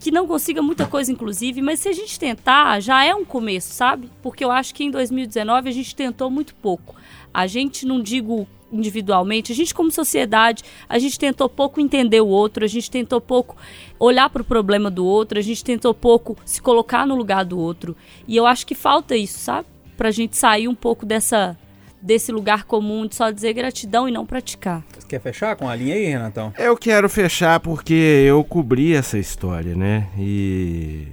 que 0.00 0.10
não 0.10 0.26
consiga 0.26 0.60
muita 0.60 0.86
coisa, 0.86 1.12
inclusive, 1.12 1.62
mas 1.62 1.78
se 1.78 1.88
a 1.88 1.92
gente 1.92 2.18
tentar, 2.18 2.80
já 2.80 3.04
é 3.04 3.14
um 3.14 3.24
começo, 3.24 3.72
sabe? 3.72 4.10
Porque 4.20 4.44
eu 4.44 4.50
acho 4.50 4.74
que 4.74 4.82
em 4.82 4.90
2019 4.90 5.68
a 5.68 5.72
gente 5.72 5.94
tentou 5.94 6.28
muito 6.28 6.52
pouco. 6.56 6.96
A 7.32 7.46
gente, 7.46 7.86
não 7.86 8.02
digo 8.02 8.48
individualmente, 8.72 9.52
a 9.52 9.54
gente 9.54 9.74
como 9.74 9.90
sociedade, 9.90 10.62
a 10.88 10.98
gente 10.98 11.18
tentou 11.18 11.48
pouco 11.48 11.80
entender 11.80 12.20
o 12.20 12.26
outro, 12.26 12.64
a 12.64 12.68
gente 12.68 12.90
tentou 12.90 13.20
pouco 13.20 13.56
olhar 13.98 14.28
para 14.30 14.42
o 14.42 14.44
problema 14.44 14.90
do 14.90 15.04
outro, 15.04 15.38
a 15.38 15.42
gente 15.42 15.64
tentou 15.64 15.94
pouco 15.94 16.36
se 16.44 16.60
colocar 16.60 17.06
no 17.06 17.14
lugar 17.14 17.44
do 17.44 17.58
outro. 17.58 17.96
E 18.26 18.36
eu 18.36 18.46
acho 18.46 18.66
que 18.66 18.74
falta 18.74 19.16
isso, 19.16 19.38
sabe? 19.38 19.66
Pra 19.96 20.10
gente 20.10 20.36
sair 20.36 20.68
um 20.68 20.74
pouco 20.74 21.04
dessa 21.04 21.56
desse 22.00 22.30
lugar 22.30 22.62
comum 22.62 23.08
de 23.08 23.16
só 23.16 23.28
dizer 23.28 23.52
gratidão 23.52 24.08
e 24.08 24.12
não 24.12 24.24
praticar. 24.24 24.84
Você 24.96 25.08
quer 25.08 25.20
fechar 25.20 25.56
com 25.56 25.68
a 25.68 25.74
linha 25.74 25.96
aí, 25.96 26.04
Renatão? 26.04 26.52
Eu 26.56 26.76
quero 26.76 27.08
fechar 27.08 27.58
porque 27.58 27.92
eu 27.92 28.44
cobri 28.44 28.94
essa 28.94 29.18
história, 29.18 29.74
né? 29.74 30.06
E 30.16 31.08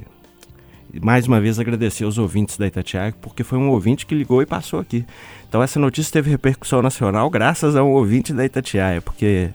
mais 1.01 1.28
uma 1.28 1.41
vez 1.41 1.60
agradecer 1.60 2.06
aos 2.06 2.18
ouvintes 2.18 2.58
da 2.58 2.68
Itatiaia, 2.68 3.14
porque 3.22 3.43
foi 3.43 3.58
um 3.58 3.70
ouvinte 3.70 4.06
que 4.06 4.16
ligou 4.16 4.41
e 4.41 4.45
passou 4.45 4.80
aqui. 4.80 5.06
Então 5.56 5.64
essa 5.64 5.80
notícia 5.80 6.12
teve 6.12 6.30
repercussão 6.30 6.82
nacional 6.82 7.30
graças 7.30 7.78
a 7.78 7.82
um 7.82 7.91
ouvinte 7.91 8.34
da 8.34 8.43
Itatiaia, 8.43 8.99
porque 8.99 9.51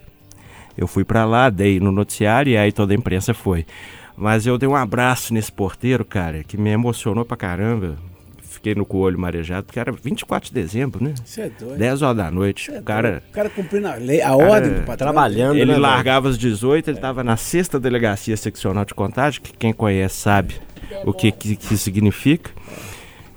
eu 0.74 0.86
fui 0.86 1.04
para 1.04 1.26
lá, 1.26 1.50
dei 1.50 1.78
no 1.78 1.92
noticiário 1.92 2.50
e 2.50 2.56
aí 2.56 2.72
toda 2.72 2.94
a 2.94 2.96
imprensa 2.96 3.34
foi. 3.34 3.66
Mas 4.16 4.46
eu 4.46 4.56
dei 4.56 4.66
um 4.66 4.74
abraço 4.74 5.34
nesse 5.34 5.52
porteiro, 5.52 6.02
cara, 6.02 6.42
que 6.42 6.56
me 6.56 6.70
emocionou 6.70 7.22
pra 7.22 7.36
caramba 7.36 7.98
fiquei 8.42 8.74
no 8.74 8.86
com 8.86 8.96
o 8.96 9.00
olho 9.00 9.18
marejado, 9.18 9.66
porque 9.66 9.78
era 9.78 9.92
24 9.92 10.48
de 10.48 10.54
dezembro, 10.54 11.04
né? 11.04 11.12
Você 11.22 11.42
é 11.42 11.50
doido. 11.50 11.78
10 11.78 12.00
horas 12.02 12.16
da 12.16 12.30
noite. 12.30 12.70
Cê 12.70 12.76
é 12.78 12.80
o 12.80 12.82
cara. 12.82 13.10
doido. 13.10 13.22
O 13.28 13.32
cara 13.32 13.50
cumprindo 13.50 13.88
a, 13.88 13.94
lei, 13.96 14.22
a 14.22 14.34
ordem 14.34 14.72
do 14.72 14.80
patrão. 14.80 15.12
Trabalhando, 15.12 15.56
Ele 15.56 15.66
né, 15.66 15.72
velho? 15.72 15.82
largava 15.82 16.30
às 16.30 16.38
18, 16.38 16.88
ele 16.88 16.96
estava 16.96 17.22
na 17.22 17.36
sexta 17.36 17.78
delegacia 17.78 18.38
seccional 18.38 18.86
de 18.86 18.94
contagem, 18.94 19.38
que 19.42 19.52
quem 19.52 19.72
conhece 19.74 20.16
sabe 20.16 20.54
o 21.04 21.12
que, 21.12 21.30
que, 21.30 21.56
que 21.56 21.76
significa. 21.76 22.50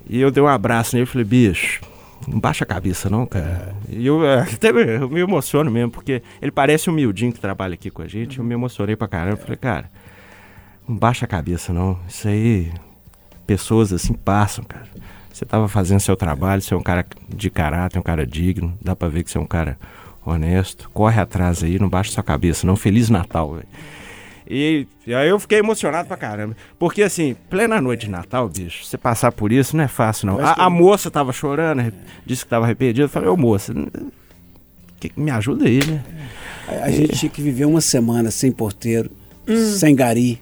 E 0.09 0.22
eu 0.22 0.32
dei 0.32 0.41
um 0.41 0.47
abraço 0.47 0.95
nele 0.95 1.07
e 1.07 1.11
falei, 1.11 1.26
bicho, 1.26 1.82
não 2.28 2.39
baixa 2.39 2.63
a 2.63 2.67
cabeça 2.67 3.09
não, 3.09 3.26
cara. 3.26 3.76
E 3.89 4.05
eu 4.05 4.26
eh, 4.26 4.41
até 4.53 4.69
eu 4.69 5.09
me 5.09 5.19
emociono 5.19 5.69
mesmo, 5.69 5.91
porque 5.91 6.21
ele 6.41 6.51
parece 6.51 6.89
humildinho 6.89 7.32
que 7.32 7.39
trabalha 7.39 7.74
aqui 7.74 7.89
com 7.89 8.01
a 8.01 8.07
gente, 8.07 8.39
eu 8.39 8.45
me 8.45 8.53
emocionei 8.53 8.95
pra 8.95 9.07
caramba. 9.07 9.38
Falei, 9.38 9.57
cara, 9.57 9.89
não 10.88 10.95
baixa 10.95 11.26
a 11.26 11.28
cabeça 11.28 11.74
não. 11.74 11.97
Isso 12.07 12.28
aí, 12.28 12.71
pessoas 13.45 13.93
assim 13.93 14.13
passam, 14.13 14.63
cara. 14.63 14.88
Você 15.32 15.45
tava 15.45 15.67
fazendo 15.67 15.99
seu 15.99 16.15
trabalho, 16.15 16.61
você 16.61 16.74
é 16.74 16.78
um 16.78 16.84
cara 16.84 17.05
de 17.28 17.49
caráter, 17.49 17.97
um 17.97 18.03
cara 18.03 18.26
digno, 18.26 18.78
dá 18.82 18.95
pra 18.95 19.07
ver 19.07 19.24
que 19.24 19.32
você 19.32 19.38
é 19.38 19.41
um 19.41 19.47
cara 19.47 19.78
honesto. 20.26 20.89
Corre 20.93 21.19
atrás 21.19 21.63
aí, 21.63 21.80
não 21.80 21.89
baixa 21.89 22.11
sua 22.11 22.24
cabeça 22.24 22.67
não. 22.67 22.76
Feliz 22.76 23.09
Natal, 23.09 23.53
velho. 23.53 23.67
E, 24.50 24.88
e 25.06 25.14
aí 25.14 25.30
eu 25.30 25.39
fiquei 25.39 25.60
emocionado 25.60 26.08
pra 26.08 26.18
caramba. 26.18 26.56
Porque 26.78 27.04
assim, 27.04 27.36
plena 27.50 27.82
noite 27.82 28.06
de 28.06 28.12
Natal, 28.12 28.50
bicho, 28.50 28.86
você 28.86 28.98
passar 28.98 29.32
por 29.32 29.52
isso 29.52 29.76
não 29.76 29.84
é 29.84 29.88
fácil 29.88 30.28
não. 30.28 30.39
A, 30.39 30.66
a 30.66 30.70
moça 30.70 31.10
tava 31.10 31.32
chorando, 31.32 31.94
disse 32.26 32.44
que 32.44 32.50
tava 32.50 32.66
arrependida. 32.66 33.06
Eu 33.06 33.10
falei, 33.10 33.30
ô 33.30 33.38
moça, 33.38 33.74
que, 35.00 35.12
me 35.20 35.32
ajuda 35.32 35.66
aí, 35.66 35.86
né? 35.86 36.04
A, 36.68 36.86
a 36.86 36.91
gente 36.91 37.18
tinha 37.18 37.30
que 37.30 37.41
viver 37.41 37.66
uma 37.66 37.82
semana 37.82 38.32
sem 38.32 38.52
porteiro, 38.52 39.12
sem 39.46 39.96
gari, 39.96 40.41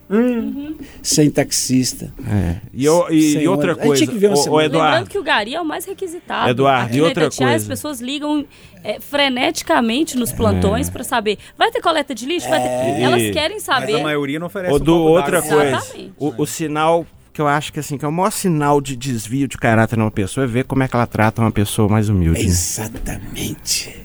sem 1.01 1.29
taxista. 1.29 2.13
É. 2.27 2.57
E, 2.73 2.85
e- 2.85 3.31
Sem 3.33 3.41
e 3.43 3.47
outra 3.47 3.71
ônibus. 3.71 3.87
Coisa, 3.87 4.03
tinha 4.05 4.13
que 4.13 4.19
ver 4.19 4.27
uma 4.27 4.35
ô, 4.37 4.39
ô, 4.39 4.43
semana. 4.43 4.63
Eduardo, 4.65 4.89
Lembrando 4.93 5.09
que 5.09 5.17
o 5.17 5.23
Gari 5.23 5.55
é 5.55 5.61
o 5.61 5.65
mais 5.65 5.85
requisitado. 5.85 6.49
Eduardo, 6.49 6.95
e 6.95 7.01
outra 7.01 7.29
coisa. 7.29 7.55
As 7.55 7.65
pessoas 7.65 7.99
ligam 7.99 8.45
é, 8.83 8.99
freneticamente 8.99 10.17
nos 10.17 10.31
plantões 10.31 10.89
pra 10.89 11.03
saber, 11.03 11.37
vai 11.57 11.71
ter 11.71 11.81
coleta 11.81 12.13
de 12.13 12.25
lixo? 12.25 12.47
Vai 12.49 12.61
ter... 12.61 13.01
Elas 13.01 13.31
querem 13.31 13.57
Mas 13.57 13.63
saber. 13.63 13.95
a 13.95 14.03
maioria 14.03 14.39
não 14.39 14.47
oferece 14.47 14.73
Ô, 14.73 14.77
um 14.77 14.79
Du, 14.79 14.93
copo 14.93 15.09
outra 15.09 15.41
coisa, 15.41 15.65
Exatamente. 15.77 16.13
o, 16.17 16.41
o 16.41 16.45
sinal 16.45 17.05
que 17.33 17.39
eu 17.41 17.47
acho 17.47 17.71
que 17.71 17.79
assim, 17.79 17.97
que 17.97 18.03
é 18.03 18.07
o 18.07 18.11
maior 18.11 18.29
sinal 18.31 18.81
de 18.81 18.95
desvio 18.95 19.47
de 19.47 19.57
caráter 19.57 19.97
numa 19.97 20.11
pessoa 20.11 20.43
é 20.43 20.47
ver 20.47 20.65
como 20.65 20.83
é 20.83 20.87
que 20.87 20.95
ela 20.95 21.07
trata 21.07 21.41
uma 21.41 21.51
pessoa 21.51 21.87
mais 21.87 22.09
humilde. 22.09 22.39
né? 22.41 22.45
Exatamente. 22.45 23.95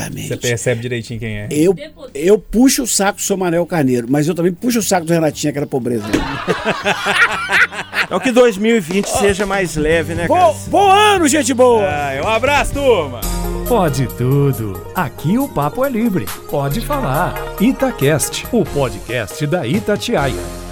Exatamente. 0.00 0.28
Você 0.28 0.36
percebe 0.36 0.80
direitinho 0.80 1.20
quem 1.20 1.38
é. 1.40 1.48
Eu, 1.50 1.74
eu 2.14 2.38
puxo 2.38 2.82
o 2.82 2.86
saco 2.86 3.18
do 3.18 3.22
seu 3.22 3.36
Manel 3.36 3.66
Carneiro, 3.66 4.06
mas 4.10 4.26
eu 4.26 4.34
também 4.34 4.52
puxo 4.52 4.78
o 4.78 4.82
saco 4.82 5.06
do 5.06 5.12
Renatinho, 5.12 5.50
aquela 5.50 5.66
pobreza. 5.66 6.04
É 8.08 8.14
o 8.16 8.18
que 8.18 8.32
2020 8.32 9.06
seja 9.06 9.46
mais 9.46 9.76
leve, 9.76 10.14
né, 10.14 10.26
cara? 10.26 10.40
bom, 10.46 10.56
bom 10.66 10.90
ano, 10.90 11.28
gente 11.28 11.54
boa! 11.54 11.84
Ah, 11.86 12.20
um 12.24 12.28
abraço, 12.28 12.72
turma! 12.72 13.20
Pode 13.68 14.08
tudo. 14.16 14.84
Aqui 14.96 15.38
o 15.38 15.46
papo 15.48 15.84
é 15.84 15.88
livre. 15.88 16.26
Pode 16.50 16.80
falar. 16.80 17.34
Itacast, 17.60 18.48
o 18.50 18.64
podcast 18.64 19.46
da 19.46 19.64
Itatiaia. 19.64 20.69